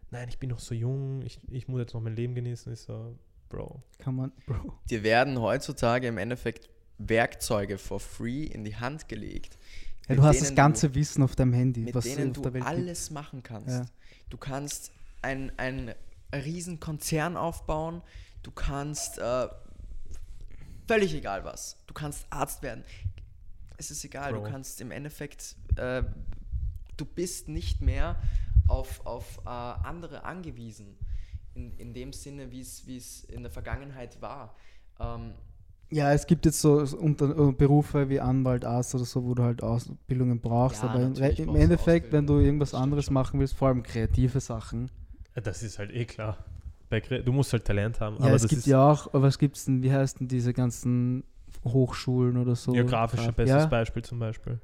Nein, 0.09 0.29
ich 0.29 0.39
bin 0.39 0.49
noch 0.49 0.59
so 0.59 0.73
jung, 0.73 1.21
ich, 1.23 1.39
ich 1.49 1.67
muss 1.67 1.79
jetzt 1.79 1.93
noch 1.93 2.01
mein 2.01 2.15
Leben 2.15 2.33
genießen. 2.35 2.73
Ich 2.73 2.81
so, 2.81 3.15
Bro. 3.49 3.83
Kann 3.99 4.15
man, 4.15 4.31
Bro. 4.47 4.73
Dir 4.89 5.03
werden 5.03 5.39
heutzutage 5.39 6.07
im 6.07 6.17
Endeffekt 6.17 6.69
Werkzeuge 7.09 7.77
for 7.77 7.99
free 7.99 8.43
in 8.43 8.63
die 8.63 8.75
Hand 8.75 9.07
gelegt. 9.07 9.57
Ja, 10.07 10.15
du 10.15 10.23
hast 10.23 10.41
das 10.41 10.55
ganze 10.55 10.95
Wissen 10.95 11.23
auf 11.23 11.35
deinem 11.35 11.53
Handy, 11.53 11.81
mit 11.81 11.95
was 11.95 12.03
denen 12.03 12.31
auf 12.31 12.35
du 12.35 12.41
der 12.41 12.53
Welt 12.53 12.65
gibt. 12.65 12.75
alles 12.75 13.09
machen 13.11 13.41
kannst. 13.43 13.69
Ja. 13.69 13.85
Du 14.29 14.37
kannst 14.37 14.91
ein, 15.21 15.51
ein 15.57 15.93
riesen 16.33 16.79
Konzern 16.79 17.37
aufbauen, 17.37 18.01
du 18.41 18.51
kannst 18.51 19.17
äh, 19.19 19.47
völlig 20.87 21.13
egal 21.13 21.45
was. 21.45 21.77
Du 21.87 21.93
kannst 21.93 22.25
Arzt 22.29 22.61
werden. 22.63 22.83
Es 23.77 23.91
ist 23.91 24.03
egal, 24.03 24.33
Bro. 24.33 24.43
du 24.43 24.51
kannst 24.51 24.81
im 24.81 24.91
Endeffekt, 24.91 25.55
äh, 25.77 26.03
du 26.97 27.05
bist 27.05 27.47
nicht 27.47 27.81
mehr 27.81 28.21
auf, 28.67 29.05
auf 29.05 29.39
äh, 29.45 29.49
andere 29.49 30.23
angewiesen. 30.23 30.97
In, 31.53 31.71
in 31.77 31.93
dem 31.93 32.13
Sinne, 32.13 32.51
wie 32.51 32.61
es 32.61 32.87
wie 32.87 32.97
es 32.97 33.23
in 33.25 33.43
der 33.43 33.51
Vergangenheit 33.51 34.21
war. 34.21 34.55
Ähm, 34.99 35.33
Ja, 35.93 36.11
es 36.11 36.25
gibt 36.25 36.45
jetzt 36.45 36.59
so 36.59 36.81
äh, 36.83 37.51
Berufe 37.51 38.09
wie 38.09 38.19
Anwalt, 38.19 38.65
Arzt 38.65 38.95
oder 38.95 39.05
so, 39.05 39.23
wo 39.23 39.35
du 39.35 39.43
halt 39.43 39.61
Ausbildungen 39.61 40.39
brauchst. 40.41 40.81
Ja, 40.81 40.89
aber 40.89 41.01
im, 41.03 41.13
im 41.15 41.55
Endeffekt, 41.55 42.11
wenn 42.11 42.25
du 42.25 42.39
irgendwas 42.39 42.73
anderes 42.73 43.09
machen 43.11 43.39
willst, 43.39 43.53
vor 43.55 43.67
allem 43.67 43.83
kreative 43.83 44.39
Sachen. 44.39 44.89
Ja, 45.35 45.41
Das 45.41 45.61
ist 45.61 45.77
halt 45.79 45.91
eh 45.93 46.05
klar. 46.05 46.37
Du 47.25 47.31
musst 47.31 47.53
halt 47.53 47.65
Talent 47.65 47.99
haben. 47.99 48.17
Ja, 48.19 48.25
aber 48.25 48.35
es 48.35 48.43
das 48.43 48.49
gibt 48.49 48.59
ist 48.59 48.67
ja 48.67 48.91
auch, 48.91 49.07
was 49.13 49.37
gibt's 49.39 49.65
denn, 49.65 49.81
wie 49.83 49.91
heißt 49.91 50.19
denn 50.19 50.27
diese 50.27 50.53
ganzen 50.53 51.23
Hochschulen 51.65 52.37
oder 52.37 52.55
so? 52.55 52.71
geografische 52.71 53.25
Graf- 53.25 53.35
bestes 53.35 53.63
ja, 53.63 53.65
Beispiel 53.67 54.03
zum 54.03 54.19
Beispiel. 54.19 54.59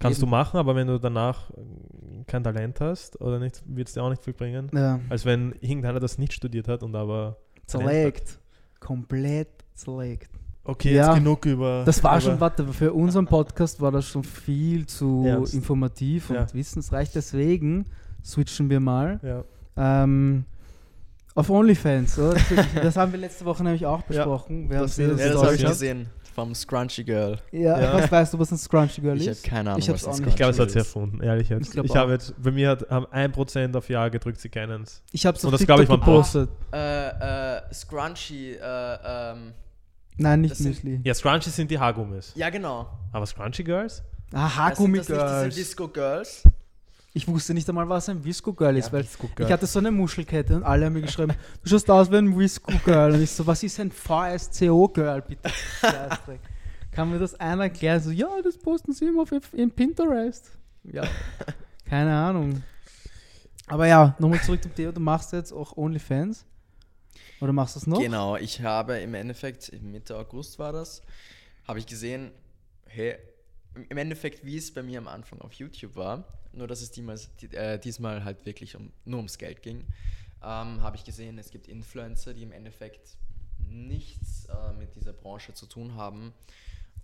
Kannst 0.00 0.18
Eben. 0.20 0.26
du 0.26 0.30
machen, 0.30 0.56
aber 0.58 0.76
wenn 0.76 0.86
du 0.86 0.98
danach 0.98 1.50
äh, 1.50 1.54
kein 2.28 2.44
Talent 2.44 2.80
hast 2.80 3.20
oder 3.20 3.38
nicht, 3.40 3.62
wird 3.66 3.88
es 3.88 3.94
dir 3.94 4.02
auch 4.04 4.10
nicht 4.10 4.22
viel 4.24 4.34
bringen. 4.34 4.70
ja, 4.72 5.00
Als 5.08 5.24
wenn 5.24 5.52
irgendeiner 5.60 5.98
das 6.00 6.18
nicht 6.18 6.32
studiert 6.32 6.68
hat 6.68 6.82
und 6.84 6.94
aber. 6.94 7.36
zerlegt. 7.66 8.38
Komplett 8.78 9.48
zerlegt. 9.74 10.30
Okay, 10.68 10.94
Ja. 10.94 11.06
jetzt 11.08 11.16
genug 11.16 11.46
über. 11.46 11.82
Das 11.86 12.02
war 12.04 12.12
über, 12.12 12.20
schon, 12.20 12.40
warte, 12.40 12.66
für 12.74 12.92
unseren 12.92 13.24
Podcast 13.26 13.80
war 13.80 13.90
das 13.90 14.04
schon 14.06 14.22
viel 14.22 14.86
zu 14.86 15.24
Ernst. 15.26 15.54
informativ 15.54 16.28
und 16.28 16.36
Ja. 16.36 16.46
wissensreich. 16.52 17.10
Deswegen 17.10 17.86
switchen 18.22 18.68
wir 18.68 18.78
mal 18.78 19.18
Ja. 19.22 19.44
ähm, 20.04 20.44
auf 21.34 21.48
OnlyFans. 21.48 22.18
Oder? 22.18 22.34
Das, 22.34 22.66
das 22.82 22.96
haben 22.96 23.12
wir 23.12 23.18
letzte 23.18 23.44
Woche 23.46 23.62
nämlich 23.64 23.86
auch 23.86 24.00
Ja. 24.00 24.04
besprochen. 24.08 24.68
Wir 24.68 24.80
Das 24.80 24.98
haben 24.98 25.04
ist- 25.06 25.12
das 25.12 25.20
ja, 25.20 25.26
das 25.28 25.36
Story 25.36 25.46
habe 25.46 25.56
ich 25.56 25.64
gesehen. 25.66 26.06
Vom 26.34 26.54
Scrunchy 26.54 27.02
Girl. 27.02 27.38
Ja, 27.50 27.80
Ja. 27.80 27.94
was 27.94 28.12
weißt 28.12 28.34
du, 28.34 28.38
was 28.38 28.52
ein 28.52 28.58
Scrunchy 28.58 29.00
Girl 29.00 29.16
Ich 29.16 29.22
habe 29.22 29.30
ist? 29.32 29.44
keine 29.44 29.70
Ahnung, 29.70 29.80
Ich 29.80 29.88
hab's 29.88 30.06
was 30.06 30.20
ein. 30.20 30.28
Ich 30.28 30.36
glaube, 30.36 30.50
es 30.52 30.58
hat 30.60 30.70
sie 30.70 30.78
ist. 30.78 30.86
erfunden, 30.86 31.20
ehrlich 31.22 31.48
jetzt. 31.48 31.74
Ich 31.74 31.82
Ich, 31.84 31.96
habe 31.96 32.12
jetzt, 32.12 32.34
bei 32.40 32.50
mir 32.52 32.68
hat, 32.70 32.88
haben 32.90 33.06
1% 33.06 33.74
auf 33.74 33.88
Ja 33.88 34.06
gedrückt, 34.08 34.38
sie 34.40 34.48
kennen 34.50 34.82
es. 34.82 35.02
Ich 35.10 35.26
habe 35.26 35.36
es 35.36 35.42
Und 35.44 35.48
auf 35.54 35.58
das 35.58 35.66
glaub 35.66 35.78
TikTok 35.80 35.96
ich 35.96 36.06
war 36.06 36.08
ein 36.08 36.14
Post. 36.14 36.34
gepostet. 36.34 36.50
Äh, 36.72 37.56
äh, 37.56 37.60
Scrunchy, 37.74 38.52
äh, 38.52 38.58
ähm, 39.32 39.52
Nein, 40.18 40.40
nicht 40.42 40.52
Das 40.52 40.58
sind- 40.58 40.70
Müsli. 40.84 41.00
Ja, 41.04 41.14
Scrunchies 41.14 41.54
sind 41.56 41.70
die 41.70 41.78
Haargummis. 41.78 42.32
ja 42.34 42.50
genau. 42.50 42.86
Aber 43.12 43.24
Scrunchy 43.26 43.64
Girls? 43.64 44.02
Ah, 44.32 44.42
Das 44.44 44.50
sind 44.52 44.56
Haargummi 44.56 44.98
das 44.98 45.08
nicht 45.08 45.18
diese 45.20 45.26
Girls. 45.26 45.54
Disco 45.54 45.88
Girls? 45.88 46.42
Ich 47.14 47.26
wusste 47.26 47.54
nicht 47.54 47.68
einmal, 47.68 47.88
was 47.88 48.08
ein 48.10 48.22
Visco 48.22 48.52
Girl 48.52 48.76
ist, 48.76 48.86
Ja, 48.88 48.92
weil 48.92 49.02
Disco 49.02 49.26
ich 49.28 49.34
Girl. 49.34 49.50
hatte 49.50 49.66
so 49.66 49.78
eine 49.78 49.90
Muschelkette 49.90 50.54
und 50.54 50.62
alle 50.62 50.86
haben 50.86 50.92
mir 50.92 51.00
geschrieben, 51.00 51.32
du 51.62 51.68
schaust 51.68 51.90
aus 51.90 52.10
wie 52.10 52.16
ein 52.16 52.38
Visco 52.38 52.70
Girl. 52.84 53.14
Und 53.14 53.22
ich 53.22 53.30
so, 53.30 53.46
was 53.46 53.62
ist 53.62 53.80
ein 53.80 53.90
VSCO 53.90 54.88
Girl, 54.88 55.22
bitte? 55.22 55.50
Kann 56.92 57.10
mir 57.10 57.18
das 57.18 57.34
einer 57.40 57.64
erklären? 57.64 58.00
So, 58.00 58.10
ja, 58.10 58.28
das 58.44 58.58
posten 58.58 58.92
sie 58.92 59.06
immer 59.06 59.22
auf 59.22 59.30
in 59.54 59.70
Pinterest. 59.70 60.50
Ja, 60.84 61.04
keine 61.86 62.14
Ahnung. 62.14 62.62
Aber 63.66 63.86
ja, 63.86 64.14
nochmal 64.18 64.40
zurück 64.42 64.62
zum 64.62 64.74
Thema. 64.74 64.92
Du 64.92 65.00
machst 65.00 65.32
jetzt 65.32 65.52
auch 65.52 65.76
OnlyFans? 65.76 66.44
Oder 67.40 67.52
machst 67.52 67.76
du 67.76 67.80
es 67.80 67.86
noch? 67.86 68.00
Genau, 68.00 68.36
ich 68.36 68.60
habe 68.62 68.98
im 68.98 69.14
Endeffekt, 69.14 69.72
Mitte 69.82 70.16
August 70.16 70.58
war 70.58 70.72
das, 70.72 71.02
habe 71.66 71.78
ich 71.78 71.86
gesehen, 71.86 72.32
hey, 72.86 73.16
im 73.88 73.96
Endeffekt, 73.96 74.44
wie 74.44 74.56
es 74.56 74.72
bei 74.72 74.82
mir 74.82 74.98
am 74.98 75.06
Anfang 75.08 75.40
auf 75.40 75.52
YouTube 75.52 75.94
war, 75.94 76.24
nur 76.52 76.66
dass 76.66 76.80
es 76.82 76.90
diesmal, 76.90 77.18
die- 77.40 77.54
äh, 77.54 77.78
diesmal 77.78 78.24
halt 78.24 78.44
wirklich 78.46 78.74
um, 78.76 78.92
nur 79.04 79.18
ums 79.18 79.38
Geld 79.38 79.62
ging, 79.62 79.86
ähm, 80.42 80.82
habe 80.82 80.96
ich 80.96 81.04
gesehen, 81.04 81.38
es 81.38 81.50
gibt 81.50 81.68
Influencer, 81.68 82.34
die 82.34 82.42
im 82.42 82.52
Endeffekt 82.52 83.16
nichts 83.68 84.46
äh, 84.46 84.72
mit 84.72 84.94
dieser 84.96 85.12
Branche 85.12 85.52
zu 85.54 85.66
tun 85.66 85.94
haben. 85.94 86.32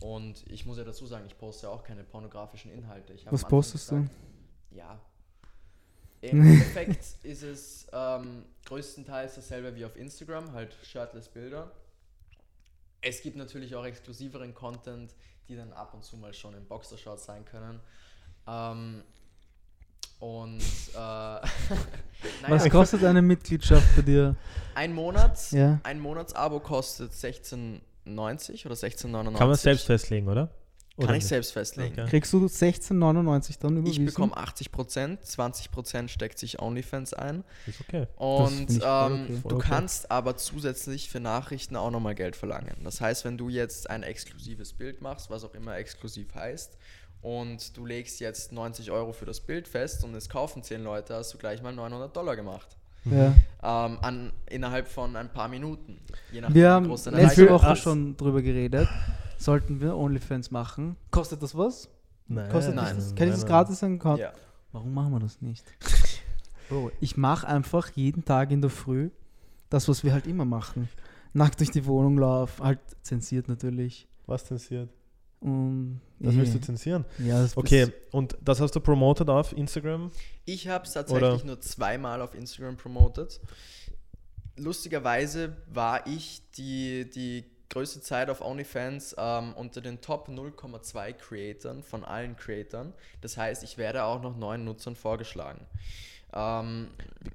Und 0.01 0.45
ich 0.51 0.67
muss 0.67 0.79
ja 0.79 0.85
dazu 0.85 1.07
sagen, 1.07 1.25
ich 1.27 1.37
poste 1.39 1.67
ja 1.67 1.73
auch 1.73 1.85
keine 1.85 2.03
pornografischen 2.05 2.73
Inhalte. 2.73 3.15
Was 3.31 3.45
postest 3.47 3.91
du? 3.91 3.97
gesagt, 3.97 4.11
Ja. 4.73 5.01
Im 6.31 6.41
Endeffekt 6.47 7.05
ist 7.23 7.43
es 7.43 7.87
ähm, 7.93 8.45
größtenteils 8.67 9.35
dasselbe 9.35 9.75
wie 9.77 9.85
auf 9.85 9.97
Instagram, 9.97 10.53
halt 10.53 10.75
shirtless 10.83 11.29
Bilder. 11.29 11.71
Es 13.01 13.21
gibt 13.23 13.37
natürlich 13.37 13.75
auch 13.77 13.85
exklusiveren 13.85 14.55
Content, 14.55 15.15
die 15.49 15.57
dann 15.57 15.73
ab 15.73 15.93
und 15.93 16.05
zu 16.05 16.17
mal 16.17 16.33
schon 16.33 16.55
in 16.55 16.65
Boxershorts 16.65 17.27
sein 17.27 17.45
können. 17.45 17.81
Ähm, 18.47 19.03
und 20.21 20.61
äh, 20.61 20.97
naja, 20.97 21.45
Was 22.49 22.71
kostet 22.71 23.05
eine 23.05 23.21
Mitgliedschaft 23.21 23.95
bei 23.97 24.03
dir? 24.03 24.37
ein 24.75 24.93
Monat, 24.95 25.53
Ja. 25.53 25.81
ein 25.83 26.01
Monatsabo 26.01 26.61
kostet 26.61 27.13
16,90 27.13 28.65
oder 28.65 28.75
16,99. 28.75 29.37
Kann 29.37 29.49
man 29.49 29.57
selbst 29.57 29.87
festlegen, 29.87 30.29
oder? 30.29 30.49
Kann 30.97 31.07
Oder 31.07 31.15
ich 31.15 31.23
nicht? 31.25 31.29
selbst 31.29 31.53
festlegen. 31.53 31.93
Okay. 31.99 32.09
Kriegst 32.09 32.33
du 32.33 32.47
16,99 32.47 33.59
dann 33.59 33.73
Ich 33.73 33.99
überwiesen? 33.99 34.05
bekomme 34.07 34.35
80%, 34.37 35.19
20% 35.25 36.09
steckt 36.09 36.39
sich 36.39 36.61
OnlyFans 36.63 37.15
ein. 37.15 37.43
Ist 37.67 37.81
okay. 37.81 38.07
Und 38.15 38.71
ich 38.71 38.77
ähm, 38.77 38.83
okay. 38.83 39.39
Du 39.49 39.57
okay. 39.57 39.67
kannst 39.69 40.11
aber 40.13 40.37
zusätzlich 40.37 41.11
für 41.11 41.19
Nachrichten 41.19 41.75
auch 41.75 41.91
nochmal 41.91 42.15
Geld 42.15 42.37
verlangen. 42.37 42.77
Das 42.85 43.01
heißt, 43.01 43.25
wenn 43.25 43.37
du 43.37 43.49
jetzt 43.49 43.91
ein 43.91 44.05
exklusives 44.05 44.73
Bild 44.73 45.03
machst, 45.03 45.31
was 45.31 45.43
auch 45.45 45.55
immer 45.55 45.77
exklusiv 45.77 46.33
heißt, 46.33 46.79
und 47.23 47.77
du 47.77 47.87
legst 47.87 48.21
jetzt 48.21 48.53
90 48.53 48.91
Euro 48.93 49.13
für 49.13 49.25
das 49.25 49.41
Bild 49.41 49.67
fest 49.67 50.05
und 50.05 50.15
es 50.15 50.29
kaufen 50.29 50.63
10 50.63 50.85
Leute, 50.85 51.15
hast 51.17 51.35
du 51.35 51.39
gleich 51.39 51.61
mal 51.61 51.73
900 51.75 52.15
Dollar 52.17 52.37
gemacht. 52.37 52.77
Ja. 53.07 53.35
Ähm, 53.63 53.99
an, 54.01 54.33
innerhalb 54.49 54.87
von 54.89 55.17
ein 55.17 55.31
paar 55.33 55.49
Minuten. 55.49 55.99
Je 56.31 56.41
nachdem, 56.41 56.55
Wir 56.55 56.63
wie 56.63 56.69
haben 56.69 56.87
groß 56.87 57.05
deine 57.05 57.17
letzte 57.23 57.51
Woche 57.51 57.73
ist. 57.73 57.81
schon 57.81 58.17
drüber 58.17 58.43
geredet. 58.43 58.89
Sollten 59.45 59.81
wir 59.81 59.95
OnlyFans 59.97 60.51
machen? 60.51 60.97
Kostet 61.11 61.43
das 61.43 61.55
was? 61.55 61.91
Nein, 62.29 62.51
Kostet 62.51 62.75
nein, 62.75 62.97
das? 62.97 63.09
nein, 63.09 63.15
Kann 63.17 63.27
ich 63.29 63.35
das 63.35 63.43
nein. 63.43 63.49
gratis 63.51 63.83
an 63.83 63.95
Account? 63.97 64.21
Ja. 64.21 64.33
Warum 64.73 64.95
machen 64.95 65.13
wir 65.13 65.21
das 65.21 65.43
nicht? 65.43 65.65
Bro, 66.71 66.91
ich 67.01 67.19
mache 67.19 67.47
einfach 67.47 67.91
jeden 67.95 68.25
Tag 68.25 68.51
in 68.51 68.63
der 68.63 68.71
Früh 68.71 69.11
das, 69.69 69.87
was 69.87 70.03
wir 70.03 70.15
halt 70.15 70.27
immer 70.27 70.47
machen. 70.47 70.89
Nackt 71.35 71.61
durch 71.61 71.71
die 71.71 71.85
Wohnung 71.85 72.17
laufen, 72.17 72.65
halt 72.65 72.79
zensiert 73.03 73.49
natürlich. 73.49 74.09
Was 74.27 74.47
zensiert? 74.47 74.89
Und 75.41 76.01
Das 76.21 76.33
eh, 76.33 76.39
willst 76.39 76.55
du 76.55 76.61
zensieren? 76.63 77.05
Ja, 77.19 77.43
das 77.43 77.55
Okay, 77.55 77.93
und 78.13 78.39
das 78.43 78.61
hast 78.63 78.75
du 78.75 78.81
promotet 78.81 79.29
auf 79.29 79.53
Instagram? 79.53 80.11
Ich 80.47 80.69
habe 80.69 80.87
es 80.87 80.93
tatsächlich 80.95 81.23
Oder- 81.23 81.45
nur 81.45 81.61
zweimal 81.61 82.23
auf 82.23 82.35
Instagram 82.35 82.79
promotet. 82.79 83.41
Lustigerweise 84.57 85.57
war 85.73 86.07
ich 86.07 86.49
die, 86.57 87.11
die 87.11 87.45
größte 87.75 88.01
Zeit 88.01 88.31
auf 88.31 88.41
OnlyFans 88.41 89.15
ähm, 89.19 89.53
unter 89.55 89.81
den 89.83 90.01
Top 90.01 90.29
0,2 90.29 91.13
Creatoren 91.13 91.83
von 91.83 92.05
allen 92.05 92.37
Creatoren. 92.37 92.93
Das 93.21 93.37
heißt, 93.37 93.63
ich 93.65 93.77
werde 93.77 94.05
auch 94.05 94.23
noch 94.23 94.37
neuen 94.37 94.65
Nutzern 94.65 94.97
vorgeschlagen. 94.97 95.61
Ähm, 96.37 96.89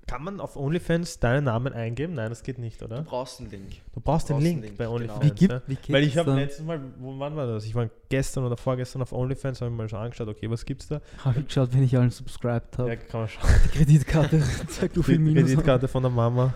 Kann 0.07 0.23
man 0.25 0.41
auf 0.41 0.57
OnlyFans 0.57 1.19
deinen 1.19 1.45
Namen 1.45 1.71
eingeben? 1.71 2.15
Nein, 2.15 2.27
das 2.29 2.43
geht 2.43 2.57
nicht, 2.57 2.81
du 2.81 2.85
oder? 2.85 3.03
brauchst 3.03 3.39
einen 3.39 3.49
Link. 3.49 3.77
Du 3.93 4.01
brauchst 4.01 4.27
den 4.27 4.33
brauchst 4.35 4.43
Link, 4.45 4.61
Link, 4.63 4.77
bei 4.77 4.83
genau. 4.85 4.95
OnlyFans. 4.95 5.23
Wie 5.23 5.29
gibt- 5.47 5.67
wie 5.69 5.75
geht 5.75 5.89
Weil 5.95 6.03
ich 6.03 6.17
habe 6.17 6.33
letztes 6.33 6.65
Mal, 6.65 6.81
wo, 6.97 7.17
wann 7.17 7.33
war 7.35 7.47
das? 7.47 7.63
Ich 7.65 7.73
war 7.75 7.89
gestern 8.09 8.43
oder 8.45 8.57
vorgestern 8.57 9.01
auf 9.01 9.13
OnlyFans, 9.13 9.61
habe 9.61 9.71
ich 9.71 9.77
mal 9.77 9.87
schon 9.87 9.99
angeschaut, 9.99 10.27
okay, 10.27 10.49
was 10.49 10.65
gibt's 10.65 10.87
da? 10.89 10.99
Habe 11.23 11.39
ich 11.39 11.47
geschaut, 11.47 11.69
wenn 11.73 11.83
ich 11.83 11.95
allen 11.97 12.11
subscribed 12.11 12.77
habe. 12.77 12.89
Ja, 12.89 12.95
kann 12.97 13.21
man 13.21 13.29
schauen. 13.29 13.49
Die 13.65 13.69
Kreditkarte 13.77 14.43
zeigt, 14.67 14.97
wie 14.97 15.03
viel 15.03 15.19
Minus. 15.19 15.43
Kreditkarte 15.45 15.87
von 15.87 16.03
der 16.03 16.11
Mama. 16.11 16.53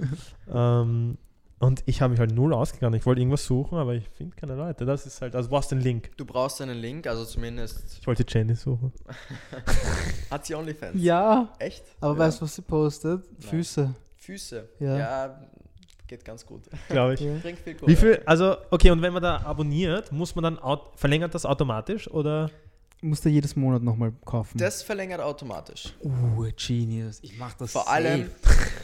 ähm, 0.52 1.16
Und 1.58 1.82
ich 1.86 2.02
habe 2.02 2.10
mich 2.10 2.20
halt 2.20 2.32
null 2.32 2.52
ausgegangen. 2.52 2.94
Ich 2.94 3.06
wollte 3.06 3.20
irgendwas 3.20 3.46
suchen, 3.46 3.78
aber 3.78 3.94
ich 3.94 4.06
finde 4.10 4.36
keine 4.36 4.54
Leute. 4.54 4.84
Das 4.84 5.06
ist 5.06 5.22
halt, 5.22 5.34
also 5.34 5.48
du 5.48 5.54
brauchst 5.54 5.70
den 5.70 5.80
Link. 5.80 6.10
Du 6.18 6.26
brauchst 6.26 6.60
einen 6.60 6.76
Link, 6.78 7.06
also 7.06 7.24
zumindest 7.24 7.98
Ich 7.98 8.06
wollte 8.06 8.26
Jenny 8.28 8.54
suchen. 8.54 8.92
hat 10.30 10.44
sie 10.44 10.54
OnlyFans. 10.54 11.02
Ja, 11.02 11.54
Echt? 11.58 11.84
aber 12.00 12.12
ja. 12.12 12.18
weißt 12.18 12.40
du, 12.40 12.44
was 12.44 12.54
sie 12.56 12.62
postet? 12.62 13.24
Nein. 13.32 13.48
Füße. 13.48 13.94
Füße. 14.16 14.68
Ja. 14.80 14.98
Ja. 14.98 15.40
geht 16.06 16.24
ganz 16.26 16.44
gut. 16.44 16.64
Glaube 16.90 17.14
ich. 17.14 17.20
Ja. 17.20 17.34
Bringt 17.42 17.60
viel 17.60 17.74
Kohle. 17.74 17.90
Wie 17.90 17.96
viel, 17.96 18.22
also, 18.26 18.56
okay, 18.70 18.90
und 18.90 19.00
wenn 19.00 19.14
man 19.14 19.22
da 19.22 19.38
abonniert, 19.38 20.12
muss 20.12 20.34
man 20.34 20.44
dann, 20.44 20.78
verlängert 20.94 21.34
das 21.34 21.46
automatisch 21.46 22.10
oder? 22.10 22.50
Musst 23.06 23.24
du 23.24 23.28
jedes 23.28 23.54
Monat 23.54 23.82
nochmal 23.82 24.12
kaufen. 24.24 24.58
Das 24.58 24.82
verlängert 24.82 25.20
automatisch. 25.20 25.94
uh, 26.02 26.44
Genius. 26.56 27.20
Ich 27.22 27.38
mach 27.38 27.54
das 27.54 27.72
Vor 27.72 27.84
safe. 27.84 27.92
allem, 27.96 28.30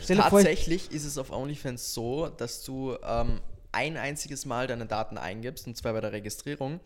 tatsächlich 0.07 0.93
ist 0.93 1.05
es 1.05 1.19
auf 1.19 1.33
OnlyFans 1.33 1.93
so, 1.93 2.29
dass 2.29 2.63
du 2.63 2.97
ähm, 3.05 3.41
ein 3.73 3.97
einziges 3.97 4.47
Mal 4.47 4.67
deine 4.69 4.87
Daten 4.87 5.19
eingibst, 5.19 5.67
und 5.67 5.77
zwar 5.77 5.95
bei 5.95 6.01
der 6.01 6.13
Registrierung. 6.13 6.81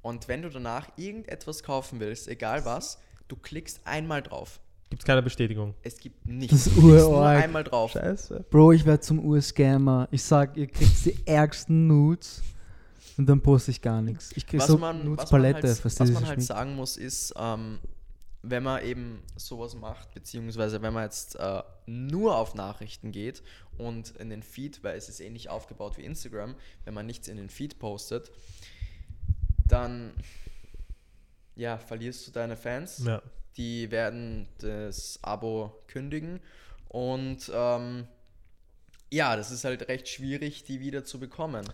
Und 0.00 0.28
wenn 0.28 0.42
du 0.42 0.48
danach 0.48 0.88
irgendetwas 0.96 1.62
kaufen 1.62 2.00
willst, 2.00 2.28
egal 2.28 2.64
was, 2.64 2.98
du 3.26 3.36
klickst 3.36 3.80
einmal 3.84 4.22
drauf. 4.22 4.60
Gibt 4.88 5.02
es 5.02 5.06
keine 5.06 5.22
Bestätigung? 5.22 5.74
Es 5.82 5.98
gibt 5.98 6.26
nichts. 6.26 6.64
Das 6.64 6.66
ist 6.68 6.78
nur 6.78 7.26
einmal 7.26 7.64
drauf. 7.64 7.90
Scheiße. 7.90 8.46
Bro, 8.48 8.72
ich 8.72 8.86
werde 8.86 9.00
zum 9.00 9.22
US-Scammer. 9.22 10.08
Ich 10.10 10.22
sag, 10.22 10.56
ihr 10.56 10.66
kriegt 10.66 11.04
die 11.04 11.14
ärgsten 11.26 11.86
Nudes 11.86 12.42
und 13.18 13.26
dann 13.26 13.40
poste 13.42 13.72
ich 13.72 13.82
gar 13.82 14.00
nichts. 14.00 14.30
Ich 14.36 14.46
krieg 14.46 14.60
Was 14.60 14.68
so 14.68 14.78
man, 14.78 14.96
was 14.96 15.04
man 15.04 15.10
Nudes-Palette. 15.10 15.68
halt, 15.68 15.78
verstehst 15.78 16.14
was 16.14 16.20
man 16.20 16.28
halt 16.28 16.38
ich 16.38 16.46
sagen 16.46 16.76
muss, 16.76 16.96
ist, 16.96 17.34
ähm, 17.36 17.80
wenn 18.42 18.62
man 18.62 18.84
eben 18.84 19.22
sowas 19.36 19.74
macht, 19.74 20.14
beziehungsweise 20.14 20.80
wenn 20.80 20.92
man 20.92 21.02
jetzt 21.02 21.34
äh, 21.34 21.62
nur 21.86 22.36
auf 22.36 22.54
Nachrichten 22.54 23.10
geht 23.10 23.42
und 23.76 24.10
in 24.16 24.30
den 24.30 24.44
Feed, 24.44 24.84
weil 24.84 24.96
es 24.96 25.08
ist 25.08 25.18
ähnlich 25.18 25.50
aufgebaut 25.50 25.98
wie 25.98 26.04
Instagram, 26.04 26.54
wenn 26.84 26.94
man 26.94 27.06
nichts 27.06 27.26
in 27.26 27.36
den 27.36 27.50
Feed 27.50 27.80
postet, 27.80 28.30
dann 29.66 30.12
ja, 31.56 31.76
verlierst 31.76 32.26
du 32.28 32.30
deine 32.30 32.56
Fans. 32.56 33.02
Ja. 33.04 33.20
Die 33.56 33.90
werden 33.90 34.48
das 34.58 35.18
Abo 35.22 35.82
kündigen 35.88 36.38
und 36.86 37.50
ähm, 37.52 38.06
ja, 39.10 39.34
das 39.34 39.50
ist 39.50 39.64
halt 39.64 39.88
recht 39.88 40.06
schwierig, 40.08 40.62
die 40.62 40.78
wieder 40.78 41.04
zu 41.04 41.18
bekommen. 41.18 41.68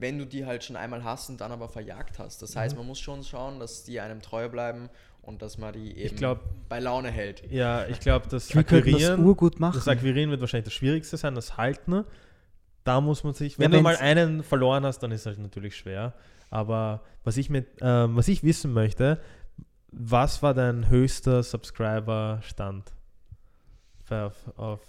Wenn 0.00 0.18
du 0.18 0.24
die 0.26 0.46
halt 0.46 0.64
schon 0.64 0.76
einmal 0.76 1.04
hast 1.04 1.28
und 1.28 1.40
dann 1.40 1.52
aber 1.52 1.68
verjagt 1.68 2.18
hast. 2.18 2.42
Das 2.42 2.54
Mhm. 2.54 2.58
heißt, 2.60 2.76
man 2.76 2.86
muss 2.86 2.98
schon 2.98 3.22
schauen, 3.22 3.60
dass 3.60 3.84
die 3.84 4.00
einem 4.00 4.20
treu 4.22 4.48
bleiben 4.48 4.88
und 5.22 5.42
dass 5.42 5.58
man 5.58 5.72
die 5.74 5.96
eben 5.96 6.16
glaub- 6.16 6.40
bei 6.68 6.80
Laune 6.80 7.10
hält. 7.10 7.48
Ja, 7.52 7.86
ich 7.86 8.00
glaube, 8.00 8.26
das 8.28 8.48
Wir 8.54 8.64
könnten 8.64 8.90
das 8.92 8.94
Akquirieren, 9.02 9.24
urgut 9.24 9.60
machen. 9.60 9.74
das 9.74 9.86
Akquirieren 9.86 10.30
wird 10.30 10.40
wahrscheinlich 10.40 10.64
das 10.64 10.72
Schwierigste 10.74 11.16
sein, 11.18 11.34
das 11.34 11.56
Halten. 11.58 12.04
Da 12.84 13.00
muss 13.02 13.22
man 13.24 13.34
sich, 13.34 13.58
wenn 13.58 13.70
Ja, 13.70 13.76
du 13.78 13.82
mal 13.82 13.96
einen 13.98 14.42
verloren 14.42 14.84
hast, 14.86 15.00
dann 15.00 15.12
ist 15.12 15.20
es 15.20 15.26
halt 15.26 15.38
natürlich 15.38 15.76
schwer. 15.76 16.14
Aber 16.48 17.02
was 17.22 17.36
ich 17.36 17.50
mit, 17.50 17.66
ähm, 17.82 18.16
was 18.16 18.26
ich 18.28 18.42
wissen 18.42 18.72
möchte, 18.72 19.20
was 19.92 20.42
war 20.42 20.54
dein 20.54 20.88
höchster 20.88 21.42
Subscriber-Stand? 21.42 22.92
Auf, 24.08 24.34
auf 24.56 24.80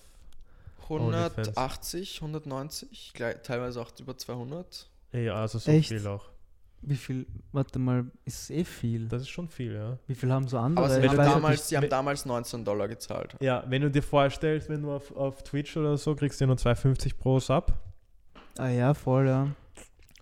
180, 0.89 2.21
190, 2.21 3.11
gleich- 3.13 3.41
teilweise 3.43 3.81
auch 3.81 3.91
über 3.99 4.17
200. 4.17 4.87
ja, 5.13 5.35
also 5.35 5.59
so 5.59 5.71
Echt? 5.71 5.89
viel 5.89 6.05
auch. 6.07 6.25
Wie 6.83 6.95
viel, 6.95 7.27
warte 7.51 7.77
mal, 7.77 8.05
ist 8.25 8.49
eh 8.49 8.63
viel. 8.63 9.07
Das 9.07 9.21
ist 9.21 9.29
schon 9.29 9.47
viel, 9.47 9.73
ja. 9.75 9.99
Wie 10.07 10.15
viel 10.15 10.31
haben 10.31 10.47
so 10.47 10.57
andere? 10.57 10.83
Aber 10.85 10.95
sie 10.95 11.01
wenn 11.01 11.09
haben, 11.11 11.17
damals, 11.17 11.67
sie 11.69 11.75
haben 11.77 11.83
wenn- 11.83 11.89
damals 11.91 12.25
19 12.25 12.65
Dollar 12.65 12.87
gezahlt. 12.87 13.35
Ja, 13.39 13.63
wenn 13.67 13.83
du 13.83 13.91
dir 13.91 14.01
vorstellst, 14.01 14.67
wenn 14.67 14.81
du 14.81 14.91
auf, 14.91 15.15
auf 15.15 15.43
Twitch 15.43 15.77
oder 15.77 15.95
so 15.97 16.15
kriegst 16.15 16.41
du 16.41 16.47
nur 16.47 16.55
2,50 16.57 17.17
pro 17.19 17.39
Sub, 17.39 17.71
ah 18.57 18.67
ja, 18.69 18.93
voll, 18.95 19.27
ja. 19.27 19.47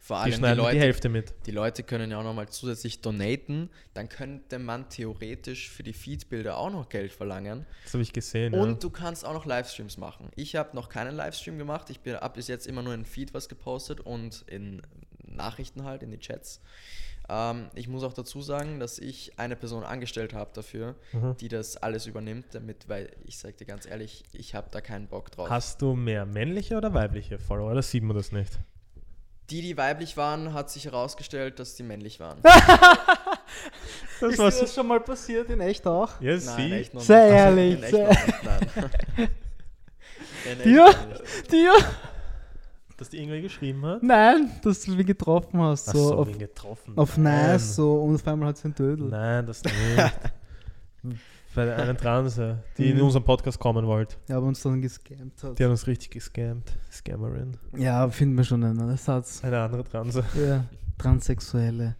Vor 0.09 0.17
die 0.17 0.21
allem 0.23 0.31
die, 0.31 0.37
schneiden 0.37 0.57
die, 0.57 0.63
Leute, 0.63 0.79
Hälfte 0.79 1.07
mit. 1.09 1.33
die 1.45 1.51
Leute 1.51 1.83
können 1.83 2.09
ja 2.09 2.17
auch 2.17 2.23
nochmal 2.23 2.49
zusätzlich 2.49 2.99
donaten. 3.01 3.69
Dann 3.93 4.09
könnte 4.09 4.57
man 4.57 4.89
theoretisch 4.89 5.69
für 5.69 5.83
die 5.83 5.93
Feedbilder 5.93 6.57
auch 6.57 6.71
noch 6.71 6.89
Geld 6.89 7.11
verlangen. 7.11 7.67
Das 7.83 7.93
habe 7.93 8.01
ich 8.01 8.11
gesehen. 8.11 8.55
Und 8.55 8.69
ja. 8.69 8.73
du 8.73 8.89
kannst 8.89 9.23
auch 9.23 9.33
noch 9.33 9.45
Livestreams 9.45 9.97
machen. 9.97 10.31
Ich 10.35 10.55
habe 10.55 10.75
noch 10.75 10.89
keinen 10.89 11.15
Livestream 11.15 11.59
gemacht. 11.59 11.91
Ich 11.91 11.99
habe 12.11 12.33
bis 12.33 12.47
jetzt 12.47 12.65
immer 12.65 12.81
nur 12.81 12.95
in 12.95 13.05
Feed 13.05 13.35
was 13.35 13.49
gepostet 13.49 13.99
und 14.01 14.43
in 14.47 14.81
Nachrichten 15.27 15.83
halt, 15.83 16.01
in 16.01 16.09
die 16.09 16.17
Chats. 16.17 16.59
Ähm, 17.29 17.67
ich 17.75 17.87
muss 17.87 18.03
auch 18.03 18.13
dazu 18.13 18.41
sagen, 18.41 18.79
dass 18.79 18.97
ich 18.97 19.37
eine 19.37 19.55
Person 19.55 19.83
angestellt 19.83 20.33
habe 20.33 20.49
dafür, 20.55 20.95
Mhm. 21.13 21.37
die 21.37 21.49
das 21.49 21.77
alles 21.77 22.07
übernimmt, 22.07 22.47
damit, 22.53 22.89
weil 22.89 23.11
ich 23.25 23.37
sage 23.37 23.53
dir 23.53 23.65
ganz 23.65 23.85
ehrlich, 23.85 24.23
ich 24.33 24.55
habe 24.55 24.69
da 24.71 24.81
keinen 24.81 25.05
Bock 25.07 25.29
drauf. 25.31 25.51
Hast 25.51 25.83
du 25.83 25.93
mehr 25.93 26.25
männliche 26.25 26.77
oder 26.77 26.95
weibliche 26.95 27.37
Follower? 27.37 27.69
Oder 27.71 27.83
sieht 27.83 28.01
man 28.01 28.17
das 28.17 28.31
nicht? 28.31 28.59
Die, 29.49 29.61
die 29.61 29.75
weiblich 29.77 30.15
waren, 30.17 30.53
hat 30.53 30.69
sich 30.69 30.85
herausgestellt, 30.85 31.59
dass 31.59 31.75
die 31.75 31.83
männlich 31.83 32.19
waren. 32.19 32.37
Das 34.21 34.31
ist 34.31 34.37
dir 34.39 34.49
das 34.61 34.75
schon 34.75 34.85
mal 34.87 34.99
passiert 34.99 35.49
in 35.49 35.59
echt 35.61 35.87
auch? 35.87 36.19
Ja, 36.21 36.31
Nein, 36.33 36.39
sie. 36.39 36.71
echt 36.73 36.93
noch 36.93 37.01
Sehr 37.01 37.23
nicht. 37.25 37.33
ehrlich, 37.35 37.73
In 37.77 37.83
echt 37.83 37.93
sehr- 37.93 38.07
noch 38.07 38.25
nicht, 38.27 38.43
nein. 38.43 38.89
In 40.45 40.51
echt 40.51 40.65
Dir? 40.65 40.85
noch 40.85 41.07
nicht. 41.09 41.51
Dir? 41.51 41.73
Dass 42.97 43.09
die 43.09 43.17
irgendwie 43.21 43.41
geschrieben 43.41 43.85
hat? 43.85 44.03
Nein, 44.03 44.51
dass 44.61 44.81
du 44.81 44.91
ihn 44.91 45.05
getroffen 45.05 45.61
hast. 45.61 45.87
Ach 45.89 45.93
So, 45.93 46.07
so, 46.09 46.15
auf, 46.17 46.27
wen 46.27 46.37
getroffen. 46.39 46.97
auf 46.97 47.17
Nein. 47.17 47.47
Nice 47.53 47.75
so 47.75 48.03
und 48.03 48.15
auf 48.15 48.27
einmal 48.27 48.49
hat 48.49 48.57
sie 48.57 48.65
einen 48.65 48.75
Dödel. 48.75 49.07
Nein, 49.07 49.45
das 49.47 49.63
nicht. 49.63 49.73
Bei 51.59 51.65
der 51.65 51.77
einen 51.77 51.97
Transe, 51.97 52.63
die 52.77 52.89
in 52.91 52.95
Mhm. 52.97 53.03
unseren 53.03 53.25
Podcast 53.25 53.59
kommen 53.59 53.85
wollte. 53.85 54.15
Ja, 54.29 54.37
aber 54.37 54.47
uns 54.47 54.61
dann 54.61 54.81
gescampt 54.81 55.43
hat. 55.43 55.59
Die 55.59 55.63
hat 55.65 55.69
uns 55.69 55.87
richtig 55.87 56.09
gescammt. 56.11 56.71
Scammerin. 56.89 57.57
Ja, 57.75 58.07
finden 58.09 58.37
wir 58.37 58.45
schon 58.45 58.63
einen 58.63 58.89
Ersatz. 58.89 59.43
Eine 59.43 59.59
andere 59.59 59.83
Transe. 59.83 60.23
Ja, 60.41 60.63
Transsexuelle. 60.97 61.97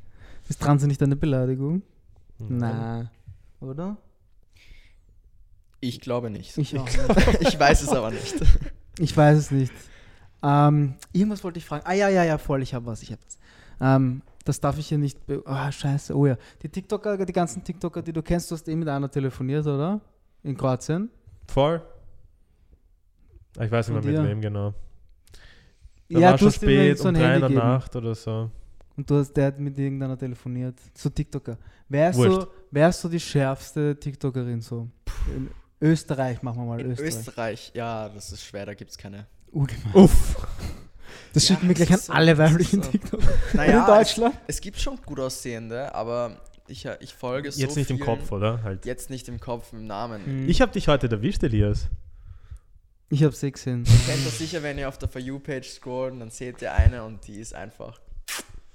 Ist 0.47 0.62
Transe 0.62 0.88
nicht 0.88 1.03
eine 1.03 1.18
Beleidigung? 1.18 1.82
Na, 2.38 3.12
oder? 3.60 3.97
Ich 5.82 5.99
glaube 5.99 6.30
nicht. 6.30 6.57
Ich 6.57 6.80
auch 6.80 6.86
nicht. 6.88 7.41
Ich 7.41 7.60
weiß 7.60 7.82
es 7.82 7.89
aber 7.89 8.12
nicht. 8.12 8.36
Ich 8.97 9.16
weiß 9.16 9.38
es 9.38 9.51
nicht. 9.51 9.74
Ähm, 10.41 10.93
irgendwas 11.12 11.43
wollte 11.43 11.60
ich 11.60 11.66
fragen. 11.66 11.86
Ah 11.86 11.91
ja, 11.93 12.07
ja, 12.07 12.24
ja, 12.24 12.38
voll, 12.38 12.62
ich 12.64 12.74
habe 12.74 12.86
was, 12.86 13.01
ich 13.01 13.12
habe 13.12 13.22
was. 13.26 13.38
Ähm, 13.82 14.22
das 14.49 14.59
darf 14.59 14.77
ich 14.79 14.87
hier 14.87 14.97
nicht. 14.97 15.25
be- 15.25 15.41
Ah, 15.45 15.71
scheiße. 15.71 16.15
Oh 16.17 16.25
ja. 16.25 16.35
Die 16.61 16.69
TikToker, 16.69 17.23
die 17.25 17.31
ganzen 17.33 17.63
TikToker, 17.63 18.01
die 18.01 18.11
du 18.11 18.21
kennst, 18.21 18.49
du 18.49 18.55
hast 18.55 18.67
eh 18.67 18.75
mit 18.75 18.87
einer 18.87 19.09
telefoniert, 19.09 19.65
oder? 19.67 20.01
In 20.43 20.57
Kroatien. 20.57 21.09
Voll. 21.47 21.81
Ich 23.59 23.71
weiß 23.71 23.89
nicht 23.89 24.03
mehr 24.03 24.13
mit 24.21 24.29
wem 24.29 24.41
genau. 24.41 24.73
Da 26.09 26.19
ja, 26.19 26.31
war 26.31 26.37
du 26.37 26.43
schon 26.45 26.51
spät, 26.51 26.97
so 26.97 27.09
um 27.09 27.13
drei 27.13 27.35
in 27.35 27.41
der. 27.41 27.49
Nacht 27.51 27.95
oder 27.95 28.15
so. 28.15 28.49
Und 28.97 29.09
du 29.09 29.15
hast, 29.15 29.31
der 29.33 29.47
hat 29.47 29.59
mit 29.59 29.77
irgendeiner 29.77 30.17
telefoniert. 30.17 30.75
So 30.95 31.09
TikToker. 31.09 31.57
Wer 31.87 32.09
ist, 32.09 32.15
so, 32.17 32.23
Wurscht. 32.23 32.47
wer 32.71 32.89
ist 32.89 33.01
so 33.01 33.07
die 33.09 33.19
schärfste 33.19 33.99
TikTokerin 33.99 34.61
so? 34.61 34.87
In 35.35 35.49
Österreich 35.79 36.41
machen 36.41 36.61
wir 36.61 36.65
mal 36.65 36.81
In 36.81 36.91
Österreich. 36.91 37.07
Österreich, 37.15 37.71
ja, 37.75 38.09
das 38.09 38.31
ist 38.31 38.43
schwer, 38.43 38.65
da 38.65 38.73
gibt 38.73 38.91
es 38.91 38.97
keine. 38.97 39.27
Uff. 39.51 40.47
Das 41.34 41.47
Ja, 41.47 41.55
schicken 41.55 41.67
wir 41.67 41.75
gleich 41.75 41.91
an 41.93 41.99
so, 41.99 42.13
alle 42.13 42.38
weiblichen 42.38 42.82
so. 42.84 42.89
TikToker 42.91 43.27
Naja, 43.53 43.82
in 43.82 43.86
Deutschland. 43.86 44.36
Es, 44.47 44.55
es 44.55 44.61
gibt 44.61 44.80
schon 44.80 44.97
gut 45.05 45.19
aussehende, 45.19 45.93
aber 45.93 46.41
ich, 46.67 46.88
ich 46.99 47.13
folge 47.13 47.51
so 47.51 47.59
Jetzt 47.61 47.75
nicht 47.77 47.89
im 47.89 47.97
vielen- 47.97 48.05
Kopf, 48.05 48.32
oder? 48.32 48.61
Halt. 48.63 48.86
Jetzt 48.86 49.09
nicht 49.09 49.27
im 49.27 49.39
Kopf, 49.39 49.73
im 49.73 49.86
Namen. 49.86 50.25
Hm. 50.25 50.49
Ich 50.49 50.61
habe 50.61 50.71
dich 50.71 50.88
heute 50.88 51.09
erwischt, 51.09 51.43
Elias. 51.43 51.88
Ich 53.09 53.23
hab's 53.23 53.41
eh 53.41 53.49
gesehen. 53.51 53.86
Ihr 53.86 54.13
kennt 54.13 54.25
das 54.25 54.38
sicher, 54.38 54.61
wenn 54.61 54.77
ihr 54.77 54.88
auf 54.88 54.97
der 54.99 55.09
For 55.09 55.19
You-Page 55.19 55.67
scrollt, 55.67 56.19
dann 56.21 56.30
seht 56.30 56.61
ihr 56.61 56.73
eine 56.73 57.03
und 57.03 57.25
die 57.27 57.39
ist 57.39 57.55
einfach. 57.55 57.99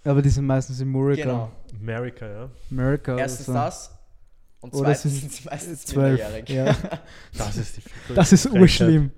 Aber 0.02 0.20
die 0.22 0.28
sind 0.28 0.44
meistens 0.46 0.80
in 0.80 0.88
Murica. 0.88 1.22
Genau. 1.22 1.52
America, 1.80 2.26
ja. 2.26 2.50
America 2.70 3.16
Erstens 3.16 3.48
oder 3.48 3.58
so. 3.58 3.64
das 3.64 3.90
und 4.60 4.74
Oder 4.74 4.84
zweitens 4.94 5.02
sind 5.02 5.20
sind 5.20 5.32
sie 5.32 5.44
meistens 5.48 5.84
zwölf, 5.86 6.18
minderjährig. 6.20 6.48
ja. 6.48 6.76
Das 7.38 7.56
ist 7.56 7.76
die 7.76 8.14
Das 8.14 8.32
ist 8.32 8.46
urschlimm. 8.46 9.10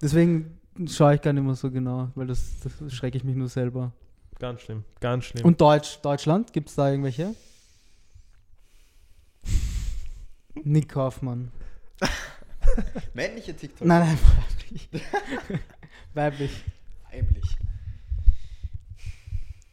Deswegen 0.00 0.59
schaue 0.88 1.14
ich 1.14 1.20
gar 1.20 1.32
nicht 1.32 1.44
mehr 1.44 1.54
so 1.54 1.70
genau, 1.70 2.10
weil 2.14 2.26
das, 2.26 2.60
das 2.60 2.92
schrecke 2.92 3.18
ich 3.18 3.24
mich 3.24 3.36
nur 3.36 3.48
selber. 3.48 3.92
Ganz 4.38 4.62
schlimm, 4.62 4.84
ganz 5.00 5.24
schlimm. 5.24 5.44
Und 5.44 5.60
Deutsch, 5.60 6.00
Deutschland, 6.00 6.52
gibt 6.52 6.70
es 6.70 6.74
da 6.74 6.90
irgendwelche? 6.90 7.34
Nick 10.54 10.88
Kaufmann. 10.88 11.50
Männliche 13.14 13.54
TikTok. 13.54 13.86
Nein, 13.86 14.00
nein, 14.00 14.18
weiblich. 14.18 14.88
weiblich. 16.14 16.64
Weiblich. 17.10 17.56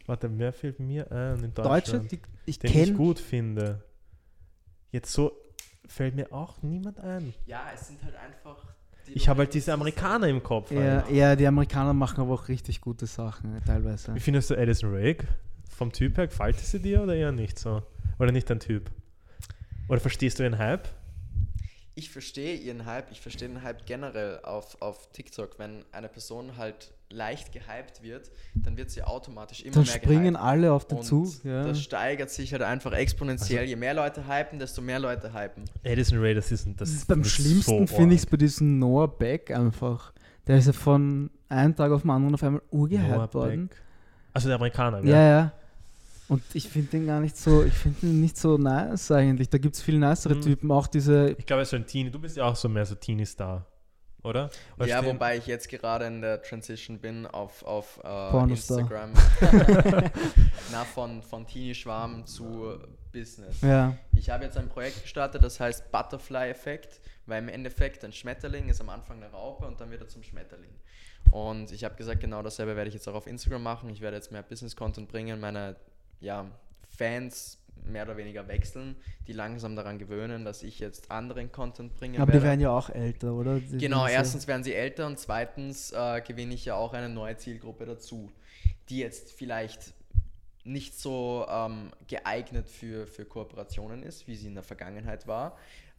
Warte, 0.06 0.30
wer 0.38 0.54
fällt 0.54 0.80
mir 0.80 1.12
ein 1.12 1.44
in 1.44 1.54
Deutsche, 1.54 1.70
Deutschland, 1.70 2.12
die, 2.12 2.20
ich 2.46 2.60
den 2.60 2.72
ich 2.72 2.96
gut 2.96 3.20
finde? 3.20 3.84
Jetzt 4.92 5.12
so 5.12 5.34
fällt 5.86 6.16
mir 6.16 6.32
auch 6.32 6.62
niemand 6.62 7.00
ein. 7.00 7.34
Ja, 7.46 7.72
es 7.74 7.88
sind 7.88 8.02
halt 8.04 8.16
einfach. 8.16 8.77
Ich 9.14 9.28
habe 9.30 9.40
halt 9.40 9.54
diese 9.54 9.66
die- 9.68 9.72
Amerikaner 9.72 10.28
im 10.28 10.42
Kopf. 10.44 10.72
Ja, 10.72 11.04
halt. 11.04 11.12
ja, 11.12 11.36
die 11.36 11.48
Amerikaner 11.48 11.94
machen 11.94 12.22
aber 12.22 12.34
auch 12.34 12.48
richtig 12.48 12.82
gute 12.82 13.06
Sachen, 13.08 13.62
teilweise. 13.66 14.14
Wie 14.16 14.20
findest 14.20 14.50
du 14.50 14.56
Addison 14.58 14.94
Rake? 14.94 15.28
Vom 15.70 15.92
Typ 15.92 16.18
her, 16.18 16.28
gefällt 16.28 16.60
sie 16.60 16.80
dir 16.80 17.02
oder 17.04 17.16
eher 17.16 17.32
nicht 17.32 17.60
so? 17.60 17.84
Oder 18.20 18.32
nicht 18.32 18.50
dein 18.50 18.60
Typ? 18.60 18.90
Oder 19.90 20.00
verstehst 20.00 20.40
du 20.40 20.44
ihren 20.44 20.58
Hype? 20.58 20.88
Ich 21.96 22.10
verstehe 22.12 22.56
ihren 22.56 22.86
Hype, 22.86 23.12
ich 23.12 23.22
verstehe 23.22 23.48
den 23.48 23.64
Hype 23.64 23.86
generell 23.86 24.40
auf, 24.44 24.82
auf 24.82 25.12
TikTok, 25.14 25.58
wenn 25.60 25.84
eine 25.92 26.10
Person 26.10 26.58
halt 26.58 26.92
leicht 27.10 27.52
gehypt 27.54 28.02
wird, 28.04 28.30
dann 28.56 28.76
wird 28.78 28.90
sie 28.90 29.02
automatisch 29.04 29.62
immer 29.64 29.76
Dann 29.76 29.84
mehr 29.84 29.94
springen 29.94 30.24
gehypt. 30.34 30.40
alle 30.42 30.74
auf 30.74 30.86
den 30.86 30.98
Und 30.98 31.04
Zug. 31.06 31.44
Ja. 31.46 31.64
das 31.64 31.82
steigert 31.82 32.30
sich 32.30 32.52
halt 32.52 32.62
einfach 32.64 32.92
exponentiell. 32.94 33.60
Also- 33.62 33.70
Je 33.70 33.76
mehr 33.78 33.94
Leute 33.94 34.28
hypen, 34.28 34.60
desto 34.60 34.82
mehr 34.82 35.00
Leute 35.00 35.34
hypen. 35.34 35.64
Addison 35.86 36.20
Ray, 36.20 36.34
das 36.36 36.52
ist, 36.52 36.68
das 36.78 37.06
Beim 37.06 37.22
ist 37.22 37.32
schlimmsten 37.32 37.88
so 37.88 37.96
finde 37.96 38.16
ich 38.16 38.22
es 38.22 38.26
bei 38.26 38.38
diesem 38.38 38.80
Noah 38.80 39.08
Beck 39.08 39.52
einfach. 39.52 40.12
Der 40.48 40.58
ist 40.58 40.68
ja 40.68 40.74
von 40.74 41.30
einem 41.50 41.76
Tag 41.76 41.92
auf 41.92 42.02
den 42.02 42.12
anderen 42.12 42.34
auf 42.36 42.44
einmal 42.44 42.62
Noah 42.72 42.82
urgehypt 42.82 43.34
worden. 43.34 43.68
Beck. 43.70 43.78
Also 44.34 44.50
der 44.50 44.56
Amerikaner, 44.58 45.02
gell? 45.02 45.12
Ja, 45.12 45.22
ja. 45.30 45.52
Und 46.30 46.44
ich 46.54 46.68
finde 46.68 46.90
den 46.92 47.08
gar 47.08 47.22
nicht 47.22 47.38
so, 47.38 47.64
ich 47.64 47.74
finde 47.74 48.02
den 48.02 48.20
nicht 48.20 48.38
so 48.38 48.58
nice 48.58 49.12
eigentlich. 49.12 49.50
Da 49.50 49.58
gibt 49.58 49.76
es 49.76 49.82
viel 49.82 49.98
nicere 49.98 50.36
Mhm. 50.36 50.42
Typen. 50.42 50.72
Auch 50.72 50.88
diese, 50.88 51.30
Ich 51.38 51.46
glaube, 51.46 51.62
er 51.62 51.64
ist 51.64 51.70
so 51.70 51.78
ein 51.78 51.86
Teenie. 51.88 52.12
Du 52.12 52.20
bist 52.20 52.36
ja 52.36 52.44
auch 52.44 52.56
so 52.56 52.68
mehr 52.68 52.86
so 52.86 52.96
Teenie-Star, 52.96 53.66
oder? 54.28 54.50
Oder 54.78 54.88
ja, 54.88 55.06
wobei 55.06 55.38
ich 55.38 55.48
jetzt 55.48 55.70
gerade 55.70 56.06
in 56.06 56.22
der 56.22 56.42
Transition 56.42 57.00
bin 57.00 57.26
auf, 57.26 57.64
auf 57.64 58.00
äh. 58.04 58.44
Instagram. 58.44 59.14
Na, 60.72 60.84
von, 60.84 61.22
von 61.22 61.48
Teenie-Schwarm 61.48 62.26
zu 62.26 62.78
Business. 63.12 63.62
ja, 63.62 63.98
Ich 64.16 64.30
habe 64.30 64.44
jetzt 64.44 64.58
ein 64.58 64.70
Projekt 64.70 65.02
gestartet, 65.02 65.44
das 65.44 65.60
heißt 65.60 65.92
Butterfly-Effekt, 65.92 67.00
weil 67.26 67.42
im 67.42 67.50
Endeffekt 67.50 68.04
ein 68.04 68.14
Schmetterling 68.14 68.70
ist 68.70 68.82
am 68.82 68.90
Anfang 68.90 69.24
eine 69.24 69.32
Raupe 69.32 69.66
und 69.66 69.80
dann 69.80 69.90
wird 69.90 70.02
er 70.02 70.08
zum 70.08 70.24
Schmetterling. 70.24 70.76
Und 71.32 71.72
ich 71.72 71.84
habe 71.84 71.96
gesagt, 71.96 72.22
genau 72.22 72.42
dasselbe 72.42 72.76
werde 72.76 72.88
ich 72.90 72.94
jetzt 72.94 73.08
auch 73.08 73.16
auf 73.16 73.28
Instagram 73.28 73.64
machen. 73.64 73.90
Ich 73.90 74.02
werde 74.02 74.18
jetzt 74.18 74.32
mehr 74.32 74.44
Business-Content 74.44 75.10
bringen, 75.10 75.40
meine 75.40 75.76
ja, 76.20 76.46
Fans 76.98 77.60
mehr 77.86 78.04
oder 78.04 78.18
weniger 78.18 78.48
wechseln, 78.48 78.96
die 79.28 79.34
langsam 79.34 79.76
daran 79.76 80.00
gewöhnen, 80.00 80.46
dass 80.46 80.64
ich 80.64 80.80
jetzt 80.80 81.12
anderen 81.12 81.52
Content 81.52 81.96
bringe. 81.96 82.20
aber 82.20 82.32
die 82.32 82.42
werden 82.42 82.60
ja 82.60 82.72
auch 82.72 82.90
älter, 82.90 83.34
oder? 83.34 83.60
Die 83.60 83.78
Genau, 83.78 84.08
erstens 84.08 84.48
werden 84.48 84.64
sie 84.64 84.74
älter 84.74 85.06
und 85.08 85.20
zweitens 85.20 85.92
äh, 85.92 86.22
gewinne 86.22 86.54
ich 86.54 86.66
ja 86.66 86.76
auch 86.76 86.94
eine 86.94 87.10
neue 87.10 87.38
Zielgruppe 87.38 87.86
dazu, 87.86 88.32
die 88.90 89.00
jetzt 89.00 89.32
vielleicht 89.32 89.94
nicht 90.64 91.00
so 91.00 91.46
ähm, 91.50 91.92
geeignet 92.08 92.68
für, 92.68 93.08
für 93.08 93.26
Kooperationen 93.26 94.04
ist, 94.04 94.28
wie 94.28 94.36
sie 94.36 94.48
in 94.48 94.54
der 94.54 94.64
Vergangenheit 94.64 95.26
war, 95.26 95.58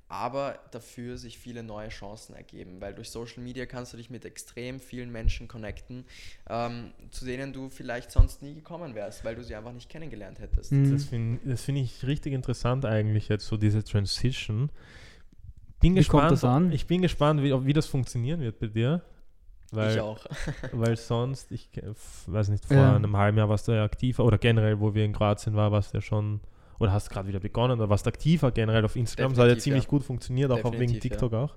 aber 0.09 0.59
dafür 0.71 1.19
sich 1.19 1.39
viele 1.39 1.63
neue 1.63 1.89
Chancen 1.91 2.35
ergeben, 2.35 2.81
weil 2.81 2.95
durch 2.95 3.11
Social 3.11 3.43
Media 3.43 3.67
kannst 3.67 3.93
du 3.93 3.97
dich 3.99 4.09
mit 4.09 4.25
extrem 4.25 4.81
vielen 4.81 5.13
Menschen 5.13 5.49
connecten, 5.49 6.05
ähm, 6.49 6.93
zu 7.11 7.27
denen 7.27 7.53
du 7.53 7.69
vielleicht 7.69 8.11
sonst 8.11 8.43
nie 8.43 8.55
gekommen 8.55 8.95
wärst, 8.95 9.25
weil 9.25 9.35
du 9.35 9.45
sie 9.45 9.55
einfach 9.55 9.73
nicht 9.73 9.91
kennengelernt 9.91 10.39
hättest. 10.41 10.73
Mhm. 10.73 10.91
Das 10.91 11.05
finde 11.05 11.41
das 11.45 11.63
find 11.63 11.79
ich 11.79 12.07
richtig 12.07 12.33
interessant 12.33 12.87
eigentlich 12.87 13.29
jetzt, 13.29 13.47
so 13.47 13.57
diese 13.57 13.85
Transition. 13.85 14.71
Bin 15.81 15.95
Wie 15.95 16.05
kommt 16.05 16.31
gespannt, 16.31 16.33
das 16.33 16.45
an? 16.45 16.73
Ich 16.73 16.87
bin 16.87 17.03
gespannt, 17.03 17.43
wie, 17.43 17.67
wie 17.67 17.73
das 17.73 17.87
funktionieren 17.87 18.41
wird 18.41 18.59
bei 18.59 18.67
dir. 18.69 19.03
Weil, 19.71 19.95
ich 19.95 20.01
auch. 20.01 20.25
weil 20.73 20.97
sonst, 20.97 21.53
ich 21.53 21.69
weiß 22.27 22.49
nicht, 22.49 22.65
vor 22.65 22.77
Ja. 22.79 22.97
einem 22.97 23.17
halben 23.17 23.37
Jahr 23.37 23.49
warst 23.51 23.69
du 23.69 23.73
ja 23.73 23.85
aktiver 23.85 24.25
oder 24.25 24.39
generell, 24.39 24.81
wo 24.81 24.95
wir 24.95 25.05
in 25.05 25.13
Kroatien 25.13 25.55
waren, 25.55 25.71
warst 25.71 25.93
du 25.93 25.99
ja 25.99 26.03
schon, 26.03 26.41
oder 26.79 26.93
hast 26.93 27.11
gerade 27.11 27.29
wieder 27.29 27.41
begonnen 27.41 27.79
oder 27.79 27.89
warst 27.91 28.07
aktiver 28.07 28.51
generell 28.53 28.85
auf 28.85 28.97
Instagram. 28.97 29.33
Das 29.35 29.41
hat 29.45 29.49
ja 29.51 29.59
ziemlich 29.59 29.85
ja. 29.85 29.91
gut 29.91 30.03
funktioniert, 30.05 30.51
auch, 30.51 30.59
auch 30.65 30.73
wegen 30.73 30.93
Definitiv, 30.93 31.11
ja. 31.13 31.17
TikTok 31.19 31.35
auch. 31.35 31.57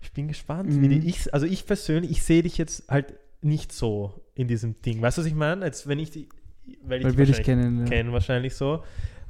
Ich 0.00 0.12
bin 0.12 0.28
gespannt, 0.28 0.70
Mhm. 0.70 0.82
wie 0.82 0.88
die 1.00 1.08
ich, 1.08 1.32
also 1.32 1.46
ich 1.46 1.66
persönlich, 1.66 2.10
ich 2.10 2.22
sehe 2.22 2.42
dich 2.42 2.58
jetzt 2.58 2.88
halt 2.88 3.14
nicht 3.42 3.72
so 3.72 4.12
in 4.34 4.48
diesem 4.48 4.80
Ding. 4.82 5.00
Weißt 5.02 5.18
du, 5.18 5.22
was 5.22 5.26
ich 5.26 5.34
meine? 5.34 5.62
Als 5.64 5.86
wenn 5.86 5.98
ich 5.98 6.10
die, 6.10 6.28
weil 6.82 6.98
ich 7.00 7.04
Weil 7.04 7.10
dich 7.12 7.18
wir 7.18 7.26
dich 7.26 7.36
wahrscheinlich 7.38 7.44
kennen. 7.44 7.78
Ja. 7.80 7.84
kennen 7.86 8.12
wahrscheinlich 8.12 8.54
so. 8.54 8.82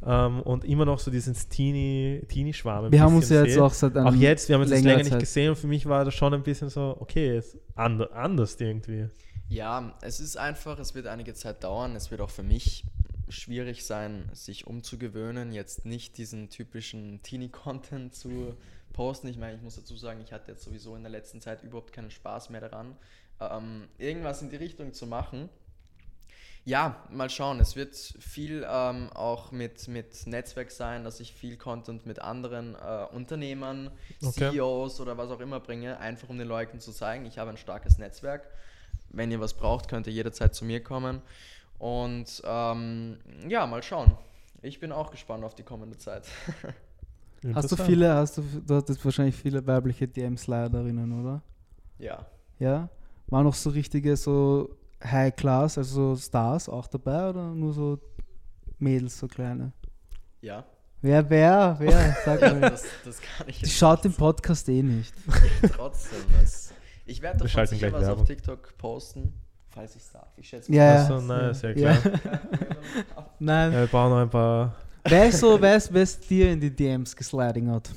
Ähm, 0.04 0.40
und 0.42 0.64
immer 0.64 0.84
noch 0.84 0.98
so 0.98 1.10
diesen 1.10 1.34
Teenie- 1.34 2.22
Teenie-Schwarm. 2.28 2.86
ein 2.86 2.92
Wir 2.92 3.00
haben 3.00 3.16
uns 3.16 3.30
ja 3.30 3.42
jetzt 3.44 3.58
auch 3.58 3.72
seit 3.72 3.96
einem 3.96 4.06
Auch 4.08 4.14
jetzt, 4.14 4.48
wir 4.48 4.54
haben 4.56 4.62
uns 4.62 4.70
längerer 4.70 4.96
länger 4.96 5.04
nicht 5.04 5.18
gesehen 5.18 5.50
und 5.50 5.56
für 5.56 5.66
mich 5.66 5.86
war 5.86 6.04
das 6.04 6.14
schon 6.14 6.34
ein 6.34 6.42
bisschen 6.42 6.68
so, 6.68 6.96
okay, 7.00 7.38
ist 7.38 7.56
and 7.74 8.10
anders 8.12 8.60
irgendwie. 8.60 9.08
Ja, 9.48 9.94
es 10.02 10.20
ist 10.20 10.36
einfach, 10.36 10.78
es 10.78 10.94
wird 10.94 11.06
einige 11.06 11.32
Zeit 11.34 11.64
dauern. 11.64 11.96
Es 11.96 12.10
wird 12.10 12.20
auch 12.20 12.30
für 12.30 12.42
mich 12.42 12.84
schwierig 13.28 13.84
sein, 13.84 14.28
sich 14.32 14.66
umzugewöhnen, 14.66 15.52
jetzt 15.52 15.84
nicht 15.84 16.18
diesen 16.18 16.50
typischen 16.50 17.22
Teenie-Content 17.22 18.14
zu 18.14 18.56
posten. 18.92 19.28
Ich 19.28 19.36
meine, 19.36 19.56
ich 19.56 19.62
muss 19.62 19.76
dazu 19.76 19.96
sagen, 19.96 20.20
ich 20.20 20.32
hatte 20.32 20.50
jetzt 20.52 20.64
sowieso 20.64 20.96
in 20.96 21.02
der 21.02 21.12
letzten 21.12 21.40
Zeit 21.40 21.62
überhaupt 21.62 21.92
keinen 21.92 22.10
Spaß 22.10 22.50
mehr 22.50 22.60
daran, 22.60 22.96
ähm, 23.40 23.88
irgendwas 23.98 24.42
in 24.42 24.50
die 24.50 24.56
Richtung 24.56 24.92
zu 24.92 25.06
machen. 25.06 25.48
Ja, 26.64 27.06
mal 27.10 27.30
schauen. 27.30 27.60
Es 27.60 27.76
wird 27.76 27.94
viel 27.94 28.66
ähm, 28.68 29.08
auch 29.12 29.52
mit, 29.52 29.86
mit 29.86 30.26
Netzwerk 30.26 30.72
sein, 30.72 31.04
dass 31.04 31.20
ich 31.20 31.32
viel 31.32 31.56
Content 31.56 32.06
mit 32.06 32.18
anderen 32.18 32.74
äh, 32.74 33.06
Unternehmern, 33.14 33.92
Okay. 34.20 34.50
CEOs 34.50 35.00
oder 35.00 35.16
was 35.16 35.30
auch 35.30 35.38
immer 35.38 35.60
bringe, 35.60 35.98
einfach 36.00 36.28
um 36.28 36.38
den 36.38 36.48
Leuten 36.48 36.80
zu 36.80 36.90
zeigen, 36.90 37.24
ich 37.24 37.38
habe 37.38 37.50
ein 37.50 37.56
starkes 37.56 37.98
Netzwerk. 37.98 38.50
Wenn 39.10 39.30
ihr 39.30 39.38
was 39.38 39.54
braucht, 39.54 39.88
könnt 39.88 40.08
ihr 40.08 40.12
jederzeit 40.12 40.56
zu 40.56 40.64
mir 40.64 40.82
kommen. 40.82 41.22
Und 41.78 42.42
ähm, 42.44 43.18
ja, 43.48 43.66
mal 43.66 43.82
schauen. 43.82 44.16
Ich 44.62 44.80
bin 44.80 44.92
auch 44.92 45.10
gespannt 45.10 45.44
auf 45.44 45.54
die 45.54 45.62
kommende 45.62 45.96
Zeit. 45.96 46.24
Hast 47.54 47.70
du 47.70 47.76
viele, 47.76 48.12
hast 48.12 48.38
du, 48.38 48.42
du 48.66 48.74
hattest 48.74 49.04
wahrscheinlich 49.04 49.36
viele 49.36 49.64
weibliche 49.64 50.08
DM-Sliderinnen, 50.08 51.20
oder? 51.20 51.42
ja. 51.98 52.26
Ja? 52.58 52.88
Waren 53.28 53.44
noch 53.44 53.54
so 53.54 53.70
richtige, 53.70 54.16
so 54.16 54.76
High 55.04 55.34
Class, 55.36 55.78
also 55.78 56.14
so 56.14 56.20
Stars 56.20 56.68
auch 56.68 56.86
dabei 56.86 57.28
oder 57.28 57.50
nur 57.50 57.72
so 57.72 57.98
Mädels, 58.78 59.18
so 59.18 59.28
kleine? 59.28 59.72
Ja. 60.40 60.64
Wer, 61.02 61.28
wer, 61.28 61.76
wer? 61.78 62.16
Sag 62.24 62.40
mal. 62.40 62.60
Das, 62.60 62.84
das 63.04 63.20
kann 63.20 63.48
ich 63.48 63.58
Die 63.58 63.66
jetzt 63.66 63.76
schaut 63.76 64.04
den 64.04 64.14
Podcast 64.14 64.68
eh 64.68 64.82
nicht. 64.82 65.14
trotzdem. 65.74 66.18
Was. 66.40 66.72
Ich 67.04 67.22
werde 67.22 67.38
davon 67.38 67.48
schalten 67.48 67.74
sicher 67.74 67.92
was 67.92 68.02
auf 68.02 68.08
Werbung. 68.08 68.26
TikTok 68.26 68.78
posten, 68.78 69.34
falls 69.76 69.94
ich 69.94 70.02
es 70.02 70.10
darf. 70.12 70.28
Ich 70.36 70.48
schätze 70.48 70.72
Ja, 70.72 70.94
ja. 70.94 71.02
Achso, 71.02 71.20
nein, 71.20 71.54
sehr 71.54 71.76
Ja. 71.78 71.94
klar. 71.96 72.20
Nein. 73.38 73.72
Ja, 73.72 73.80
wir 73.80 73.86
brauchen 73.86 74.10
noch 74.10 74.22
ein 74.22 74.30
paar, 74.30 74.74
Wer 75.08 75.28
ist 75.28 75.38
so, 75.38 75.60
wer 75.60 75.76
ist, 75.76 75.92
wer 75.92 76.02
ist 76.02 76.28
dir 76.30 76.50
in 76.50 76.58
die 76.60 76.70
DMs 76.74 77.14
gesliding 77.14 77.70
hat? 77.70 77.94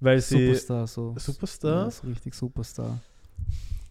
weil 0.00 0.20
sie 0.20 0.46
Superstar, 0.48 0.86
so. 0.86 1.14
Superstar? 1.16 1.84
Ja, 1.84 1.90
so 1.90 2.06
richtig 2.08 2.34
Superstar. 2.34 3.00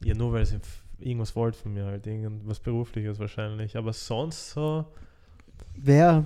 Ja, 0.03 0.13
nur 0.13 0.31
weil 0.33 0.45
sie 0.45 0.59
irgendwas 0.99 1.35
wollt 1.35 1.55
von 1.55 1.73
mir 1.73 1.85
halt, 1.85 2.05
irgendwas 2.05 2.59
berufliches 2.59 3.17
wahrscheinlich. 3.17 3.75
Aber 3.75 3.91
sonst 3.93 4.51
so, 4.51 4.85
Wer? 5.75 6.25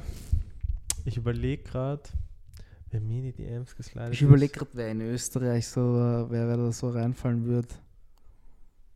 ich 1.06 1.16
überlege 1.18 1.64
gerade, 1.64 2.04
wer 2.92 3.00
mir 3.00 3.20
in 3.20 3.24
die 3.26 3.32
DMs 3.34 3.76
geslidet 3.76 4.12
Ich 4.14 4.22
überlege 4.22 4.52
gerade, 4.52 4.72
wer 4.74 4.90
in 4.92 5.02
Österreich 5.02 5.68
so, 5.68 5.80
äh, 5.80 6.30
wer, 6.30 6.48
wer 6.48 6.58
da 6.58 6.72
so 6.72 6.90
reinfallen 6.90 7.46
wird. 7.48 7.74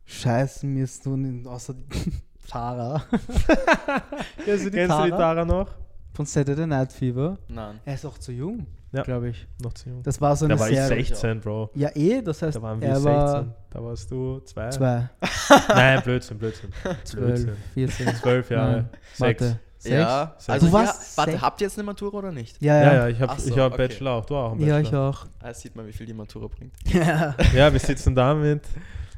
Scheiße, 0.06 0.66
mir 0.66 0.84
ist 0.84 1.04
nun 1.06 1.24
in, 1.24 1.46
außer 1.46 1.74
die 1.74 2.12
Tara. 2.48 3.02
Kennst 4.44 4.66
du 4.66 4.70
die 4.70 4.76
Kennst 4.76 4.90
Tara? 4.90 5.04
du 5.04 5.10
die 5.10 5.16
Tara 5.16 5.44
noch? 5.44 5.68
Von 6.12 6.26
Saturday 6.26 6.66
Night 6.66 6.92
Fever. 6.92 7.38
Nein. 7.48 7.80
Er 7.84 7.94
ist 7.94 8.04
auch 8.04 8.18
zu 8.18 8.30
jung, 8.30 8.66
Ja. 8.92 9.02
glaube 9.02 9.30
ich. 9.30 9.46
Noch 9.62 9.72
zu 9.72 9.88
jung. 9.88 10.02
Das 10.04 10.20
war 10.20 10.36
so 10.36 10.44
eine 10.44 10.54
Da 10.54 10.60
war 10.60 10.70
ich 10.70 10.76
Serie. 10.76 11.04
16, 11.04 11.40
Bro. 11.40 11.70
Ja, 11.74 11.88
eh, 11.94 12.22
das 12.22 12.40
heißt, 12.42 12.56
Da 12.56 12.62
waren 12.62 12.80
wir 12.80 12.88
er 12.88 12.94
16. 13.00 13.12
war 13.12 13.46
Da 13.70 13.82
warst 13.84 14.10
du 14.10 14.38
zwei. 14.40 14.68
zwei, 14.70 15.08
Nein, 15.68 16.02
Blödsinn, 16.04 16.38
Blödsinn. 16.38 16.70
zwölf, 17.02 17.26
Blödsinn. 17.44 17.56
14. 17.74 18.14
Zwölf 18.16 18.50
Jahre. 18.50 18.88
Sechs. 19.14 19.20
Warte, 19.20 19.60
sechs? 19.78 19.92
Ja, 19.92 20.34
Sechs. 20.38 20.50
also 20.50 20.66
Du 20.66 20.72
ja, 20.72 20.78
warst 20.78 21.16
warte, 21.18 21.32
sech- 21.32 21.40
habt 21.40 21.60
ihr 21.60 21.66
jetzt 21.66 21.78
eine 21.78 21.84
Matura 21.86 22.18
oder 22.18 22.30
nicht? 22.30 22.62
Ja, 22.62 22.76
Ja, 22.76 22.82
ja. 22.84 22.92
ja, 22.94 23.08
ich 23.08 23.20
habe 23.20 23.40
so, 23.40 23.48
ich 23.50 23.58
hab 23.58 23.72
okay. 23.72 23.88
Bachelor 23.88 24.10
auch. 24.12 24.24
Du 24.26 24.36
auch 24.36 24.52
einen 24.52 24.60
Ja, 24.60 24.78
ich 24.78 24.84
Bachelor. 24.84 25.08
auch. 25.08 25.26
Da 25.40 25.52
sieht 25.52 25.74
man, 25.74 25.86
wie 25.88 25.92
viel 25.92 26.06
die 26.06 26.14
Matura 26.14 26.46
bringt. 26.46 26.74
Ja. 26.92 27.34
Ja, 27.52 27.72
wir 27.72 27.80
sitzen 27.80 28.14
da 28.14 28.32
mit 28.34 28.62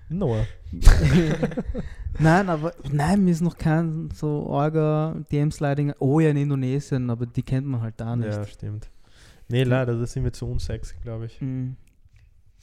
Noah. 0.08 0.46
nein, 2.18 2.48
aber 2.48 2.72
nein, 2.90 3.24
mir 3.24 3.30
ist 3.32 3.40
noch 3.40 3.56
kein 3.58 4.10
so 4.14 4.46
Orga 4.46 5.16
DM-Sliding. 5.32 5.94
Oh 5.98 6.20
ja, 6.20 6.30
in 6.30 6.36
Indonesien, 6.36 7.10
aber 7.10 7.26
die 7.26 7.42
kennt 7.42 7.66
man 7.66 7.80
halt 7.82 7.94
da 7.98 8.14
nicht. 8.16 8.28
Ja, 8.28 8.46
stimmt. 8.46 8.88
Nee, 9.48 9.62
leider, 9.64 9.96
das 9.98 10.12
sind 10.12 10.24
wir 10.24 10.32
zu 10.32 10.46
unsexy, 10.46 10.96
glaube 11.02 11.26
ich. 11.26 11.40
Mhm. 11.40 11.76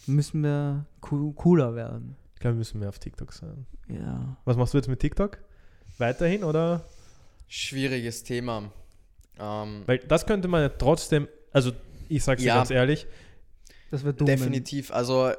Müssen 0.07 0.41
wir 0.43 0.85
coo- 1.01 1.33
cooler 1.33 1.75
werden. 1.75 2.15
Ich 2.35 2.39
glaube, 2.41 2.55
wir 2.55 2.59
müssen 2.59 2.79
mehr 2.79 2.89
auf 2.89 2.99
TikTok 2.99 3.31
sein. 3.31 3.65
Ja. 3.87 4.35
Was 4.45 4.57
machst 4.57 4.73
du 4.73 4.77
jetzt 4.77 4.87
mit 4.89 4.99
TikTok? 4.99 5.37
Weiterhin 5.97 6.43
oder? 6.43 6.83
Schwieriges 7.47 8.23
Thema. 8.23 8.71
Ähm, 9.39 9.83
Weil 9.85 9.99
das 9.99 10.25
könnte 10.25 10.47
man 10.47 10.61
ja 10.61 10.69
trotzdem, 10.69 11.27
also 11.51 11.71
ich 12.09 12.23
sag's 12.23 12.41
dir 12.41 12.47
Ja. 12.47 12.55
ganz 12.57 12.69
ehrlich, 12.71 13.07
Das 13.91 14.03
wäre 14.03 14.13
dumm. 14.13 14.25
Definitiv. 14.27 14.91
Also 14.91 15.31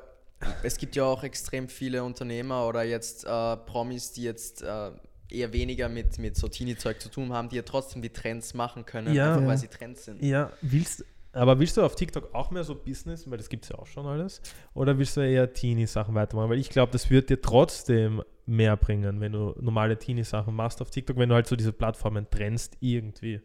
es 0.62 0.76
gibt 0.76 0.96
ja 0.96 1.04
auch 1.04 1.22
extrem 1.22 1.68
viele 1.68 2.02
Unternehmer 2.04 2.66
oder 2.66 2.82
jetzt 2.82 3.24
äh, 3.24 3.56
Promis, 3.56 4.12
die 4.12 4.22
jetzt 4.22 4.62
äh, 4.62 4.90
eher 5.30 5.52
weniger 5.52 5.88
mit, 5.88 6.18
mit 6.18 6.36
so 6.36 6.48
Teenie-Zeug 6.48 7.00
zu 7.00 7.08
tun 7.08 7.32
haben, 7.32 7.48
die 7.48 7.56
ja 7.56 7.62
trotzdem 7.62 8.02
die 8.02 8.10
Trends 8.10 8.54
machen 8.54 8.84
können, 8.84 9.14
Ja. 9.14 9.28
einfach 9.30 9.42
Ja. 9.42 9.48
weil 9.48 9.58
sie 9.58 9.68
Trends 9.68 10.04
sind. 10.04 10.22
ja, 10.22 10.52
willst, 10.60 11.04
aber 11.32 11.58
willst 11.58 11.76
du 11.76 11.82
auf 11.82 11.96
TikTok 11.96 12.32
auch 12.34 12.50
mehr 12.50 12.62
so 12.64 12.74
Business, 12.74 13.28
weil 13.28 13.38
das 13.38 13.48
gibt's 13.48 13.68
ja 13.68 13.76
auch 13.78 13.86
schon 13.86 14.06
alles, 14.06 14.40
oder 14.74 14.96
willst 14.98 15.16
du 15.16 15.20
eher 15.22 15.52
Teenie-Sachen 15.52 16.14
weitermachen? 16.14 16.50
Weil 16.50 16.58
ich 16.58 16.70
glaube, 16.70 16.92
das 16.92 17.10
wird 17.10 17.30
dir 17.30 17.40
trotzdem 17.40 18.22
mehr 18.46 18.76
bringen, 18.76 19.20
wenn 19.20 19.32
du 19.32 19.54
normale 19.60 19.98
Teenie-Sachen 19.98 20.54
machst 20.54 20.80
auf 20.82 20.90
TikTok, 20.90 21.16
wenn 21.16 21.30
du 21.30 21.34
halt 21.34 21.46
so 21.46 21.56
diese 21.56 21.72
Plattformen 21.72 22.28
trennst 22.30 22.76
irgendwie. 22.80 23.40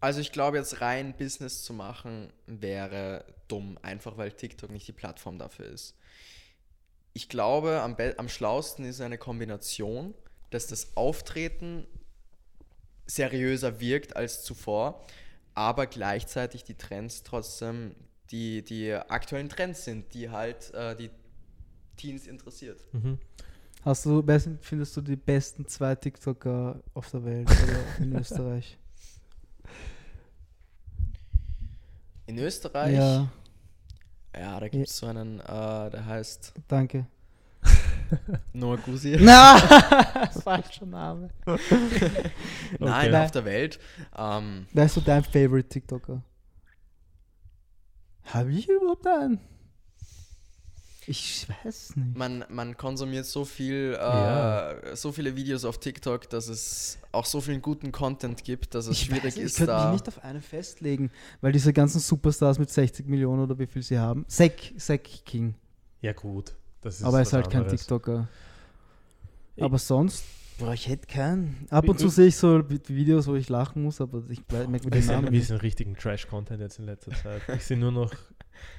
Also 0.00 0.20
ich 0.20 0.32
glaube 0.32 0.56
jetzt 0.56 0.80
rein 0.80 1.14
Business 1.16 1.62
zu 1.62 1.72
machen 1.72 2.32
wäre 2.46 3.24
dumm, 3.48 3.78
einfach 3.82 4.16
weil 4.16 4.32
TikTok 4.32 4.70
nicht 4.70 4.88
die 4.88 4.92
Plattform 4.92 5.38
dafür 5.38 5.66
ist. 5.66 5.96
Ich 7.14 7.28
glaube, 7.28 7.80
am, 7.80 7.96
am 8.16 8.28
schlausten 8.28 8.84
ist 8.84 9.00
eine 9.00 9.18
Kombination, 9.18 10.14
dass 10.50 10.66
das 10.66 10.96
Auftreten 10.96 11.86
seriöser 13.06 13.80
wirkt 13.80 14.16
als 14.16 14.44
zuvor, 14.44 15.04
aber 15.54 15.86
gleichzeitig 15.86 16.64
die 16.64 16.74
Trends 16.74 17.22
trotzdem 17.22 17.94
die, 18.30 18.62
die 18.62 18.92
aktuellen 18.92 19.48
Trends 19.48 19.84
sind, 19.84 20.14
die 20.14 20.30
halt 20.30 20.72
äh, 20.72 20.96
die 20.96 21.10
Teens 21.96 22.26
interessiert. 22.26 22.82
Mhm. 22.92 23.18
Hast 23.84 24.06
du, 24.06 24.22
wer 24.24 24.40
sind, 24.40 24.64
findest 24.64 24.96
du 24.96 25.00
die 25.00 25.16
besten 25.16 25.66
zwei 25.66 25.94
TikToker 25.94 26.80
auf 26.94 27.10
der 27.10 27.24
Welt 27.24 27.50
oder 27.50 28.04
in 28.04 28.16
Österreich? 28.16 28.78
In 32.26 32.38
Österreich, 32.38 32.94
Ja, 32.94 33.30
ja, 34.38 34.58
da 34.60 34.68
gibt 34.68 34.88
es 34.88 34.96
so 34.96 35.06
einen, 35.06 35.40
äh, 35.40 35.90
der 35.90 36.06
heißt 36.06 36.52
danke. 36.68 37.06
Noah 38.52 38.76
Gusi. 38.78 39.16
Na, 39.20 39.56
falscher 40.44 40.86
Name. 40.86 41.30
Nein, 42.78 43.08
Okay. 43.08 43.16
auf 43.16 43.30
der 43.30 43.44
Welt. 43.44 43.78
Ähm, 44.16 44.66
Wer 44.72 44.84
ist 44.84 44.94
so 44.94 45.00
dein 45.00 45.24
Favorite 45.24 45.68
TikToker? 45.68 46.22
Habe 48.24 48.52
ich 48.52 48.68
überhaupt 48.68 49.06
einen? 49.06 49.40
Ich 51.06 51.46
weiß 51.64 51.96
nicht. 51.96 52.16
man, 52.16 52.44
man 52.48 52.76
konsumiert 52.76 53.26
so 53.26 53.44
viel, 53.44 53.94
äh, 53.94 54.02
Ja. 54.02 54.96
so 54.96 55.10
viele 55.10 55.34
Videos 55.34 55.64
auf 55.64 55.78
TikTok, 55.78 56.30
dass 56.30 56.48
es 56.48 56.98
auch 57.10 57.24
so 57.26 57.40
viel 57.40 57.58
guten 57.60 57.90
Content 57.90 58.44
gibt, 58.44 58.74
dass 58.74 58.86
es 58.86 58.98
Ich 58.98 59.04
schwierig 59.06 59.24
weiß, 59.24 59.36
ist, 59.38 59.52
ich 59.60 59.66
könnte 59.66 59.82
mich 59.84 59.92
nicht 59.94 60.08
auf 60.08 60.22
eine 60.22 60.40
festlegen, 60.40 61.10
weil 61.40 61.50
diese 61.52 61.72
ganzen 61.72 61.98
Superstars 62.00 62.58
mit 62.58 62.70
60 62.70 63.06
Millionen 63.08 63.42
oder 63.42 63.58
wie 63.58 63.66
viel 63.66 63.82
sie 63.82 63.98
haben. 63.98 64.24
Zack, 64.28 64.52
Zack 64.78 65.02
King. 65.24 65.54
Ja, 66.00 66.12
gut. 66.12 66.54
Das 66.82 66.96
ist 67.00 67.04
aber 67.04 67.18
er 67.18 67.22
ist 67.22 67.32
halt 67.32 67.50
kein 67.50 67.62
anderes. 67.62 67.80
TikToker. 67.80 68.28
Ich- 69.56 69.62
Aber 69.62 69.78
sonst, 69.78 70.24
boah, 70.58 70.72
ich 70.72 70.88
hätte 70.88 71.06
keinen. 71.06 71.66
Ab 71.70 71.88
und 71.88 71.98
zu 71.98 72.08
sehe 72.08 72.26
ich 72.28 72.36
so 72.36 72.58
Vi- 72.58 72.80
Videos, 72.88 73.26
wo 73.26 73.34
ich 73.34 73.48
lachen 73.48 73.82
muss, 73.82 74.00
aber 74.00 74.22
ich 74.30 74.40
merke 74.50 74.68
mir 74.70 74.78
den 74.90 75.06
Namen 75.06 75.32
wir 75.32 75.42
sind 75.42 75.62
richtigen 75.62 75.94
Trash-Content 75.96 76.60
jetzt 76.60 76.78
in 76.78 76.86
letzter 76.86 77.10
Zeit. 77.12 77.42
Ich 77.56 77.64
sehe 77.64 77.76
nur 77.76 77.92
noch, 77.92 78.12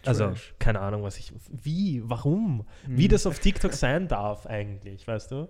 also 0.05 0.27
Trash. 0.27 0.53
keine 0.59 0.79
Ahnung, 0.79 1.03
was 1.03 1.17
ich, 1.17 1.33
wie, 1.49 2.01
warum, 2.05 2.65
wie 2.87 3.03
Hm. 3.03 3.09
das 3.09 3.25
auf 3.25 3.39
TikTok 3.39 3.73
sein 3.73 4.07
darf 4.07 4.45
eigentlich, 4.45 5.07
weißt 5.07 5.31
du? 5.31 5.47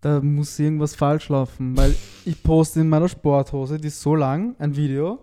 Da 0.00 0.20
muss 0.20 0.58
irgendwas 0.58 0.94
falsch 0.96 1.28
laufen, 1.28 1.76
weil 1.76 1.94
ich 2.24 2.42
poste 2.42 2.80
in 2.80 2.88
meiner 2.88 3.08
Sporthose, 3.08 3.78
die 3.78 3.88
ist 3.88 4.00
so 4.00 4.14
lang, 4.16 4.56
ein 4.58 4.74
Video 4.74 5.20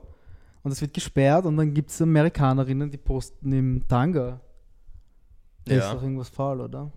und 0.64 0.72
es 0.72 0.80
wird 0.82 0.93
gesperrt 0.93 1.45
und 1.45 1.58
dann 1.58 1.74
gibt 1.74 1.89
es 1.89 2.02
Amerikanerinnen, 2.02 2.89
die 2.89 2.97
posten 2.97 3.52
im 3.52 3.88
Tanga. 3.88 4.39
Da 5.66 5.76
ist 5.76 5.84
Ja. 5.84 5.93
doch 5.93 6.02
irgendwas 6.04 6.30
faul, 6.30 6.62
oder? 6.62 6.91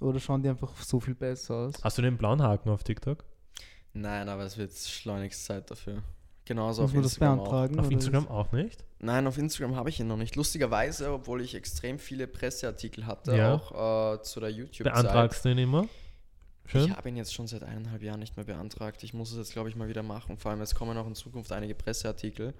Oder 0.00 0.18
schauen 0.18 0.42
die 0.42 0.48
einfach 0.48 0.74
so 0.78 0.98
viel 0.98 1.14
besser 1.14 1.54
aus? 1.54 1.74
Hast 1.84 1.98
du 1.98 2.02
den 2.02 2.16
blauen 2.16 2.40
Haken 2.42 2.70
auf 2.70 2.82
TikTok? 2.82 3.22
Nein, 3.92 4.28
aber 4.30 4.44
es 4.44 4.56
wird 4.56 4.72
schleunigst 4.72 5.44
Zeit 5.44 5.70
dafür. 5.70 6.02
Genauso 6.44 6.82
Muss 6.82 6.90
auf 6.90 6.94
man 6.94 7.02
das 7.04 7.12
Instagram 7.12 7.40
auch. 7.40 7.44
beantragen? 7.50 7.78
Auf 7.78 7.86
oder 7.86 7.92
Instagram 7.94 8.28
auch 8.28 8.52
nicht? 8.52 8.84
Nein, 8.98 9.26
auf 9.26 9.38
Instagram 9.38 9.76
habe 9.76 9.88
ich 9.90 10.00
ihn 10.00 10.08
noch 10.08 10.16
nicht. 10.16 10.34
Lustigerweise, 10.36 11.12
obwohl 11.12 11.40
ich 11.42 11.54
extrem 11.54 11.98
viele 11.98 12.26
Presseartikel 12.26 13.06
hatte, 13.06 13.36
Ja. 13.36 13.54
auch 13.54 14.14
äh, 14.16 14.22
zu 14.22 14.40
der 14.40 14.50
YouTube-Zeit. 14.50 14.92
Beantragst 14.92 15.44
du 15.44 15.50
ihn 15.50 15.58
immer? 15.58 15.86
Ich 16.64 16.72
Schön. 16.72 16.96
habe 16.96 17.08
ihn 17.08 17.16
jetzt 17.16 17.34
schon 17.34 17.46
seit 17.46 17.62
eineinhalb 17.64 18.02
Jahren 18.02 18.20
nicht 18.20 18.36
mehr 18.36 18.46
beantragt. 18.46 19.02
Ich 19.02 19.12
muss 19.14 19.32
es 19.32 19.38
jetzt, 19.38 19.52
glaube 19.52 19.68
ich, 19.68 19.76
mal 19.76 19.88
wieder 19.88 20.02
machen. 20.02 20.38
Vor 20.38 20.50
allem, 20.52 20.60
es 20.60 20.74
kommen 20.74 20.96
auch 20.96 21.06
in 21.06 21.14
Zukunft 21.14 21.50
einige 21.52 21.74
Presseartikel. 21.74 22.54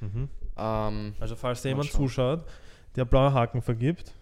Mhm. 0.00 0.28
Ähm, 0.56 1.14
Also 1.20 1.36
falls 1.36 1.62
jemand 1.64 1.88
schauen. 1.88 2.00
zuschaut, 2.08 2.44
der 2.96 3.04
blaue 3.04 3.32
Haken 3.32 3.60
vergibt, 3.62 4.12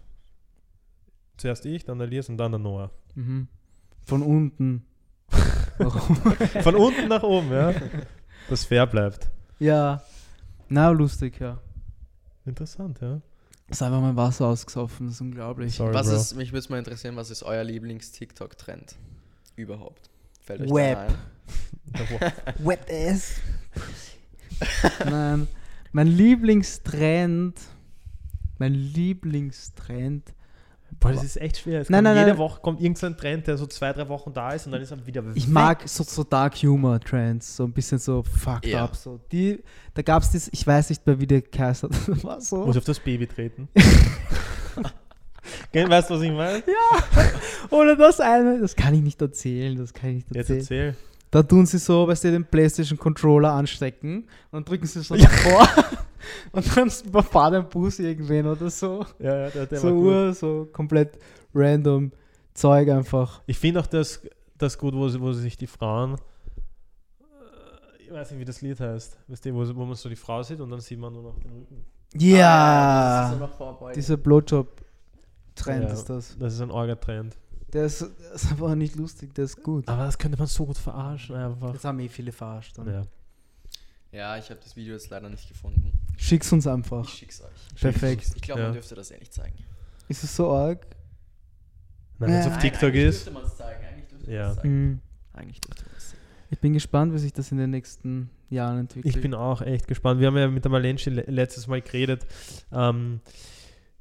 zuerst 1.37 1.65
ich, 1.65 1.85
dann 1.85 1.99
der 1.99 2.07
Elias 2.07 2.27
und 2.29 2.37
dann 2.37 2.51
der 2.51 2.59
Noah. 2.59 2.91
Mhm. 3.15 3.47
Von 4.05 4.21
unten. 4.23 4.85
Warum? 5.77 6.15
Von 6.63 6.75
unten 6.75 7.07
nach 7.07 7.23
oben, 7.23 7.51
ja. 7.51 7.73
Das 8.49 8.65
fair 8.65 8.87
bleibt. 8.87 9.29
ja. 9.59 10.01
Na, 10.71 10.89
lustig, 10.89 11.39
ja. 11.39 11.57
Interessant, 12.45 12.99
ja. 13.01 13.21
Ist 13.67 13.81
einfach 13.81 14.01
mein 14.01 14.15
Wasser 14.15 14.45
ausgesoffen, 14.47 15.07
das 15.07 15.15
ist 15.15 15.21
unglaublich. 15.21 15.73
Sorry, 15.75 15.93
was 15.93 16.07
Bro. 16.07 16.15
ist, 16.15 16.35
mich 16.35 16.49
würde 16.51 16.59
es 16.59 16.69
mal 16.69 16.77
interessieren, 16.77 17.15
was 17.15 17.31
ist 17.31 17.41
euer 17.41 17.63
Lieblings-TikTok-Trend 17.63 18.95
überhaupt? 19.55 20.09
Fällt 20.41 20.61
euch 20.61 20.71
Web. 20.71 20.97
ein? 20.97 21.15
Wet 22.65 22.79
ass. 22.89 23.35
Nein. 25.09 25.47
Mein 25.91 26.07
Lieblingstrend. 26.07 27.59
Mein 28.59 28.73
Lieblingstrend. 28.75 30.33
Boah, 30.99 31.13
das 31.13 31.23
ist 31.23 31.37
echt 31.39 31.57
schwer. 31.59 31.79
Es 31.81 31.89
Nein, 31.89 32.03
kommt 32.03 32.15
nein, 32.15 32.17
jede 32.17 32.29
nein. 32.31 32.37
Woche 32.37 32.59
kommt 32.61 32.81
irgendein 32.81 33.15
Trend, 33.15 33.47
der 33.47 33.57
so 33.57 33.65
zwei, 33.67 33.93
drei 33.93 34.07
Wochen 34.09 34.33
da 34.33 34.51
ist 34.51 34.65
und 34.65 34.73
dann 34.73 34.81
ist 34.81 34.91
er 34.91 35.05
wieder 35.07 35.23
Ich 35.33 35.45
weg. 35.47 35.53
mag 35.53 35.87
so, 35.87 36.03
so 36.03 36.23
Dark 36.25 36.55
Humor 36.55 36.99
Trends, 36.99 37.55
so 37.55 37.63
ein 37.63 37.71
bisschen 37.71 37.99
so 37.99 38.21
fucked 38.23 38.65
Ja. 38.65 38.83
up. 38.83 38.95
So. 38.95 39.19
Die, 39.31 39.63
da 39.93 40.01
gab 40.01 40.23
es 40.23 40.31
das, 40.31 40.49
ich 40.51 40.67
weiß 40.67 40.89
nicht 40.89 41.05
mehr, 41.07 41.19
wie 41.19 41.27
der. 41.27 41.41
Das 41.51 41.83
war 42.23 42.41
so. 42.41 42.65
Muss 42.65 42.75
auf 42.77 42.83
das 42.83 42.99
Baby 42.99 43.27
treten. 43.27 43.69
Weißt 45.73 46.09
du, 46.09 46.15
was 46.15 46.21
ich 46.21 46.31
meine? 46.31 46.63
Oder 47.69 47.95
das 47.95 48.19
eine, 48.19 48.59
das 48.59 48.75
kann 48.75 48.93
ich 48.93 49.01
nicht 49.01 49.21
erzählen, 49.21 49.77
das 49.77 49.93
kann 49.93 50.09
ich 50.11 50.15
nicht 50.29 50.35
Jetzt 50.35 50.49
erzählen. 50.49 50.87
erzähl. 50.89 51.08
Da 51.31 51.43
tun 51.43 51.65
sie 51.65 51.77
so, 51.77 52.07
weißt 52.07 52.23
du, 52.23 52.31
den 52.31 52.45
PlayStation 52.45 52.97
Controller 52.97 53.51
anstecken 53.53 54.23
und 54.23 54.27
dann 54.51 54.65
drücken 54.65 54.87
sie 54.87 55.01
so 55.01 55.13
nach 55.15 55.29
vor 55.43 55.67
und 56.53 56.75
dann 56.77 56.91
überfahrt 57.05 57.53
ein 57.53 57.69
Bus 57.69 57.99
irgendwen 57.99 58.47
oder 58.47 58.69
so. 58.69 59.05
Ja, 59.19 59.37
ja, 59.45 59.49
der, 59.51 59.65
der 59.67 59.79
so 59.79 59.89
ur, 59.89 60.33
so 60.33 60.67
komplett 60.73 61.19
random 61.53 62.11
Zeug 62.55 62.89
einfach. 62.89 63.41
Ich 63.45 63.59
finde 63.59 63.79
auch 63.79 63.87
das, 63.87 64.21
das 64.57 64.77
gut, 64.77 64.95
wo, 64.95 65.07
sie, 65.07 65.21
wo 65.21 65.31
sich 65.31 65.55
die 65.55 65.67
Frauen, 65.67 66.15
äh, 67.21 68.03
ich 68.03 68.11
weiß 68.11 68.31
nicht, 68.31 68.39
wie 68.39 68.45
das 68.45 68.61
Lied 68.61 68.79
heißt, 68.79 69.17
weißt 69.27 69.45
du, 69.45 69.53
wo, 69.53 69.65
sie- 69.65 69.75
wo 69.75 69.85
man 69.85 69.95
so 69.95 70.09
die 70.09 70.15
Frau 70.15 70.41
sieht 70.41 70.59
und 70.59 70.69
dann 70.71 70.79
sieht 70.79 70.99
man 70.99 71.13
nur 71.13 71.23
noch 71.23 71.39
den 71.39 71.51
Rücken. 71.51 71.85
Ja, 72.15 73.29
so 73.33 73.39
noch 73.39 73.53
vorbei. 73.53 73.93
dieser 73.93 74.17
Blowjob-Trend 74.17 75.83
Ja. 75.83 75.89
ist 75.93 76.05
das. 76.05 76.35
Das 76.39 76.53
ist 76.55 76.61
ein 76.61 76.71
Orga-Trend. 76.71 77.37
Der 77.73 77.85
ist, 77.85 78.01
der 78.01 78.31
ist 78.33 78.51
aber 78.51 78.75
nicht 78.75 78.95
lustig, 78.95 79.33
der 79.35 79.45
ist 79.45 79.61
gut. 79.63 79.87
Aber 79.87 80.05
das 80.05 80.17
könnte 80.17 80.37
man 80.37 80.47
so 80.47 80.65
gut 80.65 80.77
verarschen 80.77 81.35
einfach. 81.35 81.71
Das 81.73 81.83
haben 81.83 81.99
eh 81.99 82.09
viele 82.09 82.31
verarscht. 82.31 82.77
Dann. 82.77 82.87
Ja. 82.87 83.01
Ja, 84.11 84.37
ich 84.37 84.49
habe 84.49 84.59
das 84.63 84.75
Video 84.75 84.93
jetzt 84.93 85.09
leider 85.11 85.29
nicht 85.29 85.47
gefunden. 85.47 85.91
Schick's 86.17 86.51
uns 86.51 86.65
einfach. 86.65 87.03
Ich 87.05 87.13
schick's 87.19 87.41
euch. 87.41 87.79
Perfekt. 87.79 88.31
Ich 88.35 88.41
glaube, 88.41 88.61
Ja. 88.61 88.65
man 88.67 88.73
dürfte 88.73 88.95
das 88.95 89.11
eh 89.11 89.17
nicht 89.19 89.33
zeigen. 89.33 89.55
Ist 90.07 90.23
es 90.23 90.35
so 90.35 90.51
arg? 90.51 90.87
Nein, 92.17 92.29
wenn 92.31 92.39
es 92.39 92.45
Ja. 92.47 92.51
auf 92.53 92.57
TikTok 92.57 92.83
eigentlich 92.89 93.03
ist. 93.05 93.25
dürfte 93.27 93.31
man 93.39 93.43
es 93.49 93.55
zeigen. 93.57 93.85
Eigentlich 93.85 94.07
dürfte 94.07 94.31
Ja. 94.31 94.41
man 94.41 94.49
es 94.51 94.55
zeigen. 94.57 94.85
Mhm. 94.89 94.99
Eigentlich 95.33 95.61
dürfte 95.61 95.85
man 95.85 95.93
es 95.95 96.09
zeigen. 96.09 96.21
Ich 96.51 96.59
bin 96.59 96.73
gespannt, 96.73 97.13
wie 97.13 97.19
sich 97.19 97.33
das 97.33 97.51
in 97.51 97.59
den 97.59 97.69
nächsten 97.69 98.31
Jahren 98.49 98.79
entwickelt. 98.79 99.15
Ich 99.15 99.21
bin 99.21 99.35
auch 99.35 99.61
echt 99.61 99.87
gespannt. 99.87 100.19
Wir 100.19 100.27
haben 100.27 100.37
ja 100.37 100.47
mit 100.47 100.63
der 100.63 100.71
Malenci 100.71 101.11
le 101.11 101.21
letztes 101.27 101.67
Mal 101.67 101.81
geredet. 101.83 102.25
Ähm, 102.71 103.21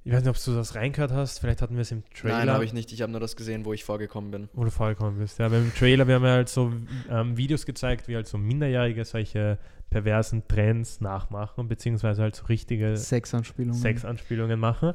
ich 0.09 0.15
weiß 0.15 0.23
nicht, 0.23 0.31
ob 0.31 0.43
du 0.43 0.55
das 0.55 0.75
reingehört 0.75 1.13
hast. 1.13 1.39
Vielleicht 1.39 1.61
hatten 1.61 1.75
wir 1.75 1.83
es 1.83 1.93
im 1.93 2.03
Trailer. 2.15 2.39
Nein, 2.39 2.51
habe 2.51 2.65
ich 2.65 2.73
nicht. 2.73 2.91
Ich 2.93 3.03
habe 3.03 3.13
nur 3.13 3.21
das 3.21 3.37
gesehen, 3.37 3.67
wo 3.67 3.75
ich 3.75 3.85
vorgekommen 3.85 4.31
bin. 4.31 4.49
Wo 4.55 4.65
du 4.65 4.71
vorgekommen 4.71 5.19
bist. 5.19 5.39
Ja, 5.39 5.51
beim 5.51 5.71
Trailer, 5.75 6.09
wir 6.09 6.15
haben 6.15 6.25
ja 6.25 6.31
halt 6.31 6.49
so 6.49 6.73
ähm, 7.11 7.37
Videos 7.37 7.67
gezeigt, 7.67 8.09
wie 8.09 8.15
halt 8.15 8.27
so 8.27 8.39
Minderjährige 8.39 9.05
solche 9.05 9.59
perversen 9.91 10.49
Trends 10.49 11.03
nachmachen, 11.03 11.69
beziehungsweise 11.69 12.23
halt 12.23 12.37
so 12.37 12.47
richtige 12.47 12.97
Sexanspielungen. 12.97 13.79
Sexanspielungen 13.79 14.59
machen. 14.59 14.95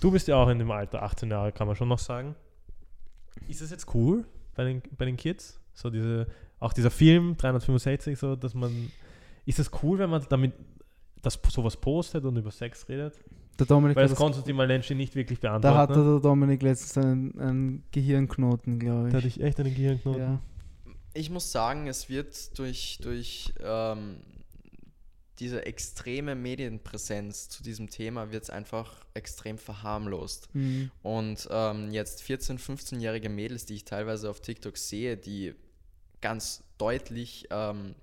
Du 0.00 0.12
bist 0.12 0.28
ja 0.28 0.36
auch 0.36 0.48
in 0.48 0.60
dem 0.60 0.70
Alter, 0.70 1.02
18 1.02 1.28
Jahre, 1.28 1.50
kann 1.50 1.66
man 1.66 1.74
schon 1.74 1.88
noch 1.88 1.98
sagen. 1.98 2.36
Ist 3.48 3.62
das 3.62 3.72
jetzt 3.72 3.92
cool 3.94 4.26
bei 4.54 4.62
den, 4.62 4.80
bei 4.96 5.06
den 5.06 5.16
Kids? 5.16 5.60
So 5.72 5.90
diese, 5.90 6.28
auch 6.60 6.72
dieser 6.72 6.92
Film 6.92 7.36
365, 7.36 8.16
so, 8.16 8.36
dass 8.36 8.54
man. 8.54 8.92
Ist 9.44 9.58
das 9.58 9.72
cool, 9.82 9.98
wenn 9.98 10.10
man 10.10 10.24
damit 10.28 10.52
das 11.20 11.40
sowas 11.48 11.76
postet 11.76 12.24
und 12.24 12.36
über 12.36 12.52
Sex 12.52 12.88
redet? 12.88 13.18
Der 13.60 13.66
Dominik 13.66 13.96
Weil 13.96 14.04
das 14.04 14.12
das, 14.12 14.18
konntest 14.18 14.44
du 14.44 14.46
die 14.48 14.56
Malenci 14.56 14.94
nicht 14.94 15.14
wirklich 15.14 15.40
da 15.40 15.58
beantworten. 15.58 15.78
hatte 15.78 15.98
ne? 16.00 16.10
der 16.12 16.20
Dominik 16.20 16.62
letztens 16.62 17.04
einen, 17.04 17.38
einen 17.38 17.84
Gehirnknoten, 17.92 18.78
glaube 18.78 19.10
Da 19.10 19.18
hatte 19.18 19.28
ich. 19.28 19.38
ich 19.38 19.42
echt 19.42 19.60
einen 19.60 19.74
Gehirnknoten. 19.74 20.20
Ja. 20.20 20.40
Ich 21.14 21.30
muss 21.30 21.52
sagen, 21.52 21.86
es 21.88 22.08
wird 22.08 22.58
durch, 22.58 22.98
durch 23.02 23.52
ähm, 23.62 24.16
diese 25.40 25.64
extreme 25.64 26.34
Medienpräsenz 26.34 27.48
zu 27.48 27.62
diesem 27.62 27.88
Thema 27.88 28.30
wird 28.30 28.44
es 28.44 28.50
einfach 28.50 29.04
extrem 29.14 29.56
verharmlost. 29.56 30.54
Mhm. 30.54 30.90
Und 31.02 31.48
ähm, 31.50 31.90
jetzt 31.90 32.22
14-, 32.22 32.58
15-jährige 32.58 33.30
Mädels, 33.30 33.64
die 33.64 33.74
ich 33.74 33.84
teilweise 33.84 34.28
auf 34.28 34.40
TikTok 34.40 34.76
sehe, 34.76 35.16
die 35.16 35.54
ganz 36.20 36.62
deutlich 36.76 37.48
ähm, 37.50 37.94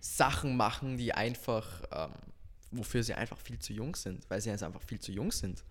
Sachen 0.00 0.56
machen, 0.56 0.96
die 0.96 1.12
einfach, 1.12 1.82
ähm, 1.90 2.12
wofür 2.70 3.02
sie 3.02 3.14
einfach 3.14 3.38
viel 3.38 3.58
zu 3.58 3.72
jung 3.72 3.94
sind, 3.96 4.24
weil 4.28 4.40
sie 4.40 4.50
jetzt 4.50 4.62
einfach 4.62 4.82
viel 4.82 4.98
zu 5.00 5.12
jung 5.12 5.30
sind, 5.32 5.64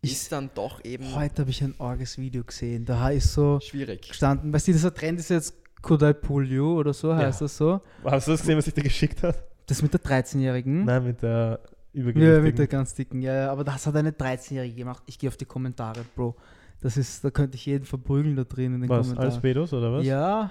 Ich- 0.00 0.12
ist 0.12 0.32
dann 0.32 0.50
doch 0.54 0.84
eben 0.84 1.14
Heute 1.14 1.42
habe 1.42 1.50
ich 1.50 1.62
ein 1.62 1.74
orges 1.78 2.18
Video 2.18 2.42
gesehen. 2.44 2.84
Da 2.84 3.10
ist 3.10 3.32
so 3.32 3.60
schwierig. 3.60 4.08
gestanden, 4.08 4.52
weißt 4.52 4.68
du, 4.68 4.72
dieser 4.72 4.92
Trend 4.94 5.20
ist 5.20 5.30
jetzt 5.30 5.54
Could 5.82 6.02
I 6.02 6.12
pull 6.12 6.48
you 6.50 6.78
oder 6.78 6.92
so, 6.92 7.14
heißt 7.14 7.40
Ja. 7.40 7.44
das 7.44 7.56
so. 7.56 7.80
Hast 8.04 8.26
du 8.28 8.32
das 8.32 8.40
gesehen, 8.40 8.56
was 8.58 8.66
ich 8.68 8.74
dir 8.74 8.82
geschickt 8.84 9.22
habe? 9.24 9.36
Das 9.66 9.82
mit 9.82 9.92
der 9.92 10.00
13-Jährigen. 10.00 10.84
Nein, 10.84 11.04
mit 11.04 11.22
der 11.22 11.60
Ja, 11.92 12.00
Übergewichtigen. 12.00 12.42
mit 12.44 12.58
der 12.58 12.66
ganz 12.68 12.94
dicken. 12.94 13.20
Ja, 13.22 13.34
ja, 13.34 13.52
aber 13.52 13.64
das 13.64 13.86
hat 13.86 13.94
eine 13.96 14.12
13-Jährige 14.12 14.74
gemacht. 14.76 15.02
Ich 15.06 15.18
gehe 15.18 15.28
auf 15.28 15.36
die 15.36 15.44
Kommentare, 15.44 16.04
Bro. 16.16 16.36
Das 16.80 16.96
ist, 16.96 17.22
da 17.24 17.30
könnte 17.30 17.56
ich 17.56 17.66
jeden 17.66 17.84
verprügeln 17.84 18.34
da 18.34 18.44
drin 18.44 18.74
in 18.74 18.80
den 18.82 18.88
was, 18.90 19.06
Kommentaren. 19.08 19.30
als 19.32 19.40
Pedos 19.40 19.72
oder 19.72 19.92
was? 19.92 20.04
Ja. 20.06 20.50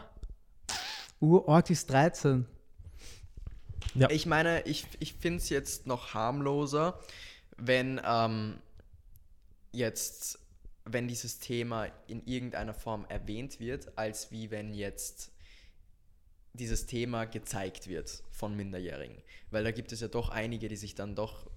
Urort 1.20 1.70
ist 1.70 1.90
13. 1.90 2.46
Ja. 3.96 4.10
Ich 4.10 4.26
meine, 4.26 4.62
ich, 4.66 4.86
ich 5.00 5.14
finde 5.14 5.38
es 5.38 5.50
jetzt 5.50 5.88
noch 5.88 6.14
harmloser, 6.14 7.00
wenn 7.58 8.02
ähm, 8.06 8.60
jetzt, 9.72 10.40
wenn 10.86 11.08
dieses 11.08 11.40
Thema 11.40 11.88
in 12.08 12.26
irgendeiner 12.26 12.74
Form 12.74 13.06
erwähnt 13.10 13.60
wird, 13.60 13.98
als 13.98 14.32
wie 14.32 14.52
wenn 14.52 14.74
jetzt 14.74 15.32
dieses 16.54 16.86
Thema 16.86 17.26
gezeigt 17.26 17.88
wird 17.88 18.24
von 18.32 18.56
Minderjährigen. 18.56 19.22
Weil 19.52 19.64
da 19.64 19.72
gibt 19.72 19.92
es 19.92 20.02
ja 20.02 20.08
doch 20.08 20.30
einige, 20.30 20.68
die 20.68 20.76
sich 20.76 20.96
dann 20.96 21.16
doch 21.16 21.50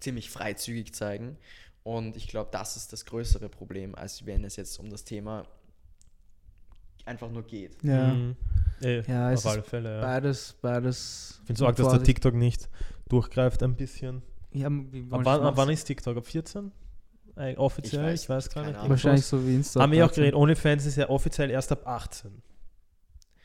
ziemlich 0.00 0.30
freizügig 0.30 0.94
zeigen. 0.94 1.36
Und 1.82 2.16
ich 2.16 2.28
glaube, 2.28 2.50
das 2.52 2.76
ist 2.76 2.92
das 2.92 3.04
größere 3.06 3.48
Problem, 3.48 3.94
als 3.94 4.26
wenn 4.26 4.44
es 4.44 4.56
jetzt 4.56 4.78
um 4.78 4.90
das 4.90 5.04
Thema 5.04 5.46
einfach 7.06 7.30
nur 7.30 7.42
geht. 7.44 7.82
Ja. 7.82 8.12
Mhm. 8.14 8.36
Eh, 8.82 9.02
Ja, 9.08 9.32
auf 9.32 9.46
alle 9.46 9.62
Fälle, 9.62 9.96
ja. 9.96 10.00
Beides, 10.02 10.54
beides. 10.60 11.38
Ich 11.40 11.46
finde 11.46 11.62
es 11.62 11.66
arg, 11.66 11.76
dass 11.76 11.88
der. 11.92 12.02
TikTok 12.02 12.34
nicht 12.34 12.68
durchgreift 13.08 13.62
ein 13.62 13.74
bisschen. 13.74 14.22
Ja, 14.52 14.66
Ab 14.66 14.72
wann, 15.10 15.40
ab 15.42 15.56
wann 15.56 15.70
ist 15.70 15.84
TikTok? 15.84 16.16
Ab 16.16 16.26
14? 16.26 16.72
Äh, 17.36 17.54
offiziell? 17.56 18.14
Ich 18.14 18.22
Ich 18.22 18.28
weiß, 18.28 18.46
weiß, 18.46 18.54
gar 18.54 18.54
keine 18.64 18.66
nicht. 18.68 18.78
Ahnung. 18.78 18.90
Wahrscheinlich 18.90 19.26
so 19.26 19.46
wie 19.46 19.54
Insta. 19.54 19.80
Haben 19.80 19.92
wir 19.92 20.04
auch 20.04 20.08
13. 20.08 20.22
geredet, 20.22 20.34
OnlyFans 20.40 20.86
ist 20.86 20.96
ja 20.96 21.08
offiziell 21.08 21.50
erst 21.50 21.72
ab 21.72 21.86
18. 21.86 22.42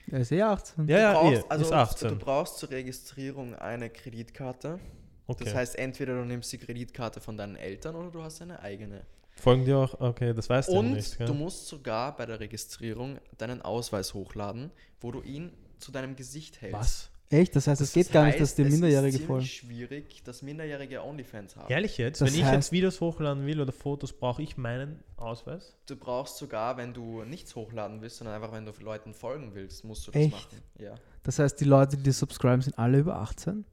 Ja, 0.07 0.17
ist 0.17 0.31
eh 0.31 0.41
18. 0.41 0.87
Ja, 0.87 0.97
ja, 0.97 1.13
du 1.13 1.19
eh, 1.19 1.31
brauchst, 1.31 1.51
also, 1.51 1.65
ist 1.65 1.71
18. 1.71 2.09
Du 2.09 2.15
brauchst 2.17 2.57
zur 2.59 2.69
Registrierung 2.69 3.55
eine 3.55 3.89
Kreditkarte. 3.89 4.79
Okay. 5.27 5.43
Das 5.45 5.53
heißt, 5.55 5.77
entweder 5.77 6.15
du 6.15 6.25
nimmst 6.25 6.51
die 6.51 6.57
Kreditkarte 6.57 7.21
von 7.21 7.37
deinen 7.37 7.55
Eltern 7.55 7.95
oder 7.95 8.11
du 8.11 8.21
hast 8.23 8.41
eine 8.41 8.59
eigene. 8.61 9.01
Folgen 9.35 9.65
die 9.65 9.73
auch? 9.73 9.99
Okay, 9.99 10.33
das 10.33 10.49
weißt 10.49 10.69
du 10.69 10.73
Und 10.73 10.93
nicht. 10.93 11.17
Gell? 11.17 11.27
du 11.27 11.33
musst 11.33 11.67
sogar 11.67 12.15
bei 12.15 12.25
der 12.25 12.39
Registrierung 12.39 13.17
deinen 13.37 13.61
Ausweis 13.61 14.13
hochladen, 14.13 14.71
wo 14.99 15.11
du 15.11 15.21
ihn 15.21 15.51
zu 15.79 15.91
deinem 15.91 16.15
Gesicht 16.15 16.61
hältst. 16.61 16.79
Was? 16.79 17.07
Echt? 17.29 17.55
Das 17.55 17.65
heißt, 17.65 17.79
es 17.79 17.93
geht 17.93 18.11
gar 18.11 18.25
nicht, 18.25 18.41
dass 18.41 18.55
die 18.55 18.63
es 18.63 18.71
Minderjährige 18.73 19.17
ist 19.17 19.25
folgen. 19.25 19.45
ziemlich 19.45 19.53
schwierig, 19.53 20.21
dass 20.25 20.41
Minderjährige 20.41 21.01
Onlyfans 21.01 21.55
haben. 21.55 21.71
Ehrlich 21.71 21.97
jetzt? 21.97 22.19
Das 22.19 22.27
Wenn 22.31 22.37
ich 22.39 22.45
heißt- 22.45 22.53
jetzt 22.53 22.71
Videos 22.73 22.99
hochladen 22.99 23.45
will 23.45 23.61
oder 23.61 23.71
Fotos, 23.71 24.11
brauche 24.11 24.41
ich 24.43 24.57
meinen 24.57 25.01
Ausweis? 25.15 25.77
Du 25.87 25.95
brauchst 25.95 26.37
sogar, 26.37 26.75
wenn 26.75 26.93
du 26.93 27.23
nichts 27.23 27.55
hochladen 27.55 28.01
willst, 28.01 28.17
sondern 28.17 28.35
einfach, 28.35 28.51
wenn 28.51 28.65
du 28.65 28.73
Leuten 28.81 29.13
folgen 29.13 29.51
willst, 29.55 29.85
musst 29.85 30.05
du 30.07 30.11
das 30.11 30.21
Echt? 30.23 30.33
machen. 30.33 30.61
Ja, 30.77 30.95
Das 31.23 31.39
heißt, 31.39 31.57
die 31.61 31.65
Leute, 31.65 31.95
die 31.97 32.11
subscriben, 32.11 32.61
sind 32.61 32.77
alle 32.77 32.99
über 32.99 33.15
18? 33.15 33.63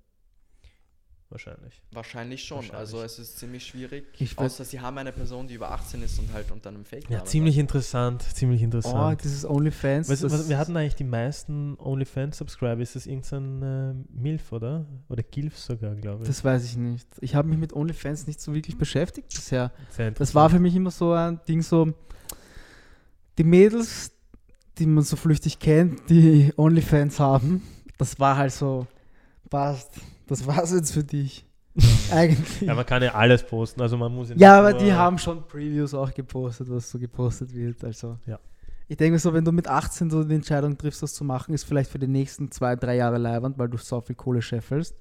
Wahrscheinlich. 1.30 1.82
wahrscheinlich 1.92 2.42
schon. 2.44 2.56
Wahrscheinlich. 2.58 2.78
Also 2.80 3.02
es 3.02 3.18
ist 3.18 3.38
ziemlich 3.38 3.66
schwierig. 3.66 4.06
Ich 4.18 4.32
weiß- 4.32 4.46
außer 4.46 4.64
sie 4.64 4.80
haben 4.80 4.96
eine 4.96 5.12
Person, 5.12 5.46
die 5.46 5.54
über 5.54 5.70
18 5.72 6.02
ist 6.02 6.18
und 6.18 6.32
halt 6.32 6.50
unter 6.50 6.70
einem 6.70 6.84
fake 6.86 7.10
Ja, 7.10 7.22
ziemlich 7.24 7.58
interessant. 7.58 8.22
Ziemlich 8.22 8.62
Oh, 8.62 8.64
interessant. 8.64 9.22
dieses 9.24 9.44
OnlyFans. 9.44 10.08
das, 10.08 10.22
was, 10.22 10.48
wir 10.48 10.56
hatten 10.56 10.74
eigentlich 10.76 10.94
die 10.94 11.04
meisten 11.04 11.76
OnlyFans-Subscriber. 11.78 12.80
Ist 12.80 12.96
das 12.96 13.06
irgendein 13.06 13.62
äh, 13.62 14.18
MILF, 14.18 14.52
oder? 14.52 14.86
Oder 15.10 15.22
GILF 15.22 15.58
sogar, 15.58 15.94
glaube 15.96 16.22
ich. 16.22 16.28
das 16.28 16.42
weiß 16.42 16.64
ich 16.64 16.76
nicht. 16.76 17.06
Ich 17.20 17.34
habe 17.34 17.46
mich 17.48 17.58
mit 17.58 17.74
OnlyFans 17.74 18.26
nicht 18.26 18.40
so 18.40 18.54
wirklich 18.54 18.78
beschäftigt 18.78 19.28
bisher. 19.28 19.70
Sehr 19.90 20.10
Das 20.12 20.34
war 20.34 20.48
für 20.48 20.58
mich 20.58 20.74
immer 20.74 20.90
so 20.90 21.12
ein 21.12 21.40
Ding, 21.46 21.60
so 21.60 21.92
die 23.36 23.44
Mädels, 23.44 24.12
die 24.78 24.86
man 24.86 25.04
so 25.04 25.16
flüchtig 25.16 25.58
kennt, 25.58 26.08
die 26.08 26.52
OnlyFans 26.56 27.20
haben, 27.20 27.62
das 27.98 28.18
war 28.18 28.36
halt 28.36 28.52
so, 28.52 28.86
passt, 29.50 29.90
das 30.28 30.46
war's 30.46 30.72
jetzt 30.72 30.92
für 30.92 31.04
dich. 31.04 31.44
Eigentlich. 32.10 32.60
Ja, 32.62 32.74
man 32.74 32.84
kann 32.86 33.02
ja 33.02 33.14
alles 33.14 33.44
posten. 33.44 33.80
Also 33.80 33.96
man 33.96 34.12
muss 34.14 34.28
Ja, 34.30 34.34
nicht 34.34 34.46
aber 34.46 34.72
die 34.74 34.92
haben 34.92 35.18
schon 35.18 35.46
Previews 35.46 35.94
auch 35.94 36.12
gepostet, 36.12 36.68
was 36.70 36.90
so 36.90 36.98
gepostet 36.98 37.54
wird. 37.54 37.84
Also 37.84 38.16
Ja. 38.26 38.38
ich 38.88 38.96
denke 38.96 39.12
mir 39.12 39.18
so, 39.18 39.32
wenn 39.32 39.44
du 39.44 39.52
mit 39.52 39.68
18 39.68 40.10
so 40.10 40.24
die 40.24 40.34
Entscheidung 40.34 40.76
triffst, 40.76 41.02
das 41.02 41.14
zu 41.14 41.24
machen, 41.24 41.54
ist 41.54 41.64
vielleicht 41.64 41.90
für 41.90 41.98
die 41.98 42.08
nächsten 42.08 42.50
zwei, 42.50 42.74
drei 42.74 42.96
Jahre 42.96 43.18
leibend, 43.18 43.58
weil 43.58 43.68
du 43.68 43.76
so 43.76 44.00
viel 44.00 44.16
Kohle 44.16 44.42
scheffelst. 44.42 44.94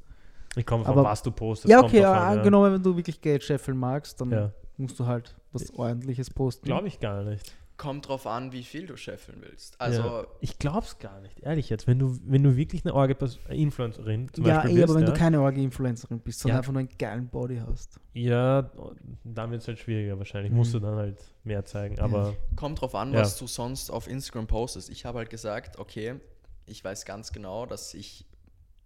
Ich 0.55 0.65
komme 0.65 0.83
von 0.85 0.93
aber- 0.93 1.03
was 1.03 1.21
du 1.23 1.31
postest. 1.31 1.69
ja, 1.71 1.83
okay, 1.83 2.01
ja, 2.01 2.11
an, 2.13 2.17
ja. 2.33 2.39
angenommen, 2.39 2.73
wenn 2.73 2.83
du 2.83 2.95
wirklich 2.95 3.21
Geld 3.21 3.43
scheffeln 3.43 3.77
magst, 3.77 4.19
dann 4.21 4.31
Ja, 4.31 4.51
musst 4.77 4.99
du 4.99 5.05
halt 5.05 5.35
was 5.53 5.73
ordentliches 5.73 6.29
posten. 6.29 6.65
glaube 6.65 6.87
ich 6.87 6.99
gar 6.99 7.23
nicht. 7.23 7.53
Kommt 7.77 8.07
drauf 8.07 8.25
an, 8.25 8.51
wie 8.51 8.63
viel 8.63 8.87
du 8.87 8.97
scheffeln 8.97 9.39
willst. 9.41 9.79
Also 9.79 10.01
ja. 10.01 10.27
Ich 10.41 10.57
glaube 10.57 10.85
es 10.85 10.97
gar 10.97 11.21
nicht, 11.21 11.39
ehrlich 11.41 11.69
jetzt. 11.69 11.85
Wenn 11.85 11.99
du, 11.99 12.17
wenn 12.25 12.41
du 12.41 12.55
wirklich 12.55 12.83
eine 12.83 12.95
Orge 12.95 13.15
Influencerin 13.49 14.33
zum 14.33 14.45
ja, 14.45 14.55
Beispiel 14.55 14.71
eh, 14.71 14.73
bist, 14.81 14.83
aber 14.85 14.95
wenn 14.95 15.07
ja, 15.07 15.13
du 15.13 15.19
keine 15.19 15.41
Orgi-Influencerin 15.41 16.19
bist, 16.19 16.39
sondern 16.39 16.55
Ja. 16.55 16.59
einfach 16.61 16.73
nur 16.73 16.79
einen 16.79 16.97
geilen 16.97 17.27
Body 17.27 17.61
hast. 17.67 17.99
ja, 18.13 18.71
dann 19.23 19.51
wird 19.51 19.61
es 19.61 19.67
halt 19.67 19.77
schwieriger 19.77 20.17
wahrscheinlich. 20.17 20.51
Mhm. 20.51 20.57
Musst 20.57 20.73
du 20.73 20.79
dann 20.79 20.95
halt 20.95 21.23
mehr 21.43 21.65
zeigen. 21.65 21.99
Aber 21.99 22.35
kommt 22.55 22.81
drauf 22.81 22.95
an, 22.95 23.13
Ja. 23.13 23.19
was 23.21 23.37
du 23.37 23.45
sonst 23.45 23.91
auf 23.91 24.07
Instagram 24.07 24.47
postest. 24.47 24.89
Ich 24.89 25.05
habe 25.05 25.19
halt 25.19 25.29
gesagt, 25.29 25.77
okay, 25.77 26.15
ich 26.65 26.83
weiß 26.83 27.05
ganz 27.05 27.31
genau, 27.31 27.67
dass 27.67 27.93
ich 27.93 28.25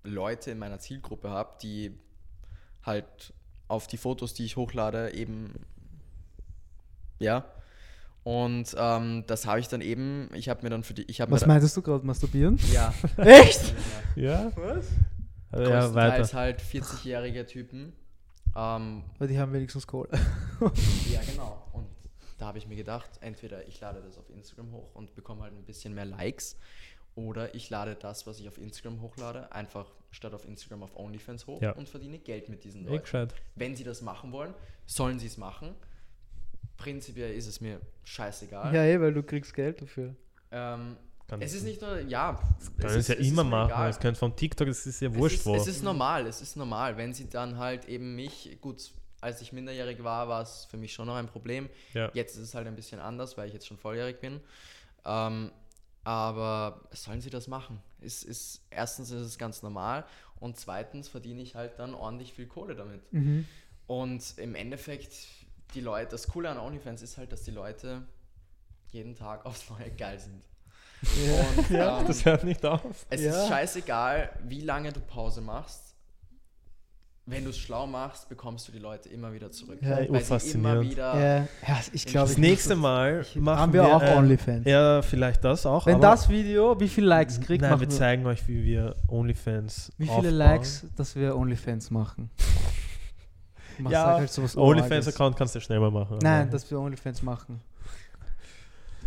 Leute 0.04 0.52
in 0.52 0.60
meiner 0.60 0.80
Zielgruppe 0.80 1.30
habe, 1.30 1.58
die 1.62 1.98
halt 2.84 3.34
auf 3.70 3.88
die 3.88 3.98
Fotos, 3.98 4.34
die 4.34 4.44
ich 4.44 4.58
hochlade, 4.58 5.14
eben 5.14 5.54
ja. 7.20 7.46
Und 8.24 8.76
ähm, 8.78 9.24
das 9.28 9.48
habe 9.48 9.60
ich 9.60 9.68
dann 9.68 9.82
eben, 9.82 10.30
ich 10.34 10.48
habe 10.50 10.62
mir 10.64 10.70
dann 10.70 10.84
für 10.84 10.94
die, 10.94 11.04
ich 11.04 11.22
habe 11.22 11.32
Was 11.32 11.46
meintest 11.48 11.76
du 11.76 11.82
gerade, 11.82 12.06
masturbieren? 12.06 12.60
ja, 12.72 12.94
Echt? 13.18 13.74
ja, 14.16 14.52
Was? 14.56 14.86
also, 15.52 15.72
ja 15.72 15.94
weiter. 15.96 16.34
halt 16.38 16.62
40-jährige 16.62 17.46
Typen. 17.48 17.94
Ähm, 18.56 19.04
Weil 19.18 19.28
die 19.28 19.40
haben 19.40 19.54
wenigstens 19.54 19.88
Kohle. 19.88 20.10
Ja, 21.12 21.22
genau. 21.30 21.66
Und 21.74 21.88
da 22.38 22.48
habe 22.48 22.58
ich 22.58 22.68
mir 22.68 22.76
gedacht, 22.76 23.10
entweder 23.22 23.68
ich 23.68 23.80
lade 23.80 24.02
das 24.06 24.18
auf 24.18 24.30
Instagram 24.30 24.72
hoch 24.72 24.94
und 24.94 25.16
bekomme 25.16 25.42
halt 25.44 25.54
ein 25.54 25.64
bisschen 25.64 25.94
mehr 25.96 26.06
Likes 26.06 26.58
oder 27.16 27.56
ich 27.56 27.70
lade 27.70 27.96
das, 27.96 28.28
was 28.28 28.40
ich 28.40 28.48
auf 28.48 28.58
Instagram 28.58 29.02
hochlade, 29.02 29.52
einfach 29.52 29.86
statt 30.12 30.34
auf 30.34 30.46
Instagram 30.46 30.84
auf 30.84 30.96
OnlyFans 30.96 31.48
hoch 31.48 31.62
Ja. 31.62 31.72
und 31.72 31.90
verdiene 31.90 32.20
Geld 32.20 32.50
mit 32.50 32.64
diesen 32.64 32.86
Leuten. 32.86 33.30
Wenn 33.56 33.76
sie 33.76 33.84
das 33.84 34.02
machen 34.02 34.32
wollen, 34.32 34.54
sollen 34.86 35.18
sie 35.20 35.28
es 35.28 35.38
machen. 35.38 35.74
Prinzipiell 36.78 37.34
ist 37.34 37.48
es 37.48 37.62
mir 37.62 37.80
scheißegal. 38.04 38.74
Ja, 38.74 38.84
eh, 38.84 39.00
weil 39.00 39.14
du 39.14 39.22
kriegst 39.24 39.54
Geld 39.54 39.82
dafür. 39.82 40.16
Ähm, 40.52 40.98
Kann- 41.28 41.42
es 41.42 41.54
ist 41.54 41.64
nicht 41.64 41.82
nur, 41.82 42.00
ja, 42.02 42.40
Können 42.80 42.98
es 42.98 43.08
ja 43.08 43.16
ist 43.16 43.28
immer 43.28 43.44
machen. 43.44 43.70
egal. 43.70 43.90
Es 43.90 44.00
können 44.00 44.16
vom 44.16 44.36
TikTok, 44.36 44.68
das 44.68 44.86
ist 44.86 45.00
ja 45.02 45.10
Es 45.10 45.16
wurscht 45.16 45.38
ist, 45.38 45.46
wo. 45.46 45.56
es 45.56 45.68
ist 45.68 45.84
normal, 45.84 46.26
es 46.28 46.42
ist 46.42 46.56
normal. 46.58 46.98
Wenn 46.98 47.14
sie 47.14 47.30
dann 47.30 47.58
halt 47.58 47.86
eben 47.86 48.16
mich, 48.16 48.58
gut, 48.62 48.92
als 49.22 49.42
ich 49.42 49.54
minderjährig 49.54 50.04
war, 50.04 50.28
war 50.28 50.42
es 50.42 50.66
für 50.66 50.78
mich 50.78 50.94
schon 50.94 51.06
noch 51.08 51.16
ein 51.16 51.28
Problem. 51.28 51.70
Ja. 51.94 52.10
Jetzt 52.14 52.36
ist 52.36 52.42
es 52.44 52.56
halt 52.56 52.68
ein 52.68 52.76
bisschen 52.76 53.00
anders, 53.00 53.38
weil 53.38 53.48
ich 53.48 53.54
jetzt 53.54 53.68
schon 53.68 53.78
volljährig 53.78 54.20
bin. 54.20 54.42
Ähm, 55.06 55.52
aber 56.04 56.82
sollen 56.92 57.22
sie 57.22 57.30
das 57.30 57.48
machen? 57.48 57.80
Ist, 58.00 58.24
ist, 58.24 58.62
erstens 58.72 59.12
ist 59.12 59.22
es 59.22 59.38
ganz 59.38 59.62
normal 59.62 60.06
und 60.40 60.58
zweitens 60.58 61.08
verdiene 61.08 61.42
ich 61.44 61.54
halt 61.56 61.78
dann 61.78 61.94
ordentlich 61.94 62.34
viel 62.34 62.48
Kohle 62.48 62.76
damit. 62.76 63.02
Mhm. 63.14 63.46
Und 63.88 64.34
im 64.38 64.56
Endeffekt, 64.56 65.14
die 65.74 65.82
Leute, 65.82 66.12
das 66.12 66.28
Coole 66.28 66.50
an 66.50 66.58
OnlyFans 66.58 67.02
ist 67.02 67.18
halt, 67.18 67.32
dass 67.32 67.44
die 67.44 67.52
Leute 67.52 68.02
jeden 68.92 69.16
Tag 69.16 69.46
aufs 69.46 69.70
Neue 69.70 69.90
geil 69.92 70.20
sind. 70.20 70.42
Und, 71.58 71.70
ja, 71.72 72.00
ähm, 72.00 72.08
das 72.08 72.24
hört 72.26 72.44
nicht 72.44 72.64
auf. 72.66 72.82
es 73.10 73.22
Ja. 73.22 73.32
ist 73.44 73.48
scheißegal, 73.50 74.30
wie 74.48 74.62
lange 74.62 74.92
du 74.94 75.00
Pause 75.00 75.42
machst. 75.42 75.88
Wenn 77.28 77.44
du 77.44 77.52
es 77.52 77.58
schlau 77.60 77.86
machst, 77.88 78.28
bekommst 78.30 78.68
du 78.68 78.72
die 78.72 78.80
Leute 78.80 79.08
immer 79.10 79.32
wieder 79.32 79.52
zurück. 79.52 79.78
Ja, 79.82 79.92
weil 79.92 80.02
sie 80.04 80.08
immer 80.10 80.20
faszinierend. 80.22 80.90
wieder. 80.92 81.20
Ja, 81.20 81.38
ja, 81.68 81.80
ich 81.94 82.06
glaube, 82.06 82.28
Das 82.30 82.38
nächste 82.38 82.76
Mal 82.76 83.26
machen 83.36 83.60
haben 83.60 83.74
wir 83.74 83.84
auch 83.96 84.02
ein- 84.02 84.18
OnlyFans. 84.18 84.66
Ja, 84.68 85.02
vielleicht 85.04 85.44
das 85.44 85.66
auch. 85.68 85.86
Wenn 85.86 85.96
aber- 85.96 86.02
das 86.08 86.30
Video, 86.30 86.80
wie 86.80 86.90
viele 86.90 87.08
Likes 87.08 87.40
kriegt, 87.40 87.62
Nein, 87.62 87.72
wir 87.80 87.82
wir- 87.82 87.90
zeigen 87.90 88.26
euch, 88.26 88.48
wie 88.48 88.64
wir 88.66 88.96
OnlyFans 89.08 89.92
wie 89.98 90.06
viele 90.06 90.18
aufbauen. 90.18 90.34
Likes, 90.36 90.86
dass 90.98 91.16
wir 91.16 91.36
OnlyFans 91.38 91.92
machen. 91.92 92.32
Ja, 93.90 94.06
sag 94.06 94.18
halt 94.20 94.32
sowas. 94.32 94.58
OnlyFans-Account 94.58 95.36
kannst 95.36 95.56
du 95.56 95.62
schnell 95.62 95.80
mal 95.80 95.92
machen. 95.92 96.20
Nein, 96.22 96.50
dass 96.52 96.70
wir 96.70 96.80
OnlyFans 96.80 97.22
machen. 97.24 97.62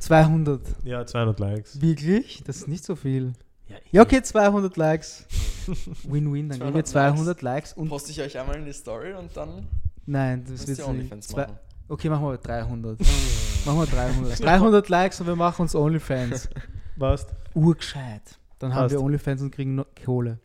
200. 0.01 0.61
Ja, 0.85 1.07
200 1.07 1.39
Likes. 1.41 1.81
Wirklich? 1.81 2.43
Das 2.45 2.57
ist 2.57 2.69
nicht 2.69 2.85
so 2.85 2.97
viel. 2.97 3.33
Ja, 3.69 3.77
Ja, 3.93 4.03
okay, 4.03 4.23
200 4.23 4.77
Likes. 4.77 5.27
Win-win, 6.05 6.49
dann 6.51 6.59
geben 6.59 6.75
wir 6.75 6.85
200 6.85 7.17
200 7.17 7.43
Likes 7.43 7.73
und. 7.73 7.89
Poste 7.89 8.11
ich 8.11 8.21
euch 8.21 8.39
einmal 8.39 8.57
in 8.57 8.67
die 8.67 8.73
Story 8.73 9.15
und 9.15 9.35
dann 9.37 9.67
Nein, 10.07 10.45
das 10.49 10.67
wird. 10.67 10.87
OnlyFans 10.87 11.29
Zwei, 11.29 11.43
machen. 11.43 11.59
okay, 11.89 12.11
machen 12.11 12.27
wir 12.27 12.37
300. 12.37 12.99
machen 13.65 13.79
wir 13.79 13.87
300. 13.87 14.43
300 14.45 14.89
Likes 14.91 15.21
und 15.21 15.27
wir 15.27 15.37
machen 15.37 15.63
uns 15.63 15.75
OnlyFans. 15.75 16.51
Passt. 16.99 17.31
Urgescheit. 17.55 18.39
Dann 18.59 18.75
haben 18.75 18.83
Passt. 18.83 18.95
wir 18.95 19.01
OnlyFans 19.03 19.41
und 19.43 19.51
kriegen 19.51 19.75
noch 19.77 19.87
Kohle. 20.05 20.39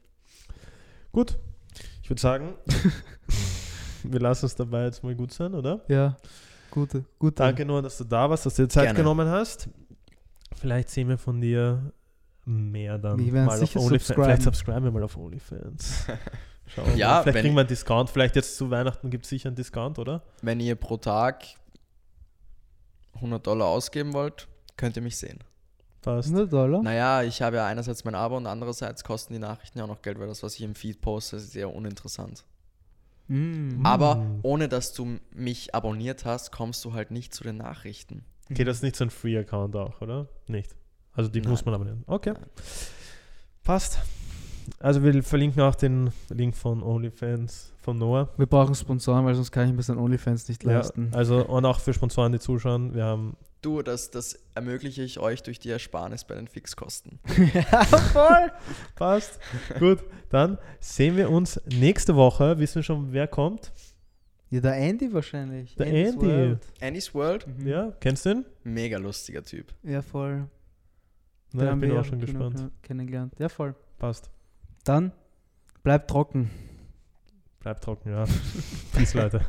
Gut. 1.12 1.38
Ich 2.02 2.10
würde 2.10 2.22
sagen, 2.22 2.54
wir 4.12 4.20
lassen 4.20 4.46
es 4.46 4.56
dabei 4.56 4.86
jetzt 4.86 5.04
mal 5.04 5.16
gut 5.16 5.32
sein, 5.34 5.54
oder? 5.54 5.82
Ja, 5.88 6.18
gute, 6.72 7.06
gute. 7.18 7.36
Danke 7.36 7.66
nur, 7.66 7.82
dass 7.82 7.98
du 7.98 8.04
da 8.04 8.30
warst, 8.30 8.46
dass 8.46 8.56
du 8.56 8.64
dir 8.64 8.70
Zeit 8.70 8.86
Gerne. 8.86 8.98
genommen 9.00 9.28
hast. 9.28 9.70
Vielleicht 10.56 10.90
sehen 10.90 11.08
wir 11.10 11.18
von 11.18 11.40
dir 11.40 11.92
mehr 12.46 12.98
dann 12.98 13.20
Wir 13.20 13.32
werden 13.34 13.46
mal 13.46 13.62
auf 13.62 13.76
OnlyFans. 13.76 13.90
subscriben. 13.90 14.24
Vielleicht 14.24 14.42
subscriben 14.42 14.84
wir 14.84 14.92
mal 14.92 15.04
auf 15.04 15.16
OnlyFans. 15.18 16.06
Schauen 16.68 16.88
wir 16.88 16.96
Ja, 16.96 17.08
mal. 17.10 17.24
Vielleicht 17.24 17.40
kriegen 17.40 17.56
wir 17.56 17.62
einen 17.62 17.68
Discount. 17.70 18.10
Vielleicht 18.10 18.36
jetzt 18.36 18.58
zu 18.58 18.70
Weihnachten 18.72 19.10
gibt 19.10 19.26
es 19.26 19.30
sicher 19.30 19.50
einen 19.50 19.56
Discount, 19.56 20.00
oder? 20.00 20.24
Wenn 20.42 20.60
ihr 20.60 20.76
pro 20.76 20.98
Tag 20.98 21.44
100 23.16 23.46
Dollar 23.46 23.68
ausgeben 23.68 24.14
wollt, 24.14 24.48
könnt 24.78 24.96
ihr 24.96 25.02
mich 25.04 25.18
sehen. 25.18 25.40
Passt. 26.02 26.30
100 26.30 26.52
Dollar? 26.52 26.82
Naja, 26.82 27.24
ich 27.24 27.42
habe 27.42 27.58
ja 27.58 27.66
einerseits 27.66 28.06
mein 28.06 28.16
Abo 28.16 28.38
und 28.38 28.48
andererseits 28.48 29.04
kosten 29.04 29.34
die 29.34 29.40
Nachrichten 29.40 29.78
ja 29.78 29.84
auch 29.84 29.90
noch 29.90 30.02
Geld, 30.02 30.20
weil 30.20 30.28
das, 30.28 30.42
was 30.44 30.56
ich 30.56 30.62
im 30.62 30.74
Feed 30.76 31.02
poste, 31.02 31.36
ist 31.36 31.52
sehr 31.52 31.74
uninteressant. 31.74 32.46
Mm. 33.30 33.86
Aber 33.86 34.26
ohne 34.42 34.68
dass 34.68 34.94
du 34.94 35.18
mich 35.34 35.74
abonniert 35.74 36.26
hast, 36.26 36.52
kommst 36.52 36.84
du 36.84 36.94
halt 36.94 37.12
nicht 37.12 37.34
zu 37.34 37.44
den 37.44 37.58
Nachrichten. 37.58 38.26
Okay, 38.52 38.64
das 38.64 38.78
ist 38.78 38.84
nicht 38.84 38.96
so 38.96 39.06
ein 39.06 39.10
Free-Account 39.12 39.76
auch, 39.76 40.02
oder? 40.02 40.28
Nicht. 40.48 40.76
Also 41.14 41.30
die 41.30 41.42
Nein. 41.42 41.52
muss 41.52 41.64
man 41.66 41.76
abonnieren. 41.76 42.04
Okay. 42.08 42.34
Nein. 42.34 42.46
Passt. 43.64 44.00
Also 44.80 45.04
wir 45.04 45.24
verlinken 45.24 45.62
auch 45.62 45.76
den 45.76 46.12
Link 46.30 46.56
von 46.56 46.84
OnlyFans 46.84 47.74
von 47.82 47.98
Noah. 47.98 48.30
Wir 48.38 48.46
brauchen 48.46 48.76
Sponsoren, 48.76 49.26
weil 49.26 49.36
sonst 49.36 49.52
kann 49.52 49.68
ich 49.68 49.74
mir 49.74 49.82
so 49.82 49.94
ein 49.94 50.00
OnlyFans 50.00 50.48
nicht 50.48 50.64
Ja, 50.64 50.74
leisten. 50.74 51.10
also 51.14 51.46
und 51.46 51.66
auch 51.66 51.80
für 51.80 51.94
Sponsoren, 51.94 52.32
die 52.32 52.40
zuschauen. 52.40 52.94
Wir 52.94 53.06
haben 53.06 53.36
Du, 53.62 53.82
das, 53.82 54.10
das 54.10 54.40
ermögliche 54.56 55.04
ich 55.04 55.20
euch 55.20 55.44
durch 55.44 55.60
die 55.60 55.70
Ersparnis 55.70 56.24
bei 56.24 56.36
den 56.36 56.48
Fixkosten. 56.48 57.20
ja, 57.54 57.84
voll. 57.86 58.52
Passt. 58.96 59.40
Gut, 59.80 60.00
dann 60.30 60.58
sehen 60.80 61.18
wir 61.18 61.30
uns 61.30 61.60
nächste 61.74 62.16
Woche. 62.16 62.58
Wissen 62.60 62.76
wir 62.76 62.84
schon, 62.84 63.12
wer 63.12 63.28
kommt? 63.28 63.74
Ja, 64.50 64.62
der 64.62 64.76
Andy 64.76 65.12
wahrscheinlich. 65.14 65.76
Der 65.76 65.88
Andy's 65.88 66.14
Andy. 66.14 66.26
World. 66.26 66.68
Andy's 66.82 67.14
World, 67.14 67.48
Mhm. 67.48 67.68
Ja, 67.68 67.92
kennst 68.00 68.26
du 68.26 68.30
ihn? 68.32 68.46
mega 68.64 68.98
lustiger 68.98 69.44
Typ. 69.44 69.74
Ja, 69.84 70.02
voll. 70.02 70.48
Na, 71.52 71.66
Den 71.66 71.74
ich 71.76 71.80
bin 71.82 71.92
auch 71.92 71.96
ja 71.96 72.04
schon 72.06 72.20
gespannt. 72.22 72.56
ke- 72.56 72.72
Kennengelernt. 72.82 73.34
Ja, 73.40 73.50
voll. 73.50 73.76
Passt. 73.98 74.30
Dann 74.86 75.12
bleibt 75.84 76.10
trocken. 76.10 76.50
Bleibt 77.60 77.84
trocken, 77.84 78.10
ja. 78.12 78.24
Peace, 78.94 79.14
Leute. 79.14 79.42